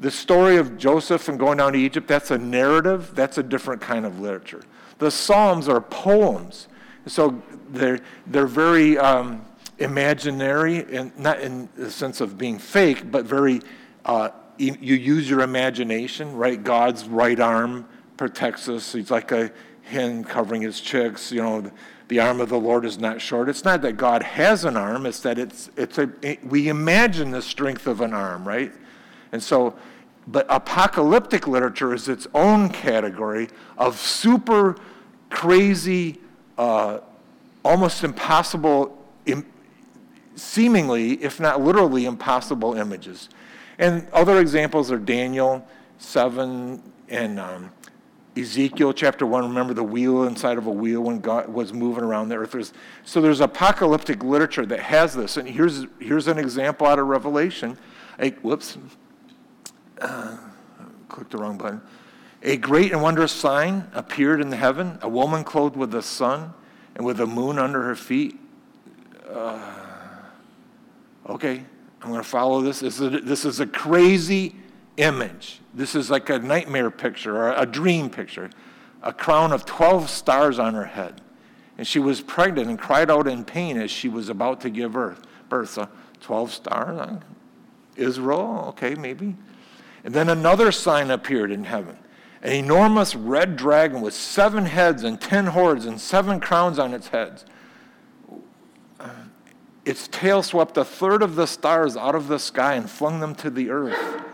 The 0.01 0.11
story 0.11 0.57
of 0.57 0.77
Joseph 0.77 1.29
and 1.29 1.39
going 1.39 1.59
down 1.59 1.75
to 1.75 1.79
Egypt, 1.79 2.09
that's 2.09 2.33
a 2.33 2.39
narrative, 2.39 3.15
that's 3.15 3.39
a 3.39 3.43
different 3.43 3.81
kind 3.81 4.05
of 4.05 4.19
literature. 4.19 4.63
The 4.99 5.11
Psalms 5.11 5.69
are 5.69 5.81
poems. 5.81 6.69
So 7.07 7.41
they're, 7.71 8.01
they're 8.27 8.47
very 8.47 8.99
um, 8.99 9.45
imaginary, 9.79 10.85
and 10.97 11.17
not 11.17 11.41
in 11.41 11.69
the 11.77 11.91
sense 11.91 12.21
of 12.21 12.37
being 12.37 12.59
fake, 12.59 13.11
but 13.11 13.25
very, 13.25 13.61
uh, 14.05 14.31
you 14.59 14.95
use 14.95 15.29
your 15.29 15.41
imagination, 15.41 16.35
right? 16.37 16.63
God's 16.63 17.07
right 17.07 17.39
arm 17.39 17.87
protects 18.17 18.69
us. 18.69 18.93
He's 18.93 19.11
like 19.11 19.33
a 19.33 19.51
hen 19.83 20.25
covering 20.25 20.63
his 20.63 20.81
chicks. 20.81 21.31
You 21.33 21.43
know, 21.43 21.71
the 22.09 22.21
arm 22.21 22.41
of 22.41 22.49
the 22.49 22.59
Lord 22.59 22.85
is 22.85 22.99
not 22.99 23.21
short. 23.21 23.49
It's 23.49 23.65
not 23.65 23.83
that 23.83 23.97
God 23.97 24.23
has 24.23 24.65
an 24.65 24.77
arm, 24.77 25.07
it's 25.07 25.21
that 25.21 25.39
it's, 25.39 25.71
it's 25.77 25.99
a, 25.99 26.11
it, 26.23 26.45
we 26.45 26.69
imagine 26.69 27.31
the 27.31 27.43
strength 27.43 27.87
of 27.87 28.01
an 28.01 28.13
arm, 28.13 28.47
right? 28.47 28.73
And 29.33 29.43
so, 29.43 29.75
but 30.27 30.47
apocalyptic 30.49 31.47
literature 31.47 31.93
is 31.93 32.09
its 32.09 32.27
own 32.35 32.71
category 32.71 33.49
of 33.77 33.99
super 33.99 34.77
crazy, 35.31 36.21
uh, 36.57 37.01
almost 37.65 38.05
impossible, 38.05 38.97
Im- 39.27 39.47
seemingly, 40.37 41.23
if 41.23 41.41
not 41.41 41.61
literally 41.61 42.05
impossible 42.05 42.75
images. 42.75 43.29
And 43.79 44.07
other 44.13 44.39
examples 44.41 44.91
are 44.93 44.99
Daniel 44.99 45.67
7 45.99 46.83
and 47.09 47.41
um, 47.41 47.71
Ezekiel 48.37 48.93
chapter 48.93 49.25
1, 49.25 49.45
remember 49.45 49.75
the 49.75 49.85
wheel 49.85 50.25
inside 50.25 50.59
of 50.59 50.67
a 50.67 50.71
wheel 50.71 51.03
when 51.03 51.21
God 51.21 51.49
was 51.49 51.73
moving 51.73 52.03
around 52.03 52.29
the 52.29 52.37
earth. 52.37 52.53
There's, 52.53 52.73
so 53.05 53.21
there's 53.21 53.41
apocalyptic 53.41 54.25
literature 54.25 54.67
that 54.67 54.81
has 54.81 55.15
this. 55.15 55.37
And 55.37 55.49
here's, 55.49 55.87
here's 56.01 56.27
an 56.27 56.39
example 56.39 56.87
out 56.87 56.99
of 56.99 57.07
Revelation. 57.07 57.79
A, 58.19 58.31
whoops, 58.31 58.77
uh, 60.01 60.37
clicked 61.09 61.31
the 61.31 61.39
wrong 61.39 61.57
button. 61.57 61.81
A 62.43 62.57
great 62.57 62.93
and 62.93 63.01
wondrous 63.01 63.33
sign 63.33 63.89
appeared 63.95 64.41
in 64.41 64.51
the 64.51 64.57
heaven 64.57 64.99
a 65.01 65.09
woman 65.09 65.45
clothed 65.45 65.77
with 65.77 65.93
the 65.93 66.03
sun 66.03 66.53
and 66.97 67.07
with 67.07 67.19
the 67.19 67.27
moon 67.27 67.59
under 67.59 67.83
her 67.83 67.95
feet. 67.95 68.39
Uh, 69.29 69.73
okay, 71.29 71.65
I'm 72.03 72.09
going 72.09 72.21
to 72.21 72.29
follow 72.29 72.61
this. 72.61 72.81
This 72.81 73.01
is, 73.01 73.15
a, 73.15 73.21
this 73.21 73.45
is 73.45 73.61
a 73.61 73.67
crazy 73.67 74.57
image. 74.97 75.61
This 75.73 75.95
is 75.95 76.11
like 76.11 76.31
a 76.31 76.39
nightmare 76.39 76.91
picture 76.91 77.37
or 77.37 77.53
a 77.53 77.67
dream 77.67 78.11
picture. 78.11 78.51
A 79.03 79.13
crown 79.13 79.53
of 79.53 79.67
12 79.67 80.09
stars 80.09 80.59
on 80.59 80.75
her 80.75 80.87
head. 80.87 81.21
And 81.77 81.87
she 81.87 81.99
was 81.99 82.21
pregnant 82.21 82.69
and 82.69 82.79
cried 82.79 83.11
out 83.11 83.27
in 83.27 83.45
pain 83.45 83.77
as 83.77 83.91
she 83.91 84.09
was 84.09 84.29
about 84.29 84.61
to 84.63 84.71
give 84.71 84.93
birth. 84.93 85.27
birth. 85.49 85.71
So 85.71 85.89
12 86.21 86.53
stars, 86.53 86.99
uh, 86.99 87.21
Israel, 87.97 88.67
okay, 88.69 88.95
maybe. 88.95 89.37
And 90.05 90.15
then 90.15 90.29
another 90.29 90.73
sign 90.73 91.11
appeared 91.11 91.51
in 91.51 91.65
heaven 91.65 91.99
an 92.45 92.53
enormous 92.53 93.15
red 93.15 93.57
dragon 93.57 94.03
with 94.03 94.13
seven 94.13 94.67
heads 94.67 95.03
and 95.03 95.19
ten 95.19 95.47
horns 95.47 95.87
and 95.87 95.99
seven 95.99 96.39
crowns 96.39 96.79
on 96.79 96.93
its 96.93 97.09
heads. 97.09 97.47
Its 99.87 100.09
tail 100.09 100.43
swept 100.43 100.77
a 100.77 100.85
third 100.85 101.23
of 101.23 101.37
the 101.37 101.47
stars 101.47 101.97
out 101.97 102.15
of 102.15 102.29
the 102.29 102.39
sky 102.39 102.75
and 102.75 102.89
flung 102.89 103.21
them 103.21 103.35
to 103.35 103.51
the 103.51 103.71
earth. 103.71 104.25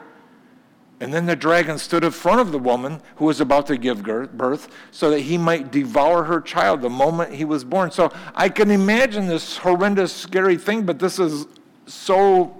And 1.00 1.14
then 1.14 1.24
the 1.24 1.34
dragon 1.34 1.78
stood 1.78 2.04
in 2.04 2.10
front 2.10 2.40
of 2.40 2.52
the 2.52 2.58
woman 2.58 3.00
who 3.16 3.24
was 3.24 3.40
about 3.40 3.66
to 3.68 3.78
give 3.78 4.02
birth 4.02 4.68
so 4.90 5.10
that 5.10 5.20
he 5.20 5.38
might 5.38 5.72
devour 5.72 6.24
her 6.24 6.42
child 6.42 6.82
the 6.82 6.90
moment 6.90 7.32
he 7.32 7.46
was 7.46 7.64
born. 7.64 7.90
So 7.90 8.12
I 8.34 8.50
can 8.50 8.70
imagine 8.70 9.26
this 9.26 9.56
horrendous, 9.56 10.12
scary 10.12 10.58
thing, 10.58 10.84
but 10.84 10.98
this 10.98 11.18
is 11.18 11.46
so 11.86 12.58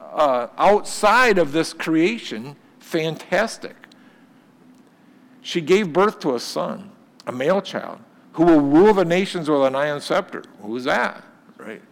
uh, 0.00 0.48
outside 0.58 1.38
of 1.38 1.52
this 1.52 1.72
creation, 1.72 2.56
fantastic. 2.80 3.76
She 5.40 5.60
gave 5.60 5.92
birth 5.92 6.18
to 6.20 6.34
a 6.34 6.40
son, 6.40 6.90
a 7.24 7.30
male 7.30 7.62
child, 7.62 8.00
who 8.32 8.44
will 8.44 8.60
rule 8.60 8.94
the 8.94 9.04
nations 9.04 9.48
with 9.48 9.62
an 9.62 9.76
iron 9.76 10.00
scepter. 10.00 10.42
Who's 10.60 10.84
that? 10.84 11.22
Right? 11.56 11.82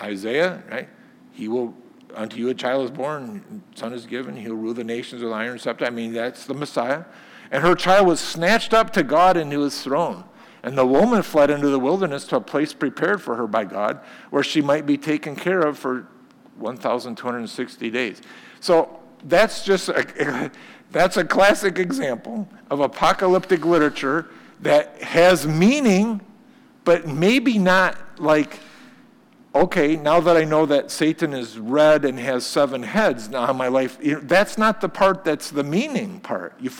Isaiah, 0.00 0.64
right? 0.68 0.88
He 1.30 1.46
will 1.46 1.72
unto 2.14 2.36
you 2.36 2.48
a 2.48 2.54
child 2.54 2.84
is 2.84 2.90
born, 2.90 3.62
son 3.74 3.92
is 3.92 4.06
given, 4.06 4.36
he'll 4.36 4.54
rule 4.54 4.74
the 4.74 4.84
nations 4.84 5.22
with 5.22 5.32
iron 5.32 5.58
scepter. 5.58 5.84
I 5.84 5.90
mean, 5.90 6.12
that's 6.12 6.46
the 6.46 6.54
Messiah. 6.54 7.04
And 7.50 7.62
her 7.62 7.74
child 7.74 8.06
was 8.06 8.20
snatched 8.20 8.72
up 8.72 8.92
to 8.94 9.02
God 9.02 9.36
into 9.36 9.60
his 9.60 9.82
throne. 9.82 10.24
And 10.62 10.78
the 10.78 10.86
woman 10.86 11.22
fled 11.22 11.50
into 11.50 11.68
the 11.68 11.78
wilderness 11.78 12.24
to 12.26 12.36
a 12.36 12.40
place 12.40 12.72
prepared 12.72 13.20
for 13.20 13.36
her 13.36 13.46
by 13.46 13.64
God, 13.64 14.00
where 14.30 14.44
she 14.44 14.62
might 14.62 14.86
be 14.86 14.96
taken 14.96 15.34
care 15.34 15.60
of 15.60 15.78
for 15.78 16.06
1,260 16.58 17.90
days. 17.90 18.22
So 18.60 19.00
that's 19.24 19.64
just 19.64 19.88
a, 19.88 20.50
that's 20.90 21.16
a 21.16 21.24
classic 21.24 21.78
example 21.78 22.48
of 22.70 22.80
apocalyptic 22.80 23.64
literature 23.64 24.28
that 24.60 25.02
has 25.02 25.46
meaning, 25.46 26.20
but 26.84 27.08
maybe 27.08 27.58
not 27.58 27.98
like 28.20 28.60
okay, 29.54 29.96
now 29.96 30.20
that 30.20 30.36
I 30.36 30.44
know 30.44 30.66
that 30.66 30.90
Satan 30.90 31.32
is 31.32 31.58
red 31.58 32.04
and 32.04 32.18
has 32.18 32.46
seven 32.46 32.82
heads 32.82 33.28
now 33.28 33.50
in 33.50 33.56
my 33.56 33.68
life, 33.68 33.98
that's 34.22 34.56
not 34.56 34.80
the 34.80 34.88
part 34.88 35.24
that's 35.24 35.50
the 35.50 35.64
meaning 35.64 36.20
part. 36.20 36.54
You, 36.60 36.70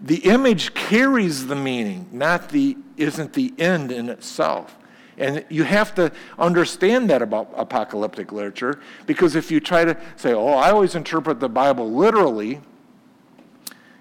the 0.00 0.16
image 0.18 0.74
carries 0.74 1.46
the 1.46 1.54
meaning, 1.54 2.08
not 2.12 2.48
the 2.48 2.76
isn't 2.96 3.32
the 3.34 3.52
end 3.58 3.92
in 3.92 4.08
itself. 4.08 4.76
And 5.18 5.44
you 5.50 5.64
have 5.64 5.94
to 5.96 6.10
understand 6.38 7.10
that 7.10 7.20
about 7.20 7.52
apocalyptic 7.56 8.32
literature 8.32 8.80
because 9.06 9.36
if 9.36 9.50
you 9.50 9.60
try 9.60 9.84
to 9.84 9.96
say, 10.16 10.32
oh, 10.32 10.48
I 10.48 10.70
always 10.70 10.94
interpret 10.94 11.38
the 11.38 11.48
Bible 11.48 11.92
literally, 11.92 12.60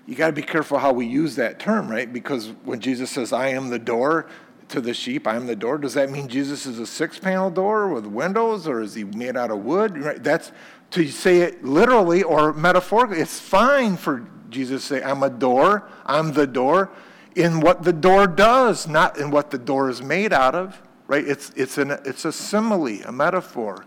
you 0.08 0.16
got 0.16 0.28
to 0.28 0.34
be 0.34 0.42
careful 0.42 0.80
how 0.80 0.94
we 0.94 1.06
use 1.06 1.36
that 1.36 1.60
term, 1.60 1.90
right? 1.90 2.12
Because 2.12 2.54
when 2.64 2.80
Jesus 2.80 3.12
says, 3.12 3.34
I 3.34 3.50
am 3.50 3.70
the 3.70 3.80
door 3.80 4.28
to 4.72 4.82
the 4.82 4.94
sheep, 4.94 5.28
I 5.28 5.36
am 5.36 5.48
the 5.48 5.56
door, 5.56 5.78
does 5.78 5.94
that 5.94 6.10
mean 6.10 6.28
Jesus 6.28 6.66
is 6.66 6.80
a 6.80 6.88
six 6.88 7.20
panel 7.20 7.50
door 7.50 7.90
with 7.90 8.06
windows 8.06 8.68
or 8.68 8.82
is 8.82 8.96
he 8.96 9.04
made 9.04 9.38
out 9.38 9.52
of 9.52 9.60
wood? 9.64 9.98
Right? 9.98 10.24
That's 10.24 10.52
to 10.92 11.08
say 11.08 11.42
it 11.42 11.64
literally 11.64 12.24
or 12.24 12.54
metaphorically. 12.54 13.20
It's 13.20 13.40
fine 13.40 13.98
for 13.98 14.28
Jesus 14.50 14.88
to 14.88 14.96
say, 14.96 15.04
I'm 15.04 15.24
a 15.24 15.30
door, 15.30 15.90
I'm 16.06 16.34
the 16.34 16.48
door, 16.48 16.92
in 17.36 17.62
what 17.62 17.84
the 17.84 17.94
door 17.94 18.28
does, 18.28 18.88
not 18.88 19.18
in 19.18 19.32
what 19.32 19.52
the 19.52 19.58
door 19.58 19.90
is 19.90 20.02
made 20.02 20.34
out 20.34 20.56
of 20.56 20.82
right? 21.12 21.28
It's, 21.28 21.52
it's, 21.58 21.78
an, 21.78 21.92
it's 22.06 22.24
a 22.24 22.32
simile, 22.32 23.02
a 23.04 23.12
metaphor. 23.12 23.84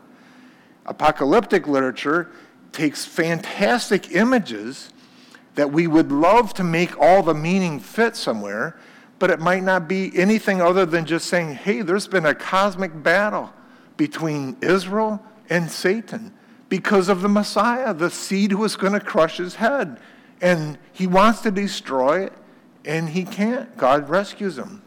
Apocalyptic 0.85 1.67
literature 1.67 2.31
takes 2.71 3.07
fantastic 3.07 4.13
images 4.13 4.91
that 5.55 5.73
we 5.73 5.87
would 5.87 6.13
love 6.13 6.53
to 6.53 6.63
make 6.63 7.01
all 7.01 7.23
the 7.23 7.33
meaning 7.33 7.81
fit 7.81 8.15
somewhere, 8.15 8.79
but 9.25 9.31
it 9.31 9.41
might 9.41 9.63
not 9.63 9.89
be 9.89 10.15
anything 10.19 10.61
other 10.61 10.85
than 10.85 11.07
just 11.07 11.29
saying, 11.29 11.55
hey, 11.55 11.81
there's 11.81 12.07
been 12.07 12.27
a 12.27 12.35
cosmic 12.35 13.03
battle 13.03 13.51
between 13.97 14.55
Israel 14.61 15.19
and 15.49 15.71
Satan 15.71 16.31
because 16.69 17.09
of 17.09 17.23
the 17.23 17.29
Messiah, 17.31 17.95
the 17.95 18.11
seed 18.11 18.53
who 18.53 18.63
is 18.65 18.77
going 18.77 18.93
to 18.93 19.01
crush 19.01 19.39
his 19.39 19.55
head. 19.55 19.99
And 20.43 20.77
he 20.93 21.07
wants 21.07 21.41
to 21.41 21.51
destroy 21.51 22.27
it, 22.27 22.35
and 22.85 23.09
he 23.09 23.25
can't. 23.25 23.75
God 23.79 24.11
rescues 24.11 24.59
him. 24.59 24.83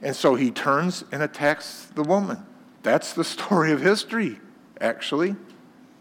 And 0.00 0.16
so 0.16 0.36
he 0.36 0.50
turns 0.50 1.04
and 1.12 1.22
attacks 1.22 1.84
the 1.94 2.02
woman. 2.02 2.46
That's 2.82 3.12
the 3.12 3.24
story 3.24 3.72
of 3.72 3.82
history, 3.82 4.40
actually. 4.80 5.36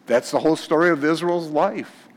That's 0.05 0.31
the 0.31 0.39
whole 0.39 0.55
story 0.55 0.91
of 0.91 1.03
Israel's 1.03 1.49
life. 1.49 2.07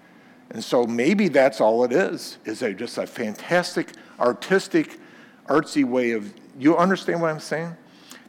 And 0.51 0.63
so 0.63 0.85
maybe 0.85 1.27
that's 1.27 1.61
all 1.61 1.83
it 1.83 1.91
is, 1.91 2.39
is 2.45 2.63
a, 2.63 2.73
just 2.73 2.97
a 2.97 3.09
fantastic, 3.09 3.89
artistic, 4.21 5.01
artsy 5.49 5.85
way 5.85 6.13
of, 6.13 6.33
you 6.59 6.77
understand 6.77 7.21
what 7.21 7.31
I'm 7.31 7.41
saying? 7.41 7.77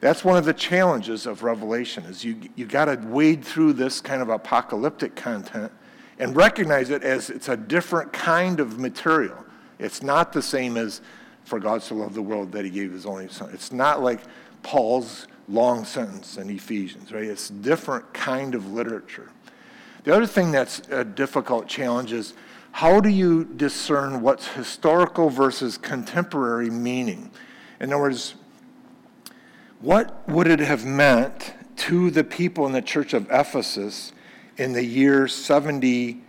That's 0.01 0.23
one 0.23 0.37
of 0.37 0.45
the 0.45 0.53
challenges 0.53 1.25
of 1.25 1.43
Revelation 1.43 2.03
is 2.05 2.23
you, 2.23 2.37
you 2.55 2.65
got 2.65 2.85
to 2.85 2.95
wade 3.07 3.43
through 3.43 3.73
this 3.73 4.01
kind 4.01 4.21
of 4.21 4.29
apocalyptic 4.29 5.15
content 5.15 5.71
and 6.19 6.35
recognize 6.35 6.89
it 6.89 7.03
as 7.03 7.29
it's 7.29 7.49
a 7.49 7.57
different 7.57 8.13
kind 8.13 8.59
of 8.59 8.79
material. 8.79 9.37
It's 9.79 10.03
not 10.03 10.31
the 10.31 10.41
same 10.41 10.77
as 10.77 11.01
for 11.43 11.59
God 11.59 11.83
so 11.83 11.95
loved 11.95 12.15
the 12.15 12.21
world 12.21 12.51
that 12.53 12.65
he 12.65 12.71
gave 12.71 12.91
his 12.91 13.05
only 13.05 13.27
son. 13.29 13.49
It's 13.53 13.71
not 13.71 14.01
like 14.01 14.19
Paul's 14.63 15.27
long 15.47 15.85
sentence 15.85 16.37
in 16.37 16.49
Ephesians, 16.49 17.11
right? 17.11 17.23
It's 17.23 17.49
different 17.49 18.13
kind 18.13 18.55
of 18.55 18.71
literature. 18.73 19.29
The 20.03 20.15
other 20.15 20.25
thing 20.25 20.51
that's 20.51 20.81
a 20.89 21.03
difficult 21.03 21.67
challenge 21.67 22.11
is 22.11 22.33
how 22.75 22.99
do 22.99 23.07
you 23.07 23.45
discern 23.45 24.21
what's 24.21 24.49
historical 24.49 25.29
versus 25.29 25.77
contemporary 25.77 26.69
meaning? 26.69 27.31
In 27.79 27.93
other 27.93 28.01
words, 28.01 28.35
what 29.79 30.27
would 30.27 30.47
it 30.47 30.59
have 30.59 30.83
meant 30.83 31.53
to 31.77 32.11
the 32.11 32.25
people 32.25 32.65
in 32.65 32.73
the 32.73 32.81
church 32.81 33.13
of 33.13 33.31
Ephesus 33.31 34.11
in 34.57 34.73
the 34.73 34.83
year 34.83 35.25
70, 35.27 36.21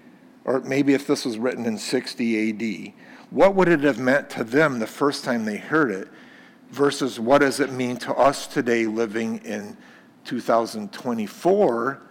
or 0.45 0.61
maybe 0.61 0.95
if 0.95 1.09
this 1.09 1.25
was 1.25 1.37
written 1.37 1.67
in 1.67 1.79
60 1.79 2.51
AD? 2.51 2.93
what 3.31 3.57
would 3.57 3.67
it 3.67 3.81
have 3.81 3.99
meant 3.99 4.31
to 4.31 4.45
them 4.45 4.79
the 4.79 4.87
first 4.87 5.25
time 5.25 5.45
they 5.45 5.57
heard 5.57 5.91
it 5.91 6.07
versus 6.71 7.19
what 7.19 7.41
does 7.41 7.59
it 7.59 7.73
mean 7.73 7.97
to 7.97 8.15
us 8.15 8.47
today 8.47 8.87
living 8.87 9.39
in 9.39 9.77
2024 10.25 12.03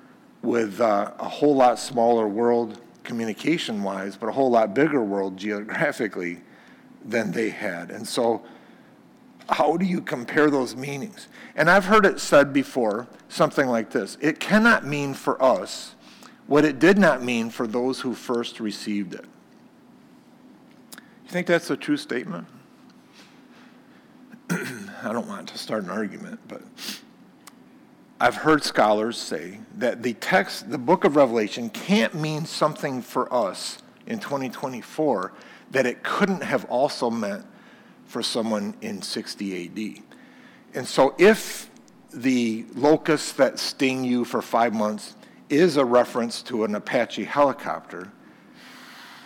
with 0.41 0.81
uh, 0.81 1.13
a 1.19 1.29
whole 1.29 1.55
lot 1.55 1.79
smaller 1.79 2.27
world 2.27 2.81
communication 3.06 3.84
wise, 3.84 4.18
but 4.18 4.28
a 4.28 4.32
whole 4.32 4.51
lot 4.51 4.74
bigger 4.74 5.03
world 5.03 5.38
geographically 5.38 6.41
than 7.03 7.32
they 7.32 7.49
had. 7.49 7.91
And 7.91 8.08
so, 8.08 8.43
how 9.47 9.78
do 9.78 9.86
you 9.86 10.01
compare 10.01 10.49
those 10.49 10.76
meanings? 10.76 11.28
And 11.56 11.70
I've 11.70 11.86
heard 11.86 12.06
it 12.06 12.20
said 12.20 12.51
before 12.51 13.08
something 13.30 13.68
like 13.68 13.91
this 13.91 14.18
it 14.20 14.39
cannot 14.39 14.86
mean 14.86 15.14
for 15.14 15.41
us 15.41 15.95
what 16.47 16.66
it 16.66 16.80
did 16.80 16.97
not 16.97 17.24
mean 17.24 17.49
for 17.49 17.66
those 17.68 18.01
who 18.01 18.14
first 18.14 18.60
received 18.60 19.14
it. 19.14 19.26
You 21.24 21.30
think 21.30 21.47
that's 21.47 21.70
a 21.70 21.78
true 21.78 21.97
statement? 21.97 22.47
I 24.49 25.12
don't 25.12 25.28
want 25.28 25.47
to 25.49 25.58
start 25.58 25.84
an 25.84 25.89
argument, 25.89 26.39
but 26.47 26.62
I've 28.20 28.36
heard 28.36 28.63
scholars 28.63 29.18
say 29.18 29.59
that 29.78 30.01
the 30.01 30.13
text, 30.13 30.70
the 30.70 30.78
book 30.78 31.03
of 31.03 31.18
Revelation, 31.18 31.70
can't 31.70 32.13
mean 32.13 32.45
something 32.45 33.01
for 33.01 33.32
us 33.34 33.80
in 34.07 34.20
2024 34.20 35.34
that 35.72 35.86
it 35.86 36.01
couldn't 36.01 36.41
have 36.41 36.63
also 36.66 37.09
meant 37.09 37.45
for 38.05 38.24
someone 38.24 38.76
in 38.82 39.01
60 39.01 39.66
AD. 39.66 40.03
And 40.76 40.88
so 40.88 41.13
if 41.18 41.70
the 42.13 42.66
locusts 42.74 43.34
that 43.34 43.59
sting 43.59 44.05
you 44.05 44.24
for 44.24 44.41
five 44.41 44.74
months 44.74 45.16
is 45.49 45.76
a 45.76 45.84
reference 45.84 46.41
to 46.43 46.63
an 46.63 46.76
Apache 46.76 47.26
helicopter, 47.26 48.13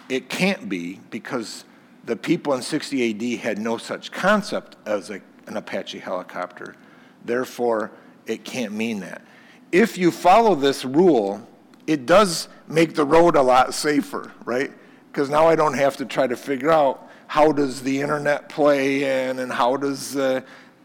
it 0.09 0.29
can't 0.29 0.67
be 0.67 0.99
because 1.11 1.63
the 2.05 2.15
people 2.15 2.53
in 2.53 2.63
60 2.63 3.11
AD 3.11 3.39
had 3.41 3.59
no 3.59 3.77
such 3.77 4.11
concept 4.11 4.77
as 4.87 5.11
a, 5.11 5.21
an 5.45 5.57
Apache 5.57 5.99
helicopter. 5.99 6.75
Therefore, 7.23 7.91
it 8.29 8.45
can't 8.45 8.71
mean 8.71 8.99
that. 8.99 9.23
If 9.71 9.97
you 9.97 10.11
follow 10.11 10.55
this 10.55 10.85
rule, 10.85 11.45
it 11.87 12.05
does 12.05 12.47
make 12.67 12.93
the 12.93 13.03
road 13.03 13.35
a 13.35 13.41
lot 13.41 13.73
safer, 13.73 14.31
right? 14.45 14.71
Because 15.11 15.29
now 15.29 15.47
I 15.47 15.55
don't 15.55 15.73
have 15.73 15.97
to 15.97 16.05
try 16.05 16.27
to 16.27 16.37
figure 16.37 16.71
out 16.71 17.09
how 17.25 17.51
does 17.51 17.81
the 17.81 18.01
internet 18.01 18.47
play 18.47 19.29
in 19.29 19.39
and 19.39 19.51
how 19.51 19.77
does 19.77 20.15
uh, 20.15 20.41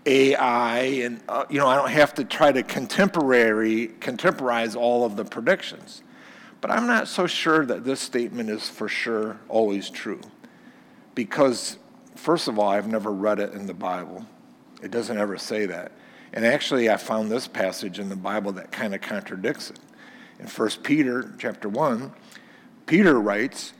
AI 0.06 0.78
and 0.78 1.22
uh, 1.28 1.44
you 1.48 1.58
know 1.58 1.66
I 1.66 1.76
don't 1.76 1.90
have 1.90 2.12
to 2.14 2.24
try 2.24 2.52
to 2.52 2.62
contemporary 2.62 3.88
contemporize 4.00 4.74
all 4.76 5.04
of 5.04 5.16
the 5.16 5.24
predictions. 5.24 6.02
But 6.60 6.70
I'm 6.70 6.86
not 6.86 7.08
so 7.08 7.26
sure 7.26 7.66
that 7.66 7.84
this 7.84 8.00
statement 8.00 8.48
is 8.48 8.68
for 8.68 8.88
sure 8.88 9.38
always 9.50 9.90
true 9.90 10.20
because, 11.14 11.76
first 12.16 12.48
of 12.48 12.58
all, 12.58 12.70
I've 12.70 12.88
never 12.88 13.12
read 13.12 13.38
it 13.38 13.52
in 13.52 13.66
the 13.66 13.74
Bible. 13.74 14.24
It 14.82 14.90
doesn't 14.90 15.18
ever 15.18 15.36
say 15.36 15.66
that. 15.66 15.92
And 16.34 16.44
actually, 16.44 16.90
I 16.90 16.96
found 16.96 17.30
this 17.30 17.46
passage 17.46 18.00
in 18.00 18.08
the 18.08 18.16
Bible 18.16 18.50
that 18.52 18.72
kind 18.72 18.92
of 18.92 19.00
contradicts 19.00 19.70
it. 19.70 19.78
In 20.40 20.48
1 20.48 20.70
Peter 20.82 21.32
chapter 21.38 21.68
1, 21.68 22.12
Peter 22.86 23.20
writes, 23.20 23.72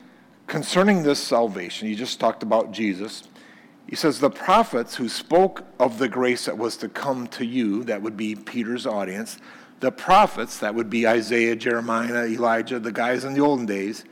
concerning 0.47 1.03
this 1.03 1.19
salvation, 1.19 1.89
he 1.89 1.97
just 1.97 2.21
talked 2.21 2.45
about 2.45 2.71
Jesus. 2.71 3.25
He 3.89 3.97
says, 3.97 4.21
The 4.21 4.31
prophets 4.31 4.95
who 4.95 5.09
spoke 5.09 5.65
of 5.81 5.99
the 5.99 6.09
grace 6.09 6.45
that 6.45 6.57
was 6.57 6.77
to 6.77 6.89
come 6.89 7.27
to 7.29 7.45
you, 7.45 7.83
that 7.85 8.01
would 8.03 8.17
be 8.17 8.37
Peter's 8.37 8.87
audience, 8.87 9.39
the 9.81 9.91
prophets, 9.91 10.61
that 10.61 10.77
would 10.77 10.89
be 10.89 11.09
Isaiah, 11.09 11.57
Jeremiah, 11.57 12.25
Elijah, 12.25 12.79
the 12.79 12.93
guys 12.93 13.25
in 13.25 13.35
the 13.35 13.41
olden 13.41 13.67
days, 13.67 14.05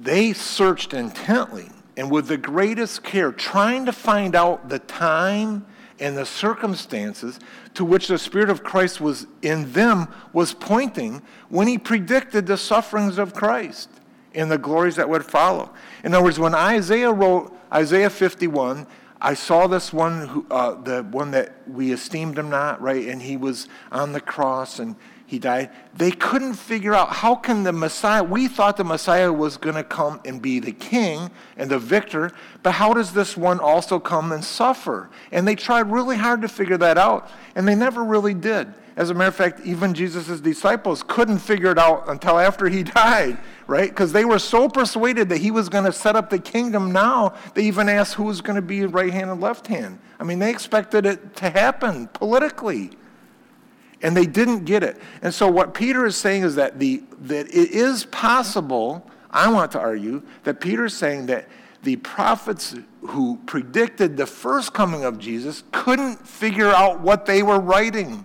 they 0.00 0.32
searched 0.32 0.94
intently 0.94 1.68
and 1.98 2.10
with 2.10 2.28
the 2.28 2.38
greatest 2.38 3.04
care, 3.04 3.30
trying 3.30 3.84
to 3.84 3.92
find 3.92 4.34
out 4.34 4.70
the 4.70 4.78
time 4.78 5.66
and 6.02 6.16
the 6.16 6.26
circumstances 6.26 7.38
to 7.74 7.84
which 7.84 8.08
the 8.08 8.18
Spirit 8.18 8.50
of 8.50 8.64
Christ 8.64 9.00
was 9.00 9.26
in 9.40 9.72
them 9.72 10.08
was 10.32 10.52
pointing 10.52 11.22
when 11.48 11.68
he 11.68 11.78
predicted 11.78 12.46
the 12.46 12.56
sufferings 12.56 13.18
of 13.18 13.34
Christ 13.34 13.88
and 14.34 14.50
the 14.50 14.58
glories 14.58 14.96
that 14.96 15.08
would 15.08 15.24
follow. 15.24 15.72
In 16.04 16.12
other 16.12 16.24
words, 16.24 16.38
when 16.38 16.54
Isaiah 16.54 17.12
wrote 17.12 17.56
Isaiah 17.72 18.10
51, 18.10 18.86
I 19.20 19.34
saw 19.34 19.68
this 19.68 19.92
one, 19.92 20.26
who, 20.26 20.46
uh, 20.50 20.74
the 20.82 21.04
one 21.04 21.30
that 21.30 21.54
we 21.68 21.92
esteemed 21.92 22.36
him 22.36 22.50
not, 22.50 22.82
right? 22.82 23.06
And 23.06 23.22
he 23.22 23.36
was 23.36 23.68
on 23.92 24.12
the 24.12 24.20
cross 24.20 24.80
and 24.80 24.96
he 25.32 25.38
died. 25.38 25.70
They 25.96 26.10
couldn't 26.10 26.52
figure 26.52 26.92
out 26.92 27.08
how 27.08 27.36
can 27.36 27.62
the 27.62 27.72
Messiah, 27.72 28.22
we 28.22 28.48
thought 28.48 28.76
the 28.76 28.84
Messiah 28.84 29.32
was 29.32 29.56
going 29.56 29.76
to 29.76 29.82
come 29.82 30.20
and 30.26 30.42
be 30.42 30.58
the 30.58 30.72
king 30.72 31.30
and 31.56 31.70
the 31.70 31.78
victor, 31.78 32.32
but 32.62 32.72
how 32.72 32.92
does 32.92 33.14
this 33.14 33.34
one 33.34 33.58
also 33.58 33.98
come 33.98 34.30
and 34.30 34.44
suffer? 34.44 35.08
And 35.30 35.48
they 35.48 35.54
tried 35.54 35.90
really 35.90 36.18
hard 36.18 36.42
to 36.42 36.48
figure 36.48 36.76
that 36.76 36.98
out, 36.98 37.30
and 37.54 37.66
they 37.66 37.74
never 37.74 38.04
really 38.04 38.34
did. 38.34 38.74
As 38.94 39.08
a 39.08 39.14
matter 39.14 39.28
of 39.28 39.34
fact, 39.34 39.60
even 39.64 39.94
Jesus' 39.94 40.38
disciples 40.38 41.02
couldn't 41.02 41.38
figure 41.38 41.70
it 41.70 41.78
out 41.78 42.10
until 42.10 42.38
after 42.38 42.68
he 42.68 42.82
died, 42.82 43.38
right? 43.66 43.88
Because 43.88 44.12
they 44.12 44.26
were 44.26 44.38
so 44.38 44.68
persuaded 44.68 45.30
that 45.30 45.38
he 45.38 45.50
was 45.50 45.70
going 45.70 45.86
to 45.86 45.92
set 45.92 46.14
up 46.14 46.28
the 46.28 46.40
kingdom 46.40 46.92
now, 46.92 47.32
they 47.54 47.62
even 47.62 47.88
asked 47.88 48.16
who 48.16 48.24
was 48.24 48.42
going 48.42 48.56
to 48.56 48.60
be 48.60 48.84
right 48.84 49.14
hand 49.14 49.30
and 49.30 49.40
left 49.40 49.66
hand. 49.66 49.98
I 50.20 50.24
mean, 50.24 50.40
they 50.40 50.50
expected 50.50 51.06
it 51.06 51.36
to 51.36 51.48
happen 51.48 52.08
politically 52.08 52.90
and 54.02 54.16
they 54.16 54.26
didn't 54.26 54.64
get 54.64 54.82
it. 54.82 55.00
And 55.22 55.32
so 55.32 55.48
what 55.48 55.74
Peter 55.74 56.04
is 56.06 56.16
saying 56.16 56.42
is 56.42 56.56
that 56.56 56.78
the 56.78 57.02
that 57.22 57.48
it 57.48 57.70
is 57.70 58.04
possible, 58.06 59.08
I 59.30 59.50
want 59.50 59.72
to 59.72 59.80
argue, 59.80 60.22
that 60.44 60.60
Peter 60.60 60.86
is 60.86 60.94
saying 60.94 61.26
that 61.26 61.48
the 61.82 61.96
prophets 61.96 62.74
who 63.00 63.38
predicted 63.46 64.16
the 64.16 64.26
first 64.26 64.72
coming 64.72 65.04
of 65.04 65.18
Jesus 65.18 65.64
couldn't 65.72 66.26
figure 66.26 66.70
out 66.70 67.00
what 67.00 67.26
they 67.26 67.42
were 67.42 67.58
writing. 67.58 68.24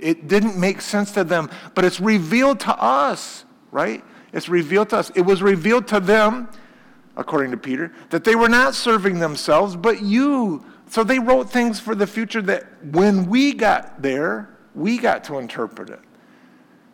It 0.00 0.26
didn't 0.26 0.58
make 0.58 0.80
sense 0.80 1.12
to 1.12 1.24
them, 1.24 1.50
but 1.74 1.84
it's 1.84 2.00
revealed 2.00 2.60
to 2.60 2.76
us, 2.76 3.44
right? 3.70 4.04
It's 4.32 4.48
revealed 4.48 4.90
to 4.90 4.96
us. 4.96 5.10
It 5.14 5.22
was 5.22 5.40
revealed 5.40 5.86
to 5.88 6.00
them, 6.00 6.48
according 7.16 7.52
to 7.52 7.56
Peter, 7.56 7.92
that 8.10 8.24
they 8.24 8.34
were 8.34 8.48
not 8.48 8.74
serving 8.74 9.20
themselves, 9.20 9.76
but 9.76 10.02
you. 10.02 10.64
So 10.88 11.04
they 11.04 11.20
wrote 11.20 11.48
things 11.48 11.78
for 11.78 11.94
the 11.94 12.06
future 12.06 12.42
that 12.42 12.64
when 12.84 13.26
we 13.26 13.54
got 13.54 14.02
there, 14.02 14.53
we 14.74 14.98
got 14.98 15.24
to 15.24 15.38
interpret 15.38 15.90
it. 15.90 16.00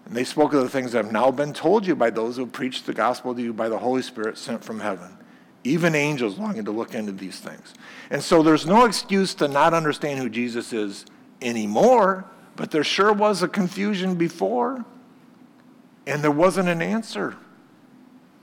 And 0.04 0.16
they 0.16 0.24
spoke 0.24 0.52
of 0.52 0.62
the 0.62 0.68
things 0.68 0.92
that 0.92 1.04
have 1.04 1.12
now 1.12 1.30
been 1.30 1.52
told 1.52 1.86
you 1.86 1.94
by 1.94 2.10
those 2.10 2.36
who 2.36 2.46
preached 2.46 2.86
the 2.86 2.92
gospel 2.92 3.34
to 3.34 3.42
you 3.42 3.52
by 3.52 3.68
the 3.68 3.78
Holy 3.78 4.02
Spirit 4.02 4.38
sent 4.38 4.64
from 4.64 4.80
heaven. 4.80 5.16
Even 5.62 5.94
angels 5.94 6.38
longing 6.38 6.64
to 6.64 6.70
look 6.70 6.94
into 6.94 7.12
these 7.12 7.38
things. 7.38 7.74
And 8.10 8.22
so 8.22 8.42
there's 8.42 8.66
no 8.66 8.86
excuse 8.86 9.34
to 9.34 9.46
not 9.46 9.74
understand 9.74 10.18
who 10.18 10.28
Jesus 10.28 10.72
is 10.72 11.04
anymore, 11.42 12.24
but 12.56 12.70
there 12.70 12.84
sure 12.84 13.12
was 13.12 13.42
a 13.42 13.48
confusion 13.48 14.16
before, 14.16 14.84
and 16.06 16.22
there 16.22 16.30
wasn't 16.30 16.68
an 16.68 16.82
answer. 16.82 17.36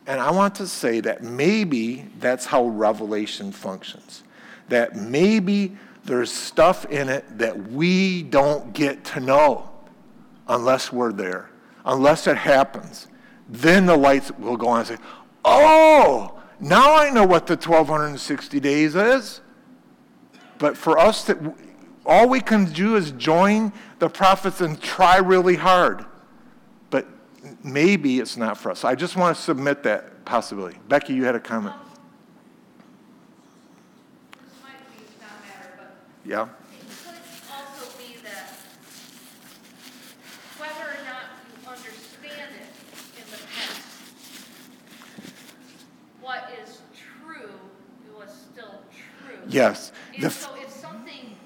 And 0.05 0.21
I 0.21 0.31
want 0.31 0.55
to 0.55 0.67
say 0.67 1.01
that 1.01 1.21
maybe 1.21 2.07
that's 2.19 2.45
how 2.45 2.65
revelation 2.65 3.51
functions. 3.51 4.23
That 4.69 4.95
maybe 4.95 5.75
there's 6.07 6.31
stuff 6.31 6.85
in 6.85 7.09
it 7.09 7.37
that 7.37 7.71
we 7.71 8.23
don't 8.23 8.73
get 8.73 9.03
to 9.05 9.19
know 9.19 9.69
unless 10.47 10.91
we're 10.91 11.11
there, 11.11 11.51
unless 11.85 12.25
it 12.25 12.37
happens. 12.37 13.07
Then 13.47 13.85
the 13.85 13.95
lights 13.95 14.31
will 14.31 14.57
go 14.57 14.67
on 14.67 14.79
and 14.79 14.87
say, 14.87 14.97
Oh, 15.45 16.37
now 16.59 16.95
I 16.95 17.09
know 17.09 17.25
what 17.25 17.47
the 17.47 17.53
1260 17.53 18.59
days 18.59 18.95
is. 18.95 19.41
But 20.57 20.75
for 20.75 20.97
us, 20.97 21.29
all 22.05 22.27
we 22.27 22.41
can 22.41 22.65
do 22.65 22.95
is 22.95 23.11
join 23.11 23.71
the 23.99 24.09
prophets 24.09 24.61
and 24.61 24.81
try 24.81 25.17
really 25.17 25.55
hard. 25.55 26.05
But 26.89 27.07
maybe 27.63 28.19
it's 28.19 28.37
not 28.37 28.57
for 28.57 28.71
us. 28.71 28.83
I 28.83 28.95
just 28.95 29.15
want 29.15 29.35
to 29.35 29.41
submit 29.41 29.83
that 29.83 30.25
possibility. 30.25 30.77
Becky, 30.87 31.13
you 31.13 31.25
had 31.25 31.35
a 31.35 31.39
comment. 31.39 31.75
This 34.31 34.53
might 34.63 34.97
be 34.97 35.03
not 35.21 35.29
matter, 35.47 35.73
but 35.77 35.95
Yeah? 36.27 36.43
it 36.43 36.49
could 37.05 37.15
also 37.55 37.97
be 37.97 38.17
that 38.21 38.51
whether 40.59 40.91
or 40.91 41.03
not 41.05 41.23
you 41.47 41.69
understand 41.69 42.51
it 42.53 42.67
in 43.15 43.31
the 43.31 43.37
past, 43.55 43.81
what 46.19 46.49
is 46.61 46.81
true 46.93 47.51
was 48.17 48.29
still 48.51 48.81
true. 48.91 49.37
Yes. 49.47 49.93
And 50.15 50.25
f- 50.25 50.33
so 50.33 50.49
if 50.61 50.69
something, 50.69 51.37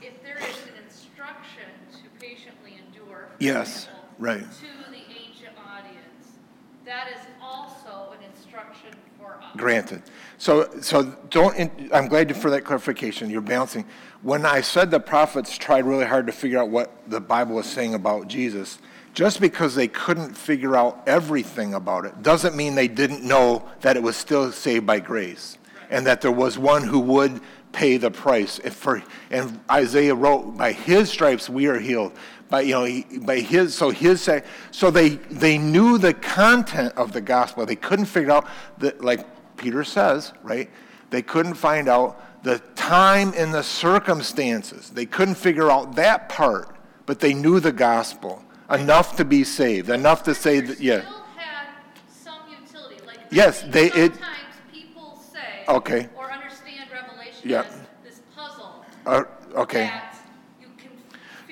if 0.00 0.22
there 0.22 0.36
is 0.36 0.56
an 0.70 0.84
instruction 0.86 1.66
to 1.90 2.24
patiently 2.24 2.78
endure, 2.86 3.26
for 3.26 3.34
Yes, 3.40 3.88
example, 3.88 4.04
right. 4.20 4.40
to 4.60 4.90
the 4.92 5.02
ancient 5.18 5.56
audience, 5.66 6.38
that 6.84 7.08
is 7.08 7.26
also 7.42 8.14
an 8.16 8.24
instruction 8.30 8.90
for 9.18 9.34
us. 9.42 9.56
Granted. 9.56 10.02
So, 10.42 10.68
so 10.80 11.04
don't, 11.30 11.70
I'm 11.94 12.08
glad 12.08 12.36
for 12.36 12.50
that 12.50 12.64
clarification. 12.64 13.30
You're 13.30 13.40
balancing. 13.40 13.84
When 14.22 14.44
I 14.44 14.60
said 14.60 14.90
the 14.90 14.98
prophets 14.98 15.56
tried 15.56 15.84
really 15.84 16.04
hard 16.04 16.26
to 16.26 16.32
figure 16.32 16.58
out 16.58 16.68
what 16.68 16.90
the 17.08 17.20
Bible 17.20 17.54
was 17.54 17.66
saying 17.66 17.94
about 17.94 18.26
Jesus, 18.26 18.80
just 19.14 19.40
because 19.40 19.76
they 19.76 19.86
couldn't 19.86 20.36
figure 20.36 20.74
out 20.74 21.04
everything 21.06 21.74
about 21.74 22.06
it 22.06 22.24
doesn't 22.24 22.56
mean 22.56 22.74
they 22.74 22.88
didn't 22.88 23.22
know 23.22 23.70
that 23.82 23.96
it 23.96 24.02
was 24.02 24.16
still 24.16 24.50
saved 24.50 24.84
by 24.84 24.98
grace 24.98 25.58
and 25.90 26.04
that 26.08 26.20
there 26.20 26.32
was 26.32 26.58
one 26.58 26.82
who 26.82 26.98
would 26.98 27.40
pay 27.70 27.96
the 27.96 28.10
price. 28.10 28.58
For, 28.58 29.00
and 29.30 29.60
Isaiah 29.70 30.16
wrote, 30.16 30.56
by 30.56 30.72
his 30.72 31.08
stripes 31.08 31.48
we 31.48 31.68
are 31.68 31.78
healed. 31.78 32.14
By, 32.48 32.62
you 32.62 32.74
know, 32.74 33.20
by 33.20 33.38
his, 33.38 33.76
so 33.76 33.90
his, 33.90 34.28
so 34.72 34.90
they, 34.90 35.10
they 35.10 35.56
knew 35.56 35.98
the 35.98 36.14
content 36.14 36.94
of 36.96 37.12
the 37.12 37.20
gospel. 37.20 37.64
They 37.64 37.76
couldn't 37.76 38.06
figure 38.06 38.32
out, 38.32 38.48
that, 38.78 39.04
like 39.04 39.24
Peter 39.56 39.84
says, 39.84 40.32
right? 40.42 40.70
They 41.10 41.22
couldn't 41.22 41.54
find 41.54 41.88
out 41.88 42.20
the 42.42 42.58
time 42.74 43.32
and 43.36 43.52
the 43.54 43.62
circumstances. 43.62 44.90
They 44.90 45.06
couldn't 45.06 45.36
figure 45.36 45.70
out 45.70 45.94
that 45.96 46.28
part, 46.28 46.76
but 47.06 47.20
they 47.20 47.34
knew 47.34 47.60
the 47.60 47.72
gospel 47.72 48.42
enough 48.70 49.16
to 49.16 49.24
be 49.24 49.44
saved, 49.44 49.90
enough 49.90 50.22
to 50.24 50.34
say 50.34 50.60
that, 50.60 50.80
yeah. 50.80 51.00
Still 51.02 51.12
had 51.36 51.66
some 52.08 52.34
utility, 52.48 52.96
like. 53.06 53.18
Yes, 53.30 53.62
they- 53.68 53.92
it- 53.92 54.14
Sometimes 54.14 54.38
people 54.72 55.22
say. 55.32 55.64
Okay. 55.68 56.08
Or 56.16 56.30
understand 56.32 56.88
Revelation 56.90 57.48
Yep. 57.50 57.66
as 57.66 57.72
this 58.02 58.20
puzzle. 58.34 58.84
Uh, 59.06 59.22
okay. 59.54 59.84
That 59.86 60.16
you 60.60 60.68
can 60.78 60.90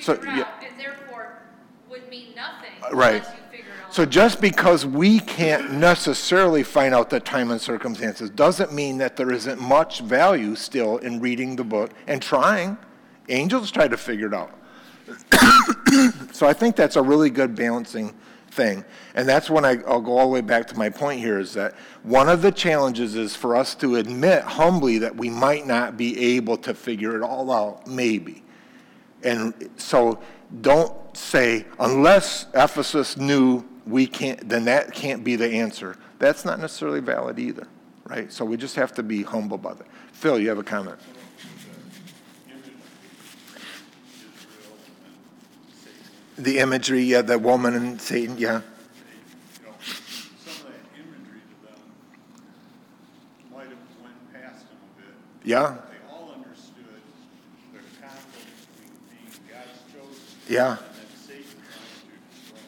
So, 0.02 0.14
figure 0.14 0.30
yeah. 0.36 0.48
and 0.66 0.80
therefore 0.80 1.34
would 1.90 2.08
mean 2.08 2.34
nothing 2.34 2.70
right. 2.96 3.24
So 3.90 4.06
just 4.06 4.40
because 4.40 4.86
we 4.86 5.18
can't 5.18 5.72
necessarily 5.72 6.62
find 6.62 6.94
out 6.94 7.10
the 7.10 7.18
time 7.18 7.50
and 7.50 7.60
circumstances 7.60 8.30
doesn't 8.30 8.72
mean 8.72 8.98
that 8.98 9.16
there 9.16 9.32
isn't 9.32 9.60
much 9.60 10.00
value 10.00 10.54
still 10.54 10.98
in 10.98 11.20
reading 11.20 11.56
the 11.56 11.64
book 11.64 11.90
and 12.06 12.22
trying. 12.22 12.78
Angels 13.28 13.72
try 13.72 13.88
to 13.88 13.96
figure 13.96 14.28
it 14.28 14.34
out. 14.34 14.56
so 16.32 16.46
I 16.46 16.52
think 16.52 16.76
that's 16.76 16.94
a 16.94 17.02
really 17.02 17.30
good 17.30 17.56
balancing 17.56 18.14
thing. 18.52 18.84
And 19.16 19.28
that's 19.28 19.50
when 19.50 19.64
I, 19.64 19.78
I'll 19.88 20.00
go 20.00 20.18
all 20.18 20.28
the 20.28 20.34
way 20.34 20.40
back 20.40 20.68
to 20.68 20.78
my 20.78 20.88
point 20.88 21.18
here 21.18 21.40
is 21.40 21.54
that 21.54 21.74
one 22.04 22.28
of 22.28 22.42
the 22.42 22.52
challenges 22.52 23.16
is 23.16 23.34
for 23.34 23.56
us 23.56 23.74
to 23.76 23.96
admit 23.96 24.42
humbly 24.42 24.98
that 24.98 25.16
we 25.16 25.30
might 25.30 25.66
not 25.66 25.96
be 25.96 26.36
able 26.36 26.56
to 26.58 26.74
figure 26.74 27.16
it 27.16 27.22
all 27.22 27.50
out, 27.50 27.88
maybe. 27.88 28.44
And 29.24 29.70
so 29.76 30.20
don't 30.60 30.94
say, 31.16 31.66
unless 31.80 32.46
Ephesus 32.54 33.16
knew 33.16 33.64
we 33.90 34.06
can't, 34.06 34.48
then 34.48 34.64
that 34.66 34.92
can't 34.92 35.24
be 35.24 35.36
the 35.36 35.48
answer. 35.48 35.96
That's 36.18 36.44
not 36.44 36.60
necessarily 36.60 37.00
valid 37.00 37.38
either, 37.38 37.66
right? 38.06 38.32
So 38.32 38.44
we 38.44 38.56
just 38.56 38.76
have 38.76 38.92
to 38.94 39.02
be 39.02 39.22
humble 39.22 39.56
about 39.56 39.80
it. 39.80 39.86
Phil, 40.12 40.38
you 40.38 40.48
have 40.48 40.58
a 40.58 40.62
comment? 40.62 40.98
The 46.38 46.58
imagery, 46.58 47.02
yeah, 47.02 47.22
the 47.22 47.38
woman 47.38 47.74
and 47.74 48.00
Satan, 48.00 48.38
yeah. 48.38 48.62
Yeah, 55.42 55.78
yeah. 60.48 60.76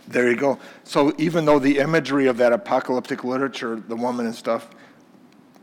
There 0.09 0.31
you 0.31 0.37
go. 0.37 0.59
So 0.93 1.15
even 1.17 1.47
though 1.47 1.59
the 1.59 1.79
imagery 1.79 2.27
of 2.27 2.37
that 2.37 2.53
apocalyptic 2.53 3.25
literature, 3.25 3.77
the 3.89 3.97
woman 3.97 4.27
and 4.27 4.35
stuff, 4.35 4.69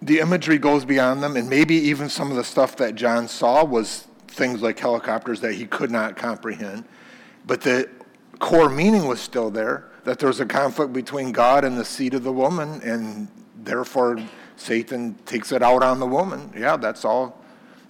the 0.02 0.22
imagery 0.22 0.58
goes 0.58 0.86
beyond 0.86 1.22
them, 1.22 1.36
and 1.38 1.48
maybe 1.48 1.76
even 1.76 2.10
some 2.10 2.32
of 2.32 2.36
the 2.36 2.44
stuff 2.44 2.76
that 2.78 2.96
John 2.96 3.28
saw 3.28 3.64
was 3.64 4.08
things 4.28 4.64
like 4.64 4.80
helicopters 4.80 5.40
that 5.42 5.54
he 5.54 5.68
could 5.68 5.92
not 5.92 6.18
comprehend. 6.18 6.84
But 7.46 7.62
the 7.62 7.88
core 8.40 8.72
meaning 8.72 9.08
was 9.08 9.22
still 9.22 9.52
there 9.52 9.92
that 10.04 10.18
there 10.18 10.30
was 10.30 10.40
a 10.40 10.48
conflict 10.48 10.94
between 10.94 11.32
God 11.32 11.64
and 11.64 11.78
the 11.78 11.86
seed 11.86 12.16
of 12.16 12.24
the 12.24 12.34
woman, 12.34 12.82
and 12.82 13.28
therefore 13.56 14.18
Satan 14.56 15.14
takes 15.28 15.52
it 15.52 15.62
out 15.62 15.84
on 15.84 16.00
the 16.00 16.08
woman. 16.08 16.52
Yeah, 16.58 16.76
that's 16.76 17.06
all. 17.06 17.40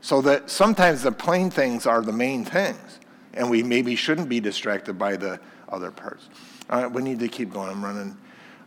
So 0.02 0.20
that 0.24 0.50
sometimes 0.50 1.04
the 1.04 1.14
plain 1.14 1.50
things 1.50 1.86
are 1.86 2.02
the 2.02 2.12
main 2.12 2.44
things, 2.44 3.00
and 3.34 3.50
we 3.50 3.64
maybe 3.64 3.96
shouldn't 3.96 4.28
be 4.28 4.42
distracted 4.42 5.00
by 5.00 5.16
the 5.16 5.40
other 5.70 5.90
parts. 5.90 6.28
We 6.92 7.02
need 7.02 7.20
to 7.20 7.28
keep 7.28 7.52
going. 7.52 7.70
I'm 7.70 7.84
running. 7.84 8.18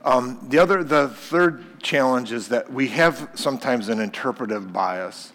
Um, 0.05 0.44
the 0.48 0.59
other, 0.59 0.82
the 0.82 1.09
third 1.09 1.80
challenge 1.80 2.32
is 2.32 2.48
that 2.48 2.72
we 2.72 2.88
have 2.88 3.30
sometimes 3.34 3.88
an 3.88 4.00
interpretive 4.00 4.72
bias. 4.72 5.32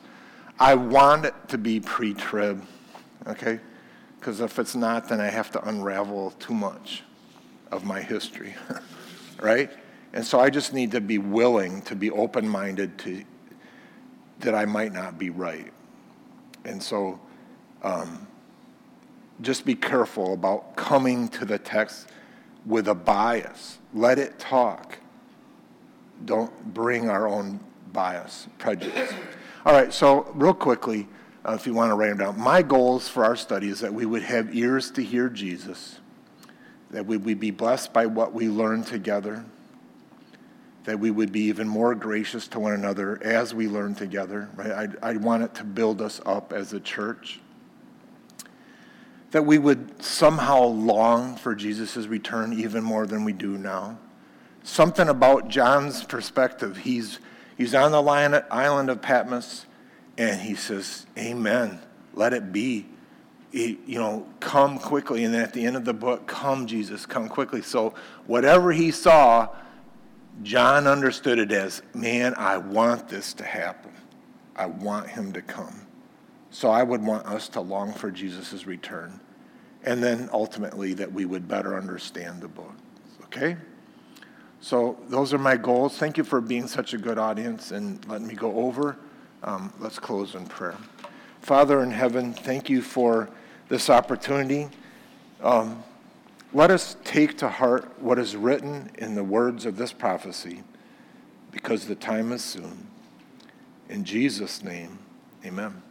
I 0.60 0.76
want 0.76 1.26
it 1.26 1.34
to 1.50 1.58
be 1.58 1.80
pre-trib, 1.80 2.66
okay? 3.26 3.60
Because 4.20 4.42
if 4.42 4.60
it's 4.60 4.76
not, 4.76 5.08
then 5.08 5.22
I 5.22 5.28
have 5.28 5.52
to 5.52 5.68
unravel 5.68 6.32
too 6.32 6.54
much 6.54 7.04
of 7.72 7.86
my 7.86 8.02
history, 8.02 8.56
right? 9.42 9.72
And 10.12 10.26
so 10.26 10.40
I 10.40 10.50
just 10.50 10.74
need 10.74 10.92
to 10.92 11.02
be 11.02 11.18
willing 11.18 11.82
to 11.84 11.96
be 11.96 12.12
open-minded 12.12 12.98
to 13.00 13.24
that 14.40 14.54
I 14.54 14.66
might 14.66 14.94
not 14.94 15.18
be 15.18 15.30
right. 15.30 15.72
And 16.66 16.82
so 16.82 17.20
um, 17.84 18.28
just 19.42 19.66
be 19.66 19.76
careful 19.76 20.34
about 20.34 20.76
coming 20.76 21.28
to 21.30 21.46
the 21.46 21.58
text 21.58 22.08
with 22.66 22.88
a 22.88 22.96
bias. 22.96 23.78
Let 23.94 24.20
it 24.20 24.40
talk. 24.40 25.00
Don't 26.26 26.74
bring 26.74 27.10
our 27.10 27.28
own 27.28 27.60
bias, 27.94 28.48
prejudice. 28.58 29.14
All 29.66 29.74
right, 29.74 29.94
so 29.94 30.32
real 30.34 30.54
quickly, 30.54 31.08
uh, 31.48 31.54
if 31.54 31.66
you 31.66 31.74
want 31.74 31.92
to 31.92 31.96
write 31.96 32.10
them 32.10 32.18
down, 32.18 32.40
my 32.40 32.62
goals 32.62 33.08
for 33.08 33.24
our 33.24 33.36
study 33.36 33.70
is 33.70 33.80
that 33.80 33.94
we 33.94 34.06
would 34.06 34.24
have 34.24 34.56
ears 34.56 34.92
to 34.92 35.04
hear 35.04 35.30
Jesus, 35.30 36.00
that 36.92 37.06
we 37.06 37.18
would 37.18 37.40
be 37.40 37.52
blessed 37.52 37.94
by 37.94 38.06
what 38.06 38.34
we 38.34 38.50
learn 38.50 38.84
together, 38.84 39.46
that 40.84 41.00
we 41.00 41.12
would 41.12 41.32
be 41.32 41.42
even 41.42 41.68
more 41.68 41.94
gracious 41.96 42.48
to 42.48 42.60
one 42.60 42.74
another 42.74 43.22
as 43.24 43.54
we 43.54 43.68
learn 43.68 43.94
together, 43.94 44.50
right? 44.56 44.96
I, 45.04 45.10
I 45.10 45.18
want 45.18 45.44
it 45.44 45.54
to 45.56 45.64
build 45.64 46.02
us 46.02 46.22
up 46.26 46.54
as 46.54 46.74
a 46.74 46.80
church. 46.80 47.40
That 49.32 49.46
we 49.46 49.58
would 49.58 50.02
somehow 50.02 50.64
long 50.64 51.36
for 51.36 51.54
Jesus' 51.54 52.08
return 52.08 52.54
even 52.54 52.84
more 52.84 53.06
than 53.06 53.24
we 53.26 53.34
do 53.34 53.58
now. 53.58 53.98
Something 54.64 55.10
about 55.10 55.50
John's 55.50 56.04
perspective. 56.04 56.78
He's, 56.78 57.20
he's 57.58 57.76
on 57.76 57.92
the 57.92 58.46
island 58.52 58.90
of 58.90 59.02
Patmos 59.02 59.66
and 60.18 60.42
he 60.42 60.56
says, 60.56 61.06
Amen. 61.18 61.80
Let 62.14 62.34
it 62.34 62.52
be. 62.52 62.88
He- 63.52 63.80
you 63.86 64.00
know, 64.00 64.28
come 64.40 64.80
quickly. 64.80 65.24
And 65.24 65.34
then 65.34 65.42
at 65.42 65.54
the 65.54 65.66
end 65.66 65.76
of 65.76 65.86
the 65.86 65.94
book, 65.94 66.28
come, 66.28 66.68
Jesus, 66.68 67.06
come 67.06 67.30
quickly. 67.30 67.62
So 67.62 67.94
whatever 68.26 68.72
he 68.72 68.92
saw, 68.92 69.50
John 70.44 70.88
understood 70.88 71.40
it 71.40 71.52
as, 71.52 71.82
man, 71.94 72.34
I 72.36 72.58
want 72.58 73.10
this 73.10 73.34
to 73.36 73.44
happen. 73.44 73.92
I 74.56 74.68
want 74.68 75.08
him 75.08 75.34
to 75.34 75.42
come. 75.42 75.87
So 76.58 76.72
I 76.72 76.82
would 76.82 77.06
want 77.06 77.28
us 77.28 77.50
to 77.50 77.62
long 77.62 77.94
for 77.94 78.10
Jesus' 78.10 78.66
return. 78.66 79.20
And 79.84 80.02
then 80.02 80.28
ultimately 80.34 80.96
that 80.96 81.14
we 81.14 81.24
would 81.24 81.48
better 81.48 81.78
understand 81.78 82.42
the 82.42 82.48
book. 82.48 82.74
Okay? 83.26 83.58
So 84.60 84.98
those 85.08 85.36
are 85.36 85.38
my 85.38 85.56
goals. 85.56 86.00
Thank 86.00 86.18
you 86.18 86.24
for 86.24 86.42
being 86.42 86.66
such 86.66 86.96
a 86.96 86.98
good 86.98 87.20
audience 87.20 87.70
and 87.70 88.04
letting 88.08 88.26
me 88.26 88.34
go 88.34 88.56
over. 88.56 88.98
Um, 89.44 89.72
let's 89.80 90.00
close 90.00 90.34
in 90.34 90.48
prayer. 90.48 90.78
Father 91.42 91.84
in 91.84 91.92
heaven, 91.92 92.34
thank 92.34 92.72
you 92.72 92.82
for 92.82 93.30
this 93.70 93.88
opportunity. 93.88 94.68
Um, 95.44 95.84
let 96.54 96.72
us 96.72 96.98
take 97.04 97.38
to 97.38 97.50
heart 97.50 98.02
what 98.02 98.18
is 98.18 98.36
written 98.36 98.90
in 98.98 99.14
the 99.14 99.24
words 99.24 99.68
of 99.68 99.78
this 99.78 99.94
prophecy, 99.94 100.64
because 101.52 101.86
the 101.86 101.94
time 101.94 102.32
is 102.32 102.44
soon. 102.44 102.88
In 103.90 104.04
Jesus' 104.04 104.64
name, 104.64 104.98
amen. 105.46 105.84